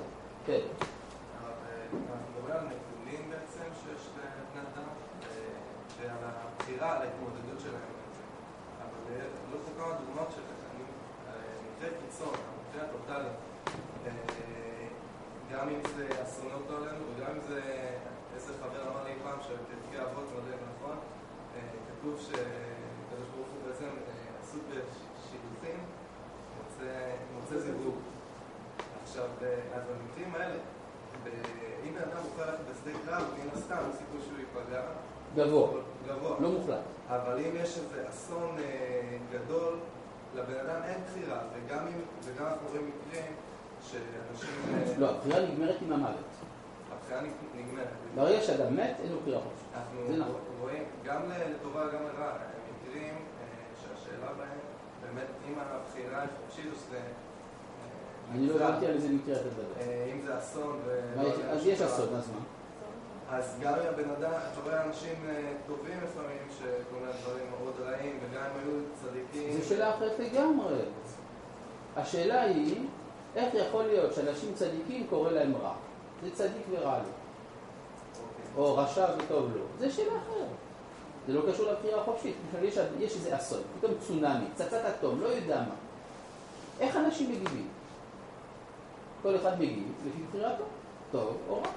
כן. 0.45 0.53
אבל, 0.53 0.59
אה, 1.69 1.83
אנחנו 1.91 2.25
מדברים 2.35 2.55
על 2.55 2.65
נתונים 2.65 3.29
בעצם 3.29 3.69
שיש 3.83 4.07
לבני 4.07 4.29
אדם, 4.61 4.83
אה, 5.23 5.27
ועל 6.01 6.17
הבחירה, 6.55 6.95
על 6.95 7.01
ההתמודדות 7.01 7.30
בסוף, 12.21 12.37
מבחינה 12.67 12.85
טוטאלית, 12.91 13.37
אה, 14.05 14.11
גם 15.51 15.69
אם 15.69 15.79
זה 15.95 16.07
אסונות 16.23 16.61
לא 16.69 16.77
עלינו 16.77 17.03
וגם 17.15 17.31
אם 17.31 17.41
זה... 17.47 17.61
איזה 18.35 18.53
חבר 18.61 18.81
אמר 18.91 19.03
לי 19.03 19.11
פעם 19.23 19.39
שבפרקי 19.41 20.03
אבות 20.03 20.25
מלא 20.33 20.55
נכון, 20.75 20.97
אה, 21.55 21.61
כתוב 21.87 22.19
שקדוש 22.19 23.27
ברוך 23.35 23.47
הוא 23.47 23.67
בעצם 23.67 23.85
אה, 23.85 24.41
עסוק 24.41 24.61
בשידוכים, 24.69 25.79
מוצא 27.35 27.59
זיווג. 27.59 27.95
עכשיו, 29.03 29.25
אז 29.73 29.81
במקרים 29.83 30.35
האלה, 30.35 30.55
אם 31.83 31.93
בן 31.93 32.01
אדם 32.01 32.23
בוחר 32.23 32.51
ללכת 32.51 32.63
בשדה 32.71 32.99
קרב, 33.05 33.23
מן 33.39 33.49
הסתם, 33.53 33.77
הסיכוי 33.89 34.21
שהוא 34.21 34.37
ייפגע. 34.39 34.81
גבוה. 35.35 35.81
גבוה. 36.07 36.37
לא 36.39 36.49
מוחלט. 36.49 36.79
אבל 37.07 37.37
אם 37.37 37.55
יש 37.55 37.77
איזה 37.77 38.09
אסון 38.09 38.57
גדול, 39.31 39.73
לבן 40.35 40.59
אדם 40.69 40.81
אין 40.83 40.97
בחירה, 41.11 41.39
וגם, 41.53 41.85
אנחנו 42.39 42.67
רואים 42.69 42.89
מקרים 42.89 43.33
שאנשים... 43.81 44.49
אה, 44.73 44.93
לא, 44.99 45.09
הבחירה 45.09 45.39
נגמרת 45.39 45.75
עם 45.81 45.93
המוות. 45.93 46.15
הבחירה 46.93 47.21
נג- 47.21 47.55
נגמרת. 47.59 47.87
ברגע 48.15 48.41
שאדם 48.41 48.75
מת, 48.75 48.95
אין 49.03 49.11
לו 49.11 49.19
בחירה 49.21 49.41
חופשית. 49.41 49.67
זה 49.73 49.77
אנחנו 49.79 50.17
נכון. 50.17 50.41
רואים 50.59 50.83
גם 51.05 51.21
לטובה 51.55 51.87
גם 51.87 52.03
לרע, 52.03 52.33
מקרים 52.83 53.13
אה, 53.13 53.45
שהשאלה 53.81 54.27
בהם, 54.37 54.57
באמת, 55.05 55.27
אם 55.47 55.53
הבחירה 55.59 56.21
היא 56.21 56.29
חופשית 56.45 56.65
או 56.71 56.75
שזה... 56.75 56.97
אה, 56.97 57.01
אני 58.31 58.47
לא 58.47 58.53
נגזר. 58.53 58.65
הבנתי 58.67 58.85
על 58.85 58.93
איזה 58.93 59.09
מקרה 59.09 59.35
אתה 59.35 59.45
מדבר. 59.45 59.63
אה, 59.81 60.11
אם 60.15 60.21
זה 60.21 60.37
אסון 60.37 60.79
ו... 60.85 61.01
אז 61.51 61.67
יש 61.67 61.81
אסון, 61.81 62.15
אז 62.15 62.29
מה? 62.29 62.39
אז 63.31 63.55
גם 63.61 63.73
אם 63.73 63.87
הבן 63.93 64.09
אדם, 64.09 64.31
אתה 64.31 64.61
רואה 64.63 64.85
אנשים 64.85 65.15
אה, 65.29 65.53
טובים 65.67 65.99
לפעמים, 66.03 66.37
שקוראים 66.57 67.05
להם 67.07 67.15
דברים 67.23 67.45
מאוד 67.49 67.73
רעים, 67.79 68.19
וגם 68.21 68.41
אם 68.43 68.59
היו 68.59 68.79
צדיקים... 69.01 69.61
זו 69.61 69.67
שאלה 69.67 69.95
אחרת 69.95 70.19
לגמרי. 70.19 70.79
השאלה 71.97 72.41
היא, 72.41 72.87
איך 73.35 73.53
יכול 73.53 73.83
להיות 73.83 74.13
שאנשים 74.13 74.53
צדיקים 74.53 75.07
קורא 75.09 75.31
להם 75.31 75.53
רע? 75.55 75.73
זה 76.23 76.31
צדיק 76.31 76.65
ורע 76.69 76.97
לו. 76.97 77.09
או 78.57 78.77
רשע 78.77 79.05
וטוב 79.17 79.55
לו. 79.55 79.63
זה 79.79 79.91
שאלה 79.91 80.11
אחרת. 80.11 80.47
זה 81.27 81.33
לא 81.33 81.41
קשור 81.51 81.71
לבחירה 81.71 82.01
החופשית. 82.01 82.35
יש 82.99 83.15
איזה 83.15 83.37
אסון, 83.37 83.61
פתאום 83.79 83.93
צונאמי, 83.99 84.45
פצצת 84.55 84.81
אטום, 84.85 85.21
לא 85.21 85.27
יודע 85.27 85.55
מה. 85.55 85.75
איך 86.79 86.95
אנשים 86.95 87.31
מגיבים? 87.31 87.67
כל 89.21 89.35
אחד 89.35 89.59
מגיב 89.59 89.91
לפי 90.07 90.23
בחירתו, 90.29 90.63
טוב 91.11 91.37
או 91.49 91.55
רע. 91.55 91.69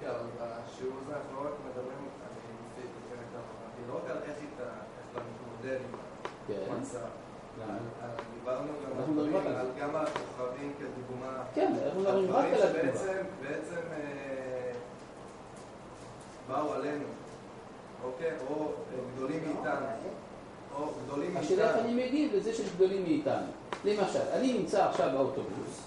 כן, 0.00 0.06
אבל 0.08 0.26
בשיעור 0.38 0.94
הזה 1.02 1.12
אנחנו 1.16 1.32
לא 1.36 1.48
רק 1.48 1.54
מדברים, 1.66 1.98
אני 1.98 2.50
מוסיף 2.62 2.90
לפני 2.98 3.24
כמה 3.32 3.42
אמרתי, 3.52 3.80
לא 3.88 3.94
רק 3.96 4.10
על 4.10 4.22
איך 4.28 4.36
איתה, 4.42 4.68
איך 4.98 5.06
אתה 5.12 5.20
מתמודד 5.28 5.78
כן. 6.48 6.54
עם 6.70 6.76
המצב. 6.76 7.08
למה? 7.60 7.72
על- 8.02 8.10
דיברנו 8.38 8.68
גם 8.84 8.90
אנחנו 8.98 9.20
על 9.20 9.26
מדברים 9.28 9.36
רק 9.36 9.42
דברים, 9.42 9.56
על 9.56 9.66
על- 9.66 9.72
גם 9.80 9.96
על 9.96 10.06
הכוכבים 10.06 10.72
כדוגמה. 10.78 11.42
כן, 11.54 11.72
אנחנו 11.86 12.00
מדברים 12.00 12.24
רק 12.30 12.44
דברים 12.44 12.54
על 12.54 12.62
התגובה. 12.62 12.82
שבעצם, 12.98 13.22
בעצם 13.42 13.80
אה, 13.92 14.72
באו 16.48 16.72
עלינו, 16.72 17.04
אוקיי? 18.04 18.30
או 18.48 18.62
אה, 18.64 18.68
גדולים 19.16 19.40
מאיתנו. 19.46 19.86
או 20.74 20.86
גדולים 21.04 21.34
מאיתנו. 21.34 21.44
השאלה 21.46 21.68
איך 21.76 21.84
אני 21.84 22.06
מגיב 22.06 22.34
לזה 22.34 22.54
שיש 22.54 22.70
גדולים 22.74 23.02
מאיתנו. 23.02 23.46
למשל, 23.84 24.20
אני 24.32 24.58
נמצא 24.58 24.84
עכשיו 24.88 25.10
באוטובוס, 25.12 25.82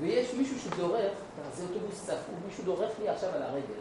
ויש 0.00 0.34
מישהו 0.34 0.58
שדורך, 0.60 1.12
זה 1.54 1.62
אוטובוס 1.64 2.02
צפוף, 2.06 2.18
מישהו 2.46 2.64
דורך 2.64 2.90
לי 3.00 3.08
עכשיו 3.08 3.30
על 3.34 3.42
הרגל, 3.42 3.80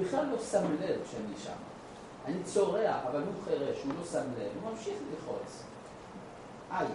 בכלל 0.00 0.26
לא 0.26 0.38
שם 0.38 0.64
לב 0.80 1.00
שאני 1.10 1.34
שם. 1.44 1.52
אני 2.26 2.42
צורח, 2.44 2.96
אבל 3.10 3.20
הוא 3.22 3.32
חירש, 3.44 3.82
הוא 3.84 3.92
לא 4.00 4.04
שם 4.12 4.24
לב, 4.38 4.48
הוא 4.62 4.70
ממשיך 4.72 4.94
ללחוץ. 5.10 5.62
איי, 6.72 6.86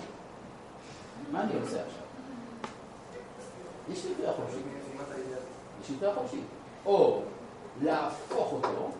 מה 1.31 1.41
אני 1.43 1.53
עושה 1.61 1.81
עכשיו? 1.85 2.03
יש 3.91 4.05
לי 4.05 4.13
בחירה 4.13 4.33
חופשית. 4.33 4.61
יש 5.83 5.89
לי 5.89 5.95
בחירה 5.95 6.15
חופשית. 6.15 6.43
או 6.85 7.21
להפוך 7.81 8.51
אותו, 8.53 8.91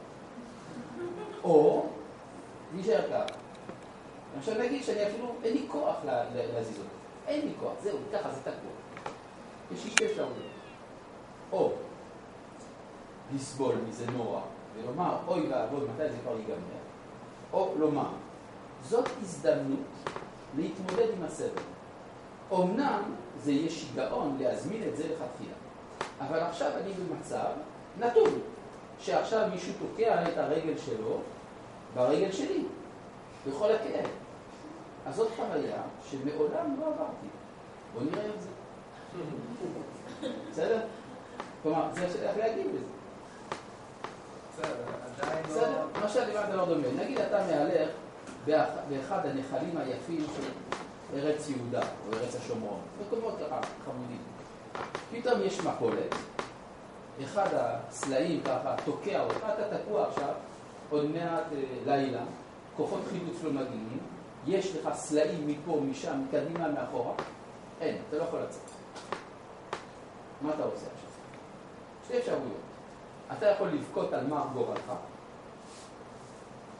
או 1.44 1.86
להישאר 2.76 3.02
ככה. 3.10 3.36
עכשיו 4.38 4.56
נגיד 4.60 4.84
שאני 4.84 5.08
אפילו, 5.08 5.36
אין 5.44 5.54
לי 5.54 5.66
כוח 5.72 5.96
לה- 6.06 6.24
לה- 6.36 6.54
להזיז 6.54 6.78
אותו. 6.78 6.88
אין 7.28 7.42
לי 7.48 7.54
כוח, 7.60 7.72
זהו, 7.84 7.98
ככה 8.14 8.32
זה 8.32 8.40
תקוע. 8.42 8.73
יש 9.72 9.86
לי 9.86 9.92
שתי 9.92 10.06
אפשרויות. 10.06 10.34
או 11.52 11.72
לסבול 13.36 13.76
מזה 13.88 14.06
נורא, 14.12 14.42
ולומר, 14.76 15.18
אוי 15.28 15.48
ואבוי, 15.50 15.80
מתי 15.80 16.10
זה 16.10 16.18
כבר 16.22 16.32
ייגמר? 16.32 16.84
או 17.54 17.74
לומר, 17.78 18.10
זאת 18.84 19.10
הזדמנות 19.22 19.80
להתמודד 20.58 21.08
עם 21.18 21.24
הסבל. 21.24 21.62
אמנם 22.54 23.02
זה 23.38 23.52
יהיה 23.52 23.70
שיגעון 23.70 24.38
להזמין 24.40 24.84
את 24.88 24.98
זה 24.98 25.04
לכתחילה, 25.04 25.56
אבל 26.20 26.40
עכשיו 26.40 26.72
אני 26.82 26.94
במצב 26.94 27.50
נתון, 28.00 28.40
שעכשיו 29.00 29.50
מישהו 29.54 29.74
תוקע 29.80 30.24
את 30.28 30.38
הרגל 30.38 30.78
שלו 30.78 31.20
ברגל 31.96 32.32
שלי, 32.32 32.64
בכל 33.48 33.72
הכאב. 33.72 34.10
אז 35.06 35.16
זאת 35.16 35.32
חוויה 35.36 35.82
שמעולם 36.10 36.76
לא 36.80 36.86
עברתי. 36.86 37.28
בוא 37.94 38.02
נראה 38.02 38.26
את 38.36 38.42
זה. 38.42 38.50
בסדר? 40.52 40.80
כלומר, 41.64 41.88
זה 41.94 42.30
איך 42.30 42.38
להגיב 42.38 42.68
לזה. 42.76 42.86
בסדר, 44.54 44.76
עדיין 45.24 45.46
לא... 45.50 45.52
בסדר? 45.56 45.88
מה 46.02 46.10
אומר 46.10 46.50
דבר 46.52 46.66
דומה. 46.66 46.88
נגיד 47.04 47.20
אתה 47.20 47.40
מהלך 47.48 47.90
באח- 48.46 48.80
באחד 48.90 49.26
הנחלים 49.26 49.78
היפים 49.78 50.26
של 50.36 50.50
ארץ 51.18 51.50
יהודה 51.50 51.82
או 51.82 52.14
ארץ 52.18 52.36
השומרון, 52.36 52.80
מקומות 53.08 53.34
חמודים. 53.86 54.22
פתאום 55.12 55.42
יש 55.42 55.60
מפולת, 55.60 56.16
אחד 57.24 57.48
הסלעים 57.54 58.42
ככה 58.44 58.76
תוקע 58.86 59.24
אותך, 59.24 59.38
אתה 59.54 59.78
תקוע 59.78 60.08
עכשיו, 60.08 60.34
עוד 60.90 61.06
מעט 61.12 61.44
אה, 61.56 61.64
לילה, 61.86 62.22
כוחות 62.78 63.00
חילוץ 63.10 63.44
לא 63.44 63.50
מגיעים, 63.52 63.98
יש 64.48 64.76
לך 64.76 64.90
סלעים 64.94 65.48
מפה, 65.48 65.82
משם, 65.92 66.22
מקדימה, 66.28 66.68
מאחורה, 66.68 67.14
אין, 67.82 67.98
אתה 68.10 68.18
לא 68.18 68.24
יכול 68.24 68.40
לצאת. 68.40 68.63
מה 70.44 70.54
אתה 70.54 70.64
עושה 70.64 70.86
עכשיו? 70.86 71.10
שתי 72.06 72.18
אפשרויות. 72.18 72.62
אתה 73.38 73.46
יכול 73.46 73.68
לבכות 73.68 74.14
על 74.14 74.28
מר 74.28 74.46
גורלך, 74.54 74.92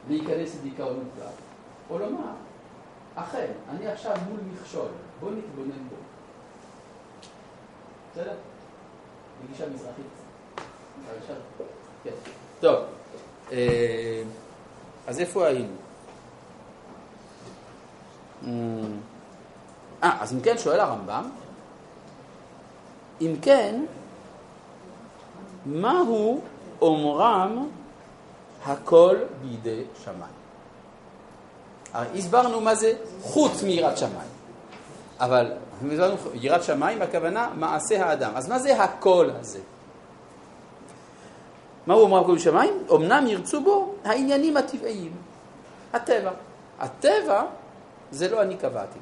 להיכנס 0.08 0.56
לדיכאון 0.60 1.04
מוחלט, 1.04 1.34
או 1.90 1.98
לומר, 1.98 2.32
אכן, 3.14 3.52
אני 3.68 3.86
עכשיו 3.86 4.16
מול 4.28 4.40
מכשול, 4.52 4.88
בוא 5.20 5.30
נתבונן 5.30 5.88
בו. 5.88 5.96
בסדר? 8.12 8.34
בגישה 9.44 9.68
מזרחית. 9.68 10.06
כן. 12.04 12.10
טוב, 12.60 12.84
אה, 13.52 14.22
אז 15.06 15.20
איפה 15.20 15.46
היינו? 15.46 15.74
אה, 20.02 20.22
אז 20.22 20.34
אם 20.34 20.40
כן, 20.40 20.58
שואל 20.58 20.80
הרמב"ם, 20.80 21.30
אם 23.20 23.34
כן, 23.42 23.84
מהו 25.66 26.40
אומרם 26.80 27.68
הכל 28.64 29.16
בידי 29.42 29.82
שמיים? 30.04 30.34
הרי 31.92 32.18
הסברנו 32.18 32.60
מה 32.60 32.74
זה 32.74 32.92
חוץ 33.22 33.62
מיראת 33.62 33.98
שמיים. 33.98 34.28
אבל 35.20 35.52
יראת 36.34 36.62
שמיים, 36.62 37.02
הכוונה 37.02 37.50
מעשה 37.54 38.06
האדם. 38.06 38.32
אז 38.34 38.48
מה 38.48 38.58
זה 38.58 38.82
הכל 38.82 39.30
הזה? 39.40 39.60
מהו 41.86 42.00
אומרם 42.00 42.26
בידי 42.26 42.40
שמיים? 42.40 42.82
אמנם 42.94 43.26
ירצו 43.26 43.60
בו 43.60 43.94
העניינים 44.04 44.56
הטבעיים, 44.56 45.12
הטבע. 45.92 46.30
הטבע 46.80 47.42
זה 48.10 48.28
לא 48.28 48.42
אני 48.42 48.56
קבעתי. 48.56 48.98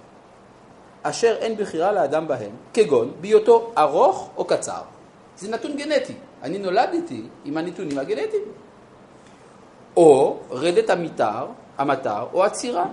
אשר 1.03 1.37
אין 1.39 1.57
בחירה 1.57 1.93
לאדם 1.93 2.29
בהם, 2.29 2.51
כגון 2.75 3.13
בהיותו 3.21 3.73
ארוך 3.79 4.31
או 4.37 4.45
קצר. 4.45 4.83
זה 5.37 5.51
נתון 5.51 5.77
גנטי. 5.77 6.15
אני 6.43 6.59
נולדתי 6.59 7.23
עם 7.45 7.57
הנתונים 7.57 7.99
הגנטיים. 7.99 8.43
או 9.97 10.39
רדת 10.51 10.91
המטר, 10.91 11.47
המטר, 11.79 12.27
או 12.33 12.45
עצירה, 12.45 12.87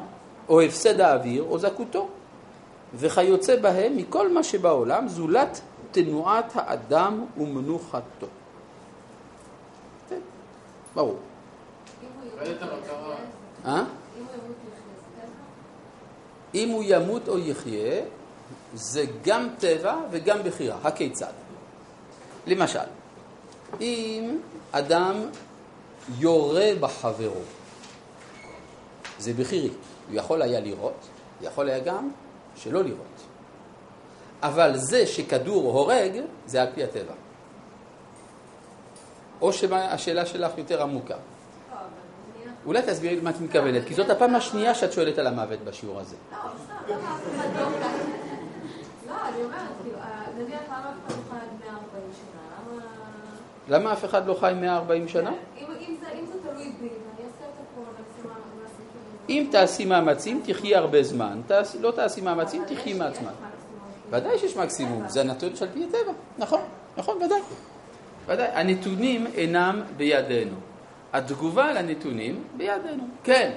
או 0.50 0.62
הפסד 0.62 1.02
האוויר, 1.02 1.44
או 1.44 1.60
זכותו. 1.60 2.08
וכיוצא 2.96 3.56
בהם 3.56 3.98
מכל 3.98 4.34
מה 4.34 4.44
שבעולם, 4.44 5.08
זולת 5.08 5.62
תנועת 5.92 6.52
האדם 6.56 7.26
ומנוחתו. 7.38 8.28
כן, 10.10 10.20
ברור. 10.96 11.16
רדת 12.38 12.62
המטרה. 12.62 13.84
אם 16.56 16.70
הוא 16.70 16.84
ימות 16.88 17.28
או 17.28 17.40
יחיה, 17.40 18.02
זה 18.74 19.06
גם 19.24 19.50
טבע 19.60 19.98
וגם 20.12 20.38
בחירה. 20.44 20.78
הכיצד? 20.84 21.34
למשל, 22.48 22.80
אם 23.82 24.38
אדם 24.72 25.16
יורה 26.18 26.70
בחברו, 26.80 27.42
זה 29.20 29.34
בחירי. 29.34 29.70
הוא 30.10 30.16
יכול 30.16 30.42
היה 30.42 30.60
לראות, 30.60 31.08
יכול 31.42 31.70
היה 31.70 31.80
גם 31.80 32.12
שלא 32.56 32.84
לראות. 32.84 33.20
אבל 34.42 34.78
זה 34.78 35.08
שכדור 35.08 35.72
הורג, 35.72 36.22
זה 36.46 36.62
על 36.62 36.68
פי 36.76 36.84
הטבע. 36.84 37.14
או 39.42 39.54
שהשאלה 39.54 40.26
שלך 40.26 40.58
יותר 40.58 40.82
עמוקה. 40.82 41.16
לא. 42.74 42.80
אולי 42.80 42.92
תסבירי 42.92 43.16
לי 43.16 43.22
מה 43.22 43.30
את 43.30 43.42
מתכוונת, 43.42 43.86
כי 43.86 43.94
זאת 43.94 44.10
הפעם 44.10 44.36
השנייה 44.36 44.76
שאת 44.76 44.94
שואלת 44.94 45.18
על 45.18 45.28
המוות 45.28 45.60
בשיעור 45.64 46.00
הזה. 46.00 46.16
לא, 46.32 46.38
סתם, 46.64 46.94
למה 46.94 47.18
לא... 47.60 47.68
לא, 49.08 49.14
אני 49.30 49.44
אומרת, 49.44 49.60
כאילו, 49.84 49.98
אה, 49.98 50.24
נניח 50.38 50.62
למה 50.70 50.74
אף 50.94 51.06
אחד 51.06 51.18
לא 51.18 51.24
חי 51.30 51.36
עד 51.36 51.72
140 51.72 52.12
שנה? 52.14 52.42
למה... 53.68 53.80
למה 53.80 53.94
אף 53.94 54.06
אחד 54.06 54.28
לא 54.28 54.34
חי 54.34 54.54
140 54.62 55.08
שנה? 55.08 55.32
אם 59.30 59.48
תעשי 59.52 59.86
מאמצים, 59.86 60.42
תחי 60.46 60.76
הרבה 60.76 61.04
זמן. 61.04 61.42
לא 61.80 61.92
תעשי 61.92 62.22
מאמצים, 62.22 62.64
תחי 62.68 62.94
מעט 62.94 63.16
זמן. 63.16 63.32
ודאי 64.10 64.40
שיש 64.40 64.58
מקסימום, 64.58 65.04
זה 65.08 65.22
הנתון 65.22 65.56
שעל 65.56 65.70
פי 65.74 65.84
הטבע. 65.84 66.14
נכון, 66.38 66.62
נכון, 66.98 67.18
ודאי. 67.18 67.40
ודאי. 68.28 68.48
הנתונים 68.48 69.28
אינם 69.28 69.82
בידינו. 69.98 70.56
התגובה 71.14 71.74
לנתונים 71.74 72.44
בידינו. 72.58 73.04
כן. 73.24 73.52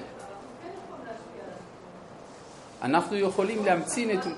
אנחנו 2.81 3.17
יכולים 3.17 3.65
להמציא 3.65 4.17
נתון... 4.17 4.33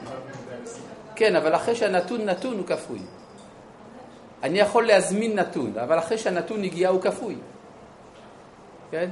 כן, 1.15 1.35
אבל 1.35 1.55
אחרי 1.55 1.75
שהנתון 1.75 2.21
נתון 2.21 2.57
הוא 2.57 2.67
כפוי. 2.67 2.99
אני 4.43 4.59
יכול 4.59 4.87
להזמין 4.87 5.39
נתון, 5.39 5.77
אבל 5.77 5.99
אחרי 5.99 6.17
שהנתון 6.17 6.63
הגיע 6.63 6.89
הוא 6.89 7.01
כפוי. 7.01 7.35
כן? 8.91 9.09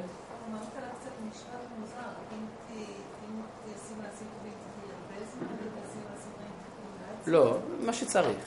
לא, 7.28 7.58
מה 7.86 7.94
שצריך. 7.94 8.38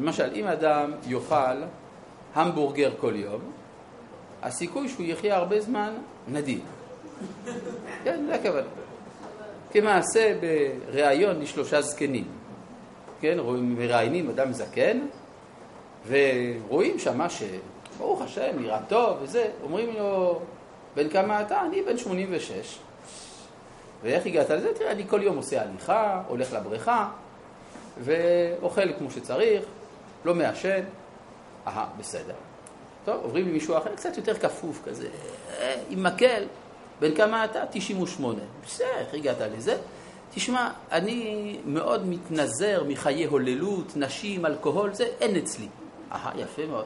למשל, 0.00 0.30
אם 0.34 0.46
אדם 0.46 0.92
יאכל 1.06 1.62
המבורגר 2.34 2.92
כל 3.00 3.16
יום, 3.16 3.40
הסיכוי 4.42 4.88
שהוא 4.88 5.06
יחיה 5.06 5.36
הרבה 5.36 5.60
זמן 5.60 5.94
נדיר. 6.28 6.60
כן, 8.04 8.24
זה 8.26 8.34
הכוונה. 8.34 8.66
כמעשה 9.70 10.34
בריאיון 10.90 11.40
לשלושה 11.40 11.82
זקנים. 11.82 12.24
כן, 13.20 13.36
רואים, 13.38 13.74
מראיינים 13.78 14.30
אדם 14.30 14.52
זקן, 14.52 14.98
ורואים 16.06 16.98
שמה 16.98 17.26
שברוך 17.30 18.22
השם, 18.22 18.58
נראה 18.58 18.78
טוב 18.88 19.18
וזה, 19.22 19.48
אומרים 19.62 19.96
לו, 19.96 20.40
בן 20.94 21.08
כמה 21.08 21.42
אתה? 21.42 21.60
אני 21.60 21.82
בן 21.82 21.98
86. 21.98 22.78
ואיך 24.02 24.26
הגעת 24.26 24.50
לזה? 24.50 24.74
תראה, 24.74 24.90
אני 24.90 25.08
כל 25.08 25.22
יום 25.22 25.36
עושה 25.36 25.62
הליכה, 25.62 26.22
הולך 26.28 26.52
לבריכה, 26.52 27.08
ואוכל 28.00 28.92
כמו 28.98 29.10
שצריך, 29.10 29.64
לא 30.24 30.34
מעשן. 30.34 30.80
אהה, 31.66 31.86
בסדר. 31.98 32.34
טוב, 33.10 33.22
עוברים 33.22 33.48
למישהו 33.48 33.76
אחר, 33.76 33.94
קצת 33.94 34.16
יותר 34.16 34.34
כפוף 34.34 34.80
כזה, 34.84 35.08
אה, 35.60 35.74
עם 35.90 36.02
מקל. 36.02 36.42
בן 37.00 37.14
כמה 37.14 37.44
אתה? 37.44 37.66
98. 37.70 38.40
בסדר, 38.64 38.86
איך 38.98 39.14
הגעת 39.14 39.36
לזה? 39.56 39.76
תשמע, 40.34 40.70
אני 40.92 41.56
מאוד 41.66 42.06
מתנזר 42.06 42.84
מחיי 42.88 43.24
הוללות, 43.24 43.96
נשים, 43.96 44.46
אלכוהול, 44.46 44.94
זה 44.94 45.04
אין 45.20 45.36
אצלי. 45.36 45.66
אהה, 46.12 46.32
יפה 46.36 46.66
מאוד. 46.66 46.84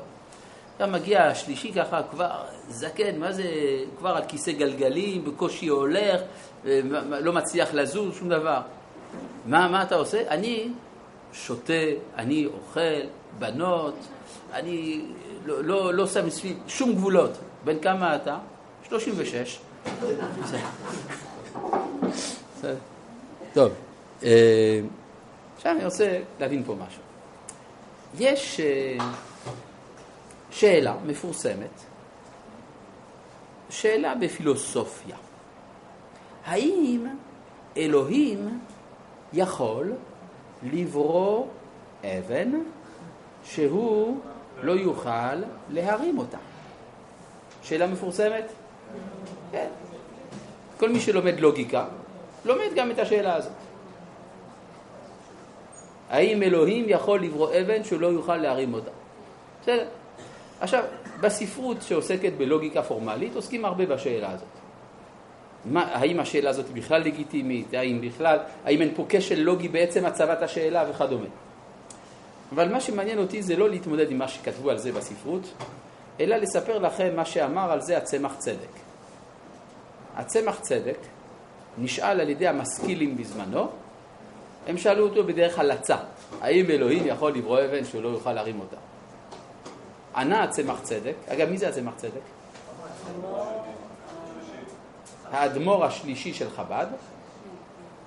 אתה 0.76 0.86
מגיע 0.86 1.24
השלישי 1.24 1.72
ככה, 1.72 2.02
כבר 2.10 2.30
זקן, 2.68 3.18
מה 3.18 3.32
זה, 3.32 3.44
כבר 3.98 4.16
על 4.16 4.22
כיסא 4.28 4.52
גלגלים, 4.52 5.24
בקושי 5.24 5.66
הולך, 5.66 6.20
אה, 6.66 6.80
לא 7.20 7.32
מצליח 7.32 7.74
לזוז, 7.74 8.16
שום 8.18 8.28
דבר. 8.28 8.60
מה, 9.46 9.68
מה 9.68 9.82
אתה 9.82 9.94
עושה? 9.94 10.28
אני 10.28 10.68
שותה, 11.32 11.72
אני 12.16 12.46
אוכל, 12.46 13.00
בנות, 13.38 13.94
אני 14.52 15.04
לא, 15.46 15.64
לא, 15.64 15.94
לא 15.94 16.06
שם 16.06 16.30
סביב 16.30 16.58
שום 16.66 16.94
גבולות. 16.94 17.30
בן 17.64 17.80
כמה 17.80 18.16
אתה? 18.16 18.38
36. 18.88 19.58
בסדר. 20.42 20.58
טוב, 23.52 23.72
אה, 24.22 24.80
עכשיו 25.56 25.72
אני 25.72 25.84
רוצה 25.84 26.20
להבין 26.40 26.64
פה 26.64 26.74
משהו. 26.74 27.02
יש 28.18 28.60
אה, 28.60 28.96
שאלה 30.50 30.96
מפורסמת, 31.06 31.82
שאלה 33.70 34.14
בפילוסופיה. 34.14 35.16
האם 36.44 37.06
אלוהים 37.76 38.60
יכול 39.32 39.92
לברוא 40.62 41.46
אבן 42.04 42.50
שהוא 43.44 44.20
לא 44.62 44.72
יוכל 44.72 45.34
להרים 45.70 46.18
אותה? 46.18 46.38
שאלה 47.62 47.86
מפורסמת? 47.86 48.44
כן. 49.52 49.68
כל 50.78 50.88
מי 50.88 51.00
שלומד 51.00 51.40
לוגיקה, 51.40 51.84
לומד 52.44 52.68
גם 52.76 52.90
את 52.90 52.98
השאלה 52.98 53.34
הזאת. 53.34 53.52
האם 56.10 56.42
אלוהים 56.42 56.84
יכול 56.88 57.22
לברוא 57.22 57.50
אבן 57.60 57.84
שהוא 57.84 58.00
לא 58.00 58.06
יוכל 58.06 58.36
להרים 58.36 58.74
אותה? 58.74 58.90
בסדר. 59.62 59.86
עכשיו, 60.60 60.84
בספרות 61.20 61.82
שעוסקת 61.82 62.32
בלוגיקה 62.32 62.82
פורמלית, 62.82 63.36
עוסקים 63.36 63.64
הרבה 63.64 63.86
בשאלה 63.86 64.30
הזאת. 64.30 64.48
מה, 65.64 65.82
האם 65.92 66.20
השאלה 66.20 66.50
הזאת 66.50 66.70
בכלל 66.70 67.02
לגיטימית? 67.02 67.74
האם 67.74 68.00
בכלל, 68.00 68.38
האם 68.64 68.82
אין 68.82 68.94
פה 68.94 69.06
כשל 69.08 69.40
לוגי 69.40 69.68
בעצם 69.68 70.04
הצבת 70.04 70.42
השאלה 70.42 70.84
וכדומה. 70.90 71.26
אבל 72.54 72.72
מה 72.72 72.80
שמעניין 72.80 73.18
אותי 73.18 73.42
זה 73.42 73.56
לא 73.56 73.70
להתמודד 73.70 74.10
עם 74.10 74.18
מה 74.18 74.28
שכתבו 74.28 74.70
על 74.70 74.78
זה 74.78 74.92
בספרות, 74.92 75.52
אלא 76.20 76.36
לספר 76.36 76.78
לכם 76.78 77.16
מה 77.16 77.24
שאמר 77.24 77.72
על 77.72 77.80
זה 77.80 77.96
הצמח 77.96 78.34
צדק. 78.38 78.70
הצמח 80.16 80.60
צדק 80.60 80.98
נשאל 81.78 82.20
על 82.20 82.28
ידי 82.28 82.48
המשכילים 82.48 83.16
בזמנו, 83.16 83.68
הם 84.66 84.78
שאלו 84.78 85.08
אותו 85.08 85.24
בדרך 85.24 85.58
הלצה, 85.58 85.96
האם 86.40 86.70
אלוהים 86.70 87.02
יכול 87.06 87.32
לברוא 87.32 87.58
אבן 87.64 87.84
שהוא 87.84 88.02
לא 88.02 88.08
יוכל 88.08 88.32
להרים 88.32 88.60
אותה? 88.60 88.76
ענה 90.16 90.42
הצמח 90.42 90.80
צדק, 90.80 91.14
אגב 91.28 91.48
מי 91.48 91.58
זה 91.58 91.68
הצמח 91.68 91.94
צדק? 91.96 92.20
האדמו"ר 95.30 95.84
השלישי 95.84 96.34
של 96.34 96.50
חב"ד, 96.50 96.86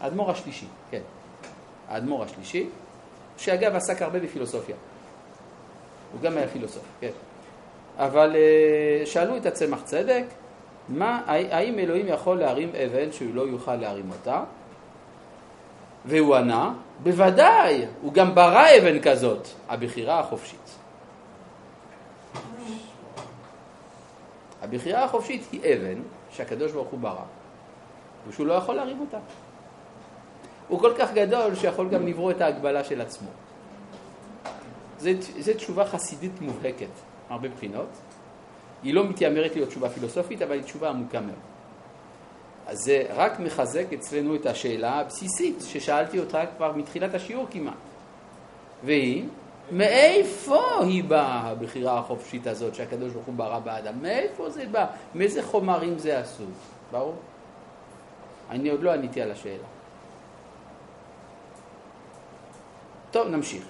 האדמו"ר 0.02 0.32
השלישי, 0.32 0.68
כן, 0.91 1.02
האדמו"ר 1.90 2.24
השלישי, 2.24 2.69
שאגב 3.38 3.76
עסק 3.76 4.02
הרבה 4.02 4.20
בפילוסופיה, 4.20 4.76
הוא 6.12 6.22
גם 6.22 6.38
היה 6.38 6.48
פילוסוף, 6.48 6.84
כן, 7.00 7.12
אבל 7.98 8.36
אה, 8.36 9.06
שאלו 9.06 9.38
את 9.38 9.46
הצמח 9.46 9.82
צדק, 9.84 10.24
מה, 10.90 11.22
האם 11.28 11.80
אלוהים 11.80 12.08
יכול 12.08 12.40
להרים 12.40 12.70
אבן 12.70 13.12
שהוא 13.12 13.36
לא 13.36 13.42
יוכל 13.42 13.76
להרים 13.76 14.12
אותה? 14.12 14.44
והוא 16.06 16.36
ענה, 16.36 16.74
בוודאי, 17.04 17.86
הוא 18.02 18.14
גם 18.14 18.36
ברא 18.36 18.66
אבן 18.78 19.02
כזאת, 19.02 19.48
הבחירה 19.70 20.20
החופשית. 20.20 20.76
הבחירה 24.62 25.04
החופשית 25.04 25.48
היא 25.52 25.62
אבן 25.62 26.02
שהקדוש 26.32 26.72
ברוך 26.72 26.88
הוא 26.88 27.00
ברא, 27.00 27.24
ושהוא 28.28 28.48
לא 28.48 28.54
יכול 28.54 28.76
להרים 28.76 29.00
אותה. 29.00 29.18
הוא 30.68 30.80
כל 30.80 30.94
כך 30.98 31.14
גדול 31.14 31.56
שיכול 31.56 31.89
גם 31.89 32.07
לברוא 32.07 32.31
את 32.31 32.41
ההגבלה 32.41 32.84
של 32.84 33.02
עצמו. 33.02 33.30
זו 35.39 35.53
תשובה 35.57 35.85
חסידית 35.85 36.41
מובהקת, 36.41 36.88
מהרבה 37.30 37.49
בחינות. 37.49 37.89
היא 38.84 38.94
לא 38.94 39.07
מתיימרת 39.10 39.56
להיות 39.56 39.69
תשובה 39.69 39.89
פילוסופית, 39.89 40.41
אבל 40.41 40.53
היא 40.53 40.64
תשובה 40.64 40.89
עמוקה 40.89 41.22
מאוד. 41.22 41.39
אז 42.68 42.77
זה 42.77 43.03
רק 43.15 43.39
מחזק 43.39 43.94
אצלנו 43.94 44.35
את 44.35 44.45
השאלה 44.45 44.99
הבסיסית 44.99 45.56
ששאלתי 45.68 46.19
אותה 46.19 46.44
כבר 46.57 46.72
מתחילת 46.76 47.14
השיעור 47.14 47.48
כמעט. 47.52 47.73
והיא, 48.84 49.23
מאיפה 49.72 50.64
היא 50.81 51.03
באה 51.03 51.39
הבחירה 51.39 51.99
החופשית 51.99 52.48
הזאת 52.48 52.76
שהקדוש 52.76 53.14
ברוך 53.14 53.26
הוא 53.26 53.35
ברא 53.35 53.60
באדם? 53.60 54.02
מאיפה 54.02 54.49
זה 54.49 54.65
בא? 54.72 54.85
מאיזה 55.15 55.44
חומרים 55.44 55.99
זה 55.99 56.19
עשו? 56.19 56.44
ברור? 56.91 57.15
אני 58.49 58.69
עוד 58.69 58.84
לא 58.84 58.94
עניתי 58.94 59.22
על 59.22 59.31
השאלה. 59.31 59.77
טוב, 63.18 63.27
נמשיך. 63.27 63.64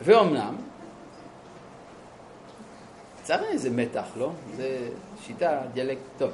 ואומנם, 0.00 0.56
צריך 3.22 3.42
איזה 3.50 3.70
מתח, 3.70 4.04
לא? 4.16 4.30
זה 4.56 4.88
שיטה, 5.22 5.60
דיאלקט, 5.72 6.00
טוב. 6.18 6.30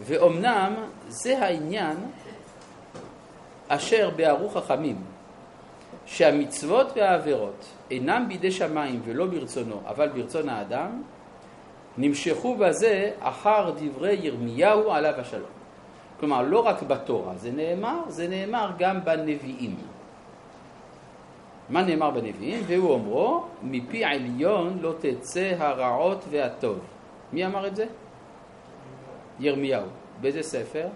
ואומנם 0.00 0.74
זה 1.08 1.38
העניין 1.38 1.96
אשר 3.68 4.10
בערו 4.16 4.48
חכמים, 4.48 4.96
שהמצוות 6.06 6.86
והעבירות 6.96 7.64
אינם 7.90 8.24
בידי 8.28 8.50
שמיים 8.50 9.00
ולא 9.04 9.26
ברצונו, 9.26 9.80
אבל 9.86 10.08
ברצון 10.08 10.48
האדם, 10.48 11.02
נמשכו 11.98 12.56
בזה 12.56 13.10
אחר 13.20 13.70
דברי 13.76 14.18
ירמיהו 14.22 14.92
עליו 14.92 15.14
השלום. 15.16 15.50
כלומר, 16.20 16.42
לא 16.42 16.58
רק 16.58 16.82
בתורה 16.82 17.36
זה 17.36 17.50
נאמר, 17.50 18.00
זה 18.08 18.28
נאמר 18.28 18.70
גם 18.78 19.04
בנביאים. 19.04 19.76
מה 21.70 21.82
נאמר 21.82 22.10
בנביאים? 22.10 22.62
והוא 22.66 22.90
אומרו, 22.90 23.44
מפי 23.62 24.04
עליון 24.04 24.78
לא 24.80 24.94
תצא 25.00 25.52
הרעות 25.58 26.24
והטוב. 26.30 26.78
מי 27.32 27.46
אמר 27.46 27.66
את 27.66 27.76
זה? 27.76 27.86
ירמיהו. 29.40 29.86
באיזה 30.20 30.42
ספר? 30.42 30.86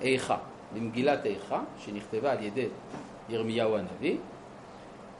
איכה. 0.00 0.36
במגילת 0.74 1.26
איכה, 1.26 1.60
שנכתבה 1.78 2.32
על 2.32 2.42
ידי 2.42 2.66
ירמיהו 3.28 3.76
הנביא. 3.76 4.16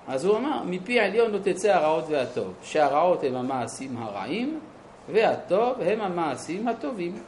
אז 0.08 0.24
הוא 0.24 0.36
אמר, 0.36 0.62
מפי 0.66 1.00
עליון 1.00 1.30
לא 1.30 1.38
תצא 1.38 1.68
הרעות 1.68 2.04
והטוב, 2.08 2.54
שהרעות 2.62 3.24
הם 3.24 3.34
המעשים 3.34 3.96
הרעים, 3.96 4.60
והטוב 5.12 5.80
הם 5.80 6.00
המעשים 6.00 6.68
הטובים. 6.68 7.22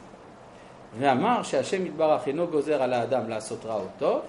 ואמר 0.99 1.43
שהשם 1.43 1.85
יתברך 1.85 2.27
אינו 2.27 2.47
גוזר 2.47 2.83
על 2.83 2.93
האדם 2.93 3.29
לעשות 3.29 3.65
רע 3.65 3.75
או 3.75 3.85
טוב, 3.99 4.21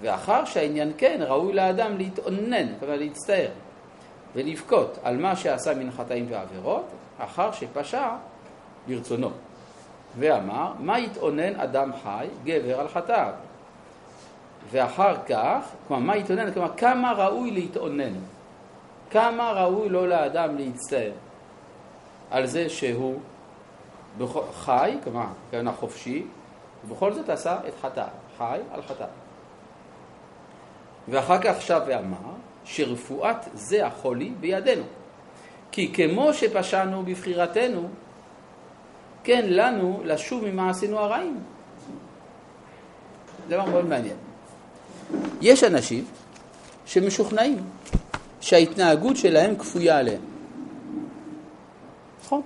ואחר 0.00 0.44
שהעניין 0.44 0.92
כן, 0.98 1.18
ראוי 1.20 1.52
לאדם 1.52 1.96
להתאונן, 1.96 2.78
כלומר 2.78 2.96
להצטער, 2.96 3.48
ולבכות 4.34 4.98
על 5.02 5.16
מה 5.16 5.36
שעשה 5.36 5.74
מן 5.74 5.90
חטאים 5.90 6.26
ועבירות, 6.30 6.84
אחר 7.18 7.52
שפשע 7.52 8.08
ברצונו. 8.88 9.30
ואמר, 10.18 10.72
מה 10.78 10.98
יתאונן 10.98 11.60
אדם 11.60 11.90
חי, 12.02 12.26
גבר 12.44 12.80
על 12.80 12.88
חטאיו? 12.88 13.32
ואחר 14.70 15.16
כך, 15.28 15.68
כלומר, 15.88 16.02
מה 16.02 16.16
יתאונן? 16.16 16.52
כלומר, 16.52 16.76
כמה 16.76 17.12
ראוי 17.12 17.50
להתאונן? 17.50 18.12
כמה 19.10 19.52
ראוי 19.52 19.88
לו 19.88 20.06
לאדם 20.06 20.56
להצטער 20.56 21.12
על 22.30 22.46
זה 22.46 22.68
שהוא 22.68 23.20
חי, 24.54 24.96
כלומר, 25.04 25.26
כהנה 25.50 25.72
חופשי, 25.72 26.26
ובכל 26.84 27.12
זאת 27.12 27.28
עשה 27.28 27.58
את 27.68 27.72
חטאיו, 27.82 28.08
חי 28.38 28.58
על 28.72 28.82
חטאיו. 28.82 29.23
ואחר 31.08 31.38
כך 31.42 31.62
שב 31.62 31.80
ואמר 31.86 32.34
שרפואת 32.64 33.36
זה 33.54 33.86
החולי 33.86 34.32
בידינו. 34.40 34.84
כי 35.72 35.92
כמו 35.92 36.34
שפשענו 36.34 37.02
בבחירתנו, 37.02 37.88
כן 39.24 39.44
לנו 39.48 40.00
לשוב 40.04 40.44
ממעשינו 40.44 40.98
הרעים. 40.98 41.38
זה 43.48 43.56
דבר 43.56 43.70
מאוד 43.70 43.84
מעניין. 43.84 44.16
יש 45.40 45.64
אנשים 45.64 46.04
שמשוכנעים 46.86 47.58
שההתנהגות 48.40 49.16
שלהם 49.16 49.56
כפויה 49.56 49.98
עליהם. 49.98 50.20
נכון. 52.24 52.42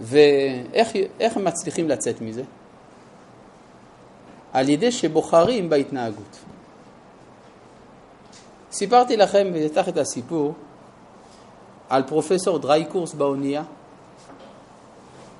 ואיך 0.00 1.36
הם 1.36 1.44
מצליחים 1.44 1.88
לצאת 1.88 2.20
מזה? 2.20 2.42
על 4.52 4.68
ידי 4.68 4.92
שבוחרים 4.92 5.70
בהתנהגות. 5.70 6.38
סיפרתי 8.72 9.16
לכם, 9.16 9.46
ואפתח 9.54 9.88
את 9.88 9.98
הסיפור, 9.98 10.54
על 11.88 12.02
פרופסור 12.02 12.58
דרייקורס 12.58 13.14
באונייה. 13.14 13.62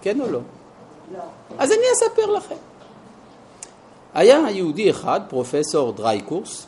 כן 0.02 0.20
או 0.20 0.30
לא? 0.30 0.40
לא. 1.12 1.18
אז 1.58 1.72
אני 1.72 1.82
אספר 1.94 2.26
לכם. 2.26 2.54
היה 4.14 4.50
יהודי 4.50 4.90
אחד, 4.90 5.20
פרופסור 5.28 5.92
דרייקורס, 5.92 6.66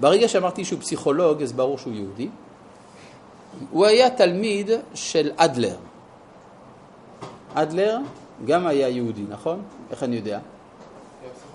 ברגע 0.00 0.28
שאמרתי 0.28 0.64
שהוא 0.64 0.80
פסיכולוג, 0.80 1.42
אז 1.42 1.52
ברור 1.52 1.78
שהוא 1.78 1.92
יהודי. 1.92 2.28
הוא 3.70 3.86
היה 3.86 4.10
תלמיד 4.10 4.70
של 4.94 5.30
אדלר. 5.36 5.76
אדלר 7.54 7.98
גם 8.46 8.66
היה 8.66 8.88
יהודי, 8.88 9.24
נכון? 9.28 9.62
איך 9.90 10.02
אני 10.02 10.16
יודע? 10.16 10.38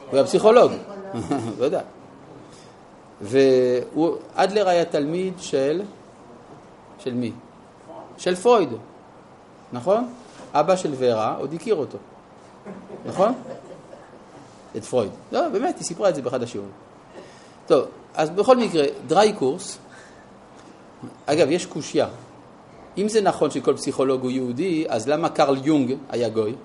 הוא 0.09 0.15
היה 0.15 0.23
פסיכולוג, 0.23 0.71
לא 1.59 1.65
יודע. 1.65 1.81
ואדלר 3.23 4.69
היה 4.69 4.85
תלמיד 4.85 5.33
של, 5.37 5.81
של 6.99 7.13
מי? 7.13 7.31
של 8.17 8.35
פרויד, 8.35 8.69
נכון? 9.73 10.13
אבא 10.53 10.75
של 10.75 10.93
ורה 10.97 11.35
עוד 11.39 11.53
הכיר 11.53 11.75
אותו, 11.75 11.97
נכון? 13.05 13.33
את 14.77 14.83
פרויד. 14.83 15.11
לא, 15.31 15.49
באמת, 15.49 15.77
היא 15.77 15.85
סיפרה 15.85 16.09
את 16.09 16.15
זה 16.15 16.21
באחד 16.21 16.43
השיעורים. 16.43 16.71
טוב, 17.67 17.85
אז 18.15 18.29
בכל 18.29 18.57
מקרה, 18.57 18.83
דריי 19.07 19.33
קורס, 19.33 19.77
אגב, 21.25 21.51
יש 21.51 21.65
קושייה. 21.65 22.07
אם 22.97 23.07
זה 23.07 23.21
נכון 23.21 23.51
שכל 23.51 23.75
פסיכולוג 23.75 24.21
הוא 24.21 24.31
יהודי, 24.31 24.85
אז 24.89 25.07
למה 25.07 25.29
קרל 25.29 25.57
יונג 25.63 25.95
היה 26.09 26.29
גוי? 26.29 26.55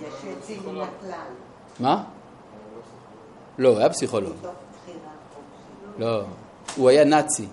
יש 0.00 0.08
יוצאים 0.24 0.60
מן 0.66 0.80
הכלל. 0.80 1.18
מה? 1.80 2.04
לא, 3.58 3.68
הוא 3.68 3.78
היה 3.78 3.90
פסיכולוג. 3.90 4.32
לא, 5.98 6.22
הוא 6.76 6.88
היה 6.88 7.04
נאצי. 7.04 7.46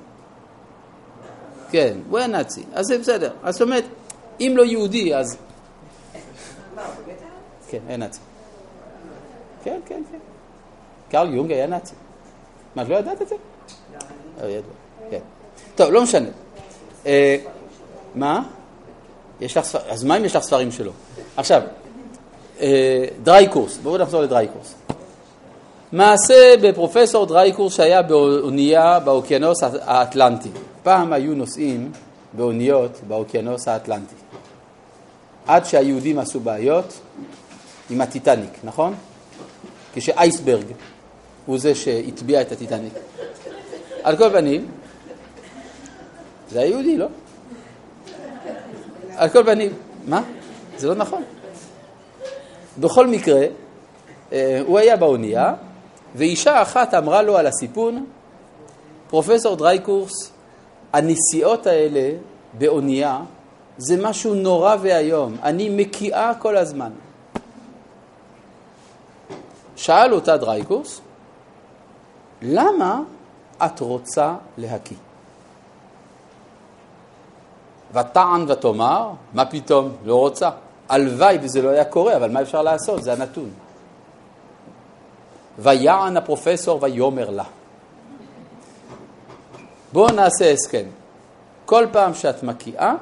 כן, 1.72 1.97
הוא 2.09 2.18
היה 2.18 2.27
נאצי. 2.27 2.63
אז 2.73 2.85
זה 2.85 2.97
בסדר. 2.97 3.34
אז 3.43 3.53
זאת 3.53 3.61
אומרת, 3.61 3.84
אם 4.39 4.53
לא 4.55 4.63
יהודי, 4.63 5.15
אז... 5.15 5.38
כן, 7.69 7.80
היה 7.88 7.97
נאצי. 7.97 8.19
כן, 9.63 9.80
כן, 9.85 10.03
כן. 10.11 10.18
קרל 11.09 11.34
יונג 11.34 11.51
היה 11.51 11.68
נאצי. 11.68 11.93
מה, 12.76 12.84
לא 12.84 12.95
ידעת 12.95 13.22
את 13.22 13.27
זה? 13.27 13.35
לא, 14.41 14.47
ידוע. 14.47 14.73
כן. 15.09 15.19
טוב, 15.76 15.91
לא 15.91 16.03
משנה. 16.03 16.30
אה, 17.05 17.38
מה? 18.15 18.43
יש 19.41 19.57
לך 19.57 19.65
ספרים, 19.65 19.85
אז 19.89 20.03
מה 20.03 20.18
אם 20.18 20.26
יש 20.26 20.35
לך 20.35 20.43
ספרים 20.43 20.72
שלו? 20.72 20.91
עכשיו, 21.38 21.61
אה, 22.61 23.05
דריי 23.23 23.47
קורס, 23.47 23.77
בואו 23.77 23.97
נחזור 23.97 24.22
לדריי 24.22 24.47
קורס. 24.47 24.76
מעשה 25.91 26.53
בפרופסור 26.61 27.26
דריי 27.26 27.53
קורס 27.53 27.76
שהיה 27.76 28.01
באונייה 28.01 28.99
באוקיינוס 28.99 29.57
האטלנטי. 29.63 30.49
פעם 30.84 31.13
היו 31.13 31.35
נוסעים 31.35 31.91
באוניות 32.34 32.99
באוקיינוס 33.07 33.68
האטלנטי. 33.68 34.15
עד 35.47 35.65
שהיהודים 35.65 36.19
עשו 36.19 36.39
בעיות 36.39 36.99
עם 37.89 38.01
הטיטניק, 38.01 38.59
נכון? 38.63 38.95
כשאייסברג 39.93 40.65
הוא 41.45 41.59
זה 41.59 41.76
שהטביע 41.76 42.41
את 42.41 42.51
הטיטניק. 42.51 42.93
על 44.03 44.18
כל 44.18 44.30
פנים, 44.30 44.68
זה 46.51 46.59
היהודי, 46.61 46.97
לא? 46.97 47.07
על 49.15 49.30
כל 49.30 49.43
פנים, 49.43 49.73
מה? 50.07 50.23
זה 50.77 50.88
לא 50.88 50.95
נכון. 50.95 51.23
בכל 52.80 53.07
מקרה, 53.07 53.45
אה, 54.31 54.61
הוא 54.68 54.80
היה 54.80 54.97
באונייה, 54.97 55.53
ואישה 56.15 56.61
אחת 56.61 56.93
אמרה 56.93 57.21
לו 57.21 57.38
על 57.38 57.47
הסיפון, 57.47 58.05
פרופסור 59.09 59.55
דרייקורס, 59.55 60.31
הנסיעות 60.93 61.67
האלה 61.67 62.17
באונייה 62.53 63.21
זה 63.77 63.95
משהו 64.01 64.33
נורא 64.33 64.75
ואיום, 64.81 65.38
אני 65.43 65.69
מקיאה 65.69 66.31
כל 66.39 66.57
הזמן. 66.57 66.91
שאל 69.75 70.13
אותה 70.13 70.38
דרייקורס, 70.38 71.01
למה 72.41 73.01
את 73.65 73.79
רוצה 73.79 74.35
להקיא? 74.57 74.97
ותען 77.93 78.45
ותאמר, 78.47 79.09
מה 79.33 79.45
פתאום, 79.45 79.91
לא 80.05 80.15
רוצה. 80.15 80.49
הלוואי 80.89 81.38
וזה 81.41 81.61
לא 81.61 81.69
היה 81.69 81.85
קורה, 81.85 82.15
אבל 82.15 82.31
מה 82.31 82.41
אפשר 82.41 82.61
לעשות? 82.61 83.03
זה 83.03 83.13
הנתון. 83.13 83.49
ויען 85.61 86.17
הפרופסור 86.17 86.83
ויאמר 86.83 87.29
לה. 87.29 87.43
בואו 89.93 90.15
נעשה 90.15 90.51
הסכם. 90.51 90.85
כל 91.65 91.85
פעם 91.91 92.13
שאת 92.13 92.43
מקיאה, 92.43 92.93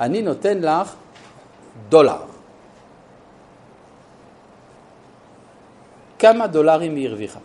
אני 0.00 0.22
נותן 0.22 0.58
לך 0.60 0.94
דולר. 1.88 2.22
כמה 6.18 6.46
דולרים 6.46 6.96
היא 6.96 7.08
הרוויחה? 7.08 7.40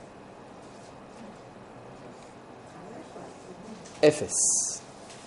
אפס. 4.07 4.33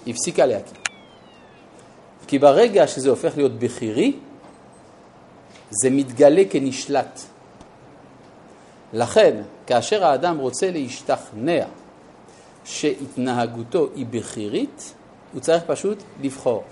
הפסיקה 0.06 0.46
להקיא. 0.46 0.76
כי 2.26 2.38
ברגע 2.38 2.86
שזה 2.86 3.10
הופך 3.10 3.36
להיות 3.36 3.52
בכירי, 3.52 4.16
זה 5.70 5.90
מתגלה 5.90 6.42
כנשלט. 6.50 7.20
לכן, 8.92 9.42
כאשר 9.66 10.04
האדם 10.04 10.38
רוצה 10.38 10.70
להשתכנע 10.70 11.64
שהתנהגותו 12.64 13.88
היא 13.94 14.06
בכירית, 14.10 14.94
הוא 15.32 15.40
צריך 15.40 15.62
פשוט 15.66 15.98
לבחור. 16.20 16.64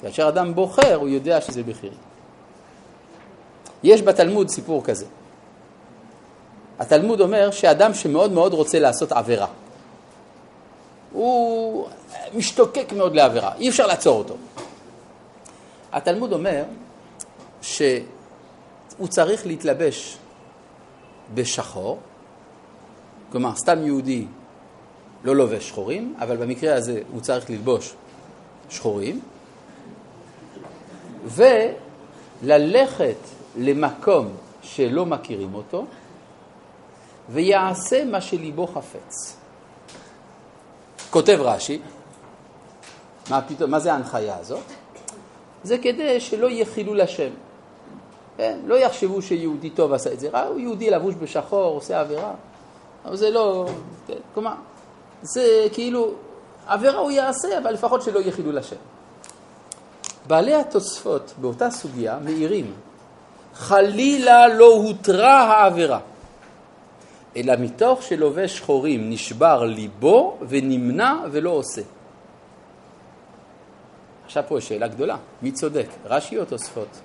כאשר 0.00 0.28
אדם 0.28 0.54
בוחר, 0.54 0.94
הוא 0.94 1.08
יודע 1.08 1.40
שזה 1.40 1.62
בכירי. 1.62 1.96
יש 3.82 4.02
בתלמוד 4.02 4.48
סיפור 4.48 4.84
כזה. 4.84 5.06
התלמוד 6.78 7.20
אומר 7.20 7.50
שאדם 7.50 7.94
שמאוד 7.94 8.32
מאוד 8.32 8.54
רוצה 8.54 8.78
לעשות 8.78 9.12
עבירה, 9.12 9.46
הוא 11.12 11.88
משתוקק 12.34 12.92
מאוד 12.92 13.14
לעבירה, 13.14 13.52
אי 13.58 13.68
אפשר 13.68 13.86
לעצור 13.86 14.18
אותו. 14.18 14.34
התלמוד 15.92 16.32
אומר 16.32 16.64
שהוא 17.62 19.08
צריך 19.08 19.46
להתלבש 19.46 20.16
בשחור 21.34 21.98
כלומר, 23.32 23.54
סתם 23.56 23.86
יהודי 23.86 24.26
לא 25.24 25.36
לובש 25.36 25.68
שחורים, 25.68 26.14
אבל 26.18 26.36
במקרה 26.36 26.74
הזה 26.74 27.02
הוא 27.12 27.20
צריך 27.20 27.50
ללבוש 27.50 27.94
שחורים, 28.70 29.20
וללכת 32.42 33.16
למקום 33.58 34.28
שלא 34.62 35.06
מכירים 35.06 35.54
אותו, 35.54 35.86
ויעשה 37.28 38.04
מה 38.04 38.20
שליבו 38.20 38.66
חפץ. 38.66 39.36
כותב 41.10 41.38
רש"י, 41.40 41.80
מה, 43.30 43.42
פתאום, 43.42 43.70
מה 43.70 43.80
זה 43.80 43.92
ההנחיה 43.92 44.36
הזאת? 44.36 44.64
זה 45.62 45.78
כדי 45.78 46.20
שלא 46.20 46.46
יהיה 46.46 46.64
חילול 46.64 47.00
השם. 47.00 47.30
כן? 48.40 48.58
לא 48.66 48.74
יחשבו 48.74 49.22
שיהודי 49.22 49.70
טוב 49.70 49.92
עשה 49.92 50.12
את 50.12 50.20
זה, 50.20 50.28
רע, 50.30 50.42
הוא 50.42 50.60
יהודי 50.60 50.90
לבוש 50.90 51.14
בשחור, 51.14 51.74
עושה 51.74 52.00
עבירה. 52.00 52.32
אבל 53.04 53.16
זה 53.16 53.30
לא... 53.30 53.68
כן? 54.06 54.14
כלומר, 54.34 54.52
זה 55.22 55.66
כאילו, 55.72 56.10
עבירה 56.66 56.98
הוא 56.98 57.10
יעשה, 57.10 57.58
אבל 57.58 57.72
לפחות 57.72 58.02
שלא 58.02 58.18
יהיה 58.20 58.32
חילול 58.32 58.58
השם. 58.58 58.76
בעלי 60.26 60.54
התוספות 60.54 61.34
באותה 61.40 61.70
סוגיה 61.70 62.18
מעירים, 62.24 62.74
חלילה 63.54 64.48
לא 64.48 64.74
הותרה 64.74 65.42
העבירה, 65.42 66.00
אלא 67.36 67.52
מתוך 67.60 68.02
שלובש 68.02 68.58
שחורים 68.58 69.10
נשבר 69.10 69.64
ליבו 69.64 70.38
ונמנע 70.48 71.14
ולא 71.30 71.50
עושה. 71.50 71.82
עכשיו 74.24 74.44
פה 74.48 74.60
שאלה 74.60 74.88
גדולה, 74.88 75.16
מי 75.42 75.52
צודק, 75.52 75.86
רש"י 76.04 76.38
או 76.38 76.44
תוספות? 76.44 77.00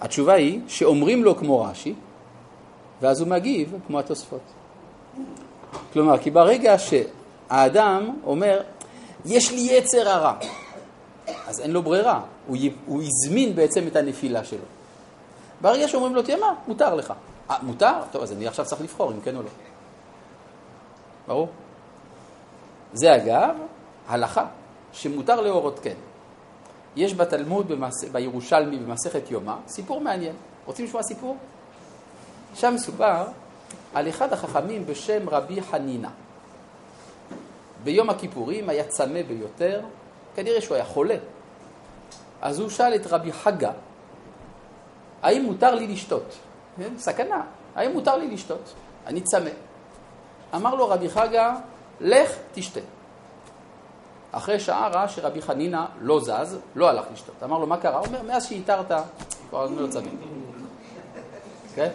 התשובה 0.00 0.34
היא 0.34 0.60
שאומרים 0.68 1.24
לו 1.24 1.36
כמו 1.36 1.60
רש"י, 1.60 1.94
ואז 3.00 3.20
הוא 3.20 3.28
מגיב 3.28 3.74
כמו 3.86 3.98
התוספות. 3.98 4.40
כלומר, 5.92 6.18
כי 6.18 6.30
ברגע 6.30 6.76
שהאדם 6.78 8.18
אומר, 8.24 8.62
יש 9.24 9.52
לי 9.52 9.60
יצר 9.60 10.08
הרע, 10.08 10.34
אז 11.46 11.60
אין 11.60 11.70
לו 11.70 11.82
ברירה, 11.82 12.20
הוא, 12.46 12.56
י... 12.56 12.70
הוא 12.86 13.02
הזמין 13.02 13.54
בעצם 13.54 13.86
את 13.86 13.96
הנפילה 13.96 14.44
שלו. 14.44 14.64
ברגע 15.60 15.88
שאומרים 15.88 16.14
לו, 16.14 16.22
תהיה 16.22 16.36
מה, 16.36 16.54
מותר 16.68 16.94
לך. 16.94 17.12
אה, 17.50 17.56
מותר? 17.62 17.92
טוב, 18.12 18.22
אז 18.22 18.32
אני 18.32 18.46
עכשיו 18.46 18.64
צריך 18.64 18.82
לבחור 18.82 19.12
אם 19.12 19.20
כן 19.20 19.36
או 19.36 19.42
לא. 19.42 19.48
ברור? 21.26 21.48
זה 22.92 23.16
אגב 23.16 23.56
הלכה 24.08 24.44
שמותר 24.92 25.40
להורות 25.40 25.78
כן. 25.82 25.94
יש 26.96 27.14
בתלמוד, 27.14 27.68
במס... 27.68 28.04
בירושלמי, 28.04 28.78
במסכת 28.78 29.30
יומא, 29.30 29.54
סיפור 29.66 30.00
מעניין. 30.00 30.36
רוצים 30.66 30.84
לשמוע 30.84 31.02
סיפור? 31.02 31.36
שם 32.54 32.74
מסופר 32.74 33.24
על 33.94 34.08
אחד 34.08 34.32
החכמים 34.32 34.86
בשם 34.86 35.28
רבי 35.28 35.62
חנינה. 35.62 36.10
ביום 37.84 38.10
הכיפורים 38.10 38.68
היה 38.68 38.84
צמא 38.84 39.22
ביותר, 39.22 39.80
כנראה 40.34 40.60
שהוא 40.60 40.74
היה 40.74 40.84
חולה. 40.84 41.16
אז 42.42 42.60
הוא 42.60 42.68
שאל 42.68 42.94
את 42.94 43.06
רבי 43.06 43.32
חגה, 43.32 43.72
האם 45.22 45.42
מותר 45.42 45.74
לי 45.74 45.86
לשתות? 45.86 46.34
כן? 46.76 46.98
סכנה, 46.98 47.42
האם 47.74 47.92
מותר 47.92 48.16
לי 48.16 48.28
לשתות? 48.28 48.74
אני 49.06 49.20
צמא. 49.20 49.50
אמר 50.54 50.74
לו 50.74 50.88
רבי 50.88 51.10
חגה, 51.10 51.56
לך 52.00 52.36
תשתה. 52.54 52.80
אחרי 54.36 54.60
שעה 54.60 54.88
ראה 54.88 55.08
שרבי 55.08 55.42
חנינה 55.42 55.86
לא 56.00 56.20
זז, 56.20 56.58
לא 56.74 56.88
הלך 56.88 57.04
לשתות. 57.12 57.34
אמר 57.44 57.58
לו, 57.58 57.66
מה 57.66 57.76
קרה? 57.76 57.98
הוא 57.98 58.06
אומר, 58.06 58.22
מאז 58.22 58.48
שהתרת, 58.48 58.92
כבר 59.50 59.66
אני 59.66 59.76
לא 59.76 59.86
צמא. 59.86 60.08
כן? 61.74 61.88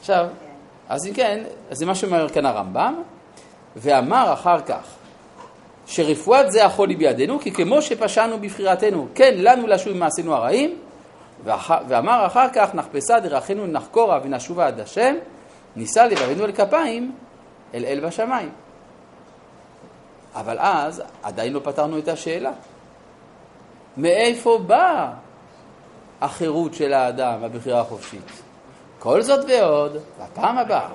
עכשיו, 0.00 0.26
אז 0.88 1.06
אם 1.06 1.12
כן, 1.14 1.44
אז 1.70 1.78
זה 1.78 1.86
מה 1.86 1.94
שאומר 1.94 2.28
כאן 2.28 2.46
הרמב"ם, 2.46 3.02
ואמר 3.76 4.32
אחר 4.32 4.60
כך, 4.60 4.82
שרפואת 5.86 6.52
זה 6.52 6.64
החולי 6.64 6.96
בידינו, 6.96 7.40
כי 7.40 7.50
כמו 7.52 7.82
שפשענו 7.82 8.38
בבחירתנו, 8.38 9.06
כן 9.14 9.34
לנו 9.36 9.66
לשוב 9.66 9.92
ממעשינו 9.92 10.34
הרעים, 10.34 10.78
ואמר 11.64 12.26
אחר 12.26 12.48
כך, 12.52 12.74
נחפשה 12.74 13.20
דרכינו 13.20 13.66
נחקורה 13.66 14.20
ונשובה 14.24 14.66
עד 14.66 14.80
השם, 14.80 15.14
נישא 15.76 16.00
לבבינו 16.00 16.44
אל 16.44 16.52
כפיים, 16.52 17.12
אל 17.74 17.84
אל 17.84 18.00
בשמיים. 18.00 18.50
אבל 20.34 20.56
אז 20.58 21.02
עדיין 21.22 21.52
לא 21.52 21.60
פתרנו 21.64 21.98
את 21.98 22.08
השאלה. 22.08 22.50
מאיפה 23.96 24.58
באה 24.66 25.12
החירות 26.20 26.74
של 26.74 26.92
האדם, 26.92 27.44
הבחירה 27.44 27.80
החופשית? 27.80 28.42
כל 28.98 29.22
זאת 29.22 29.44
ועוד, 29.48 29.96
בפעם 30.22 30.58
הבאה. 30.58 30.88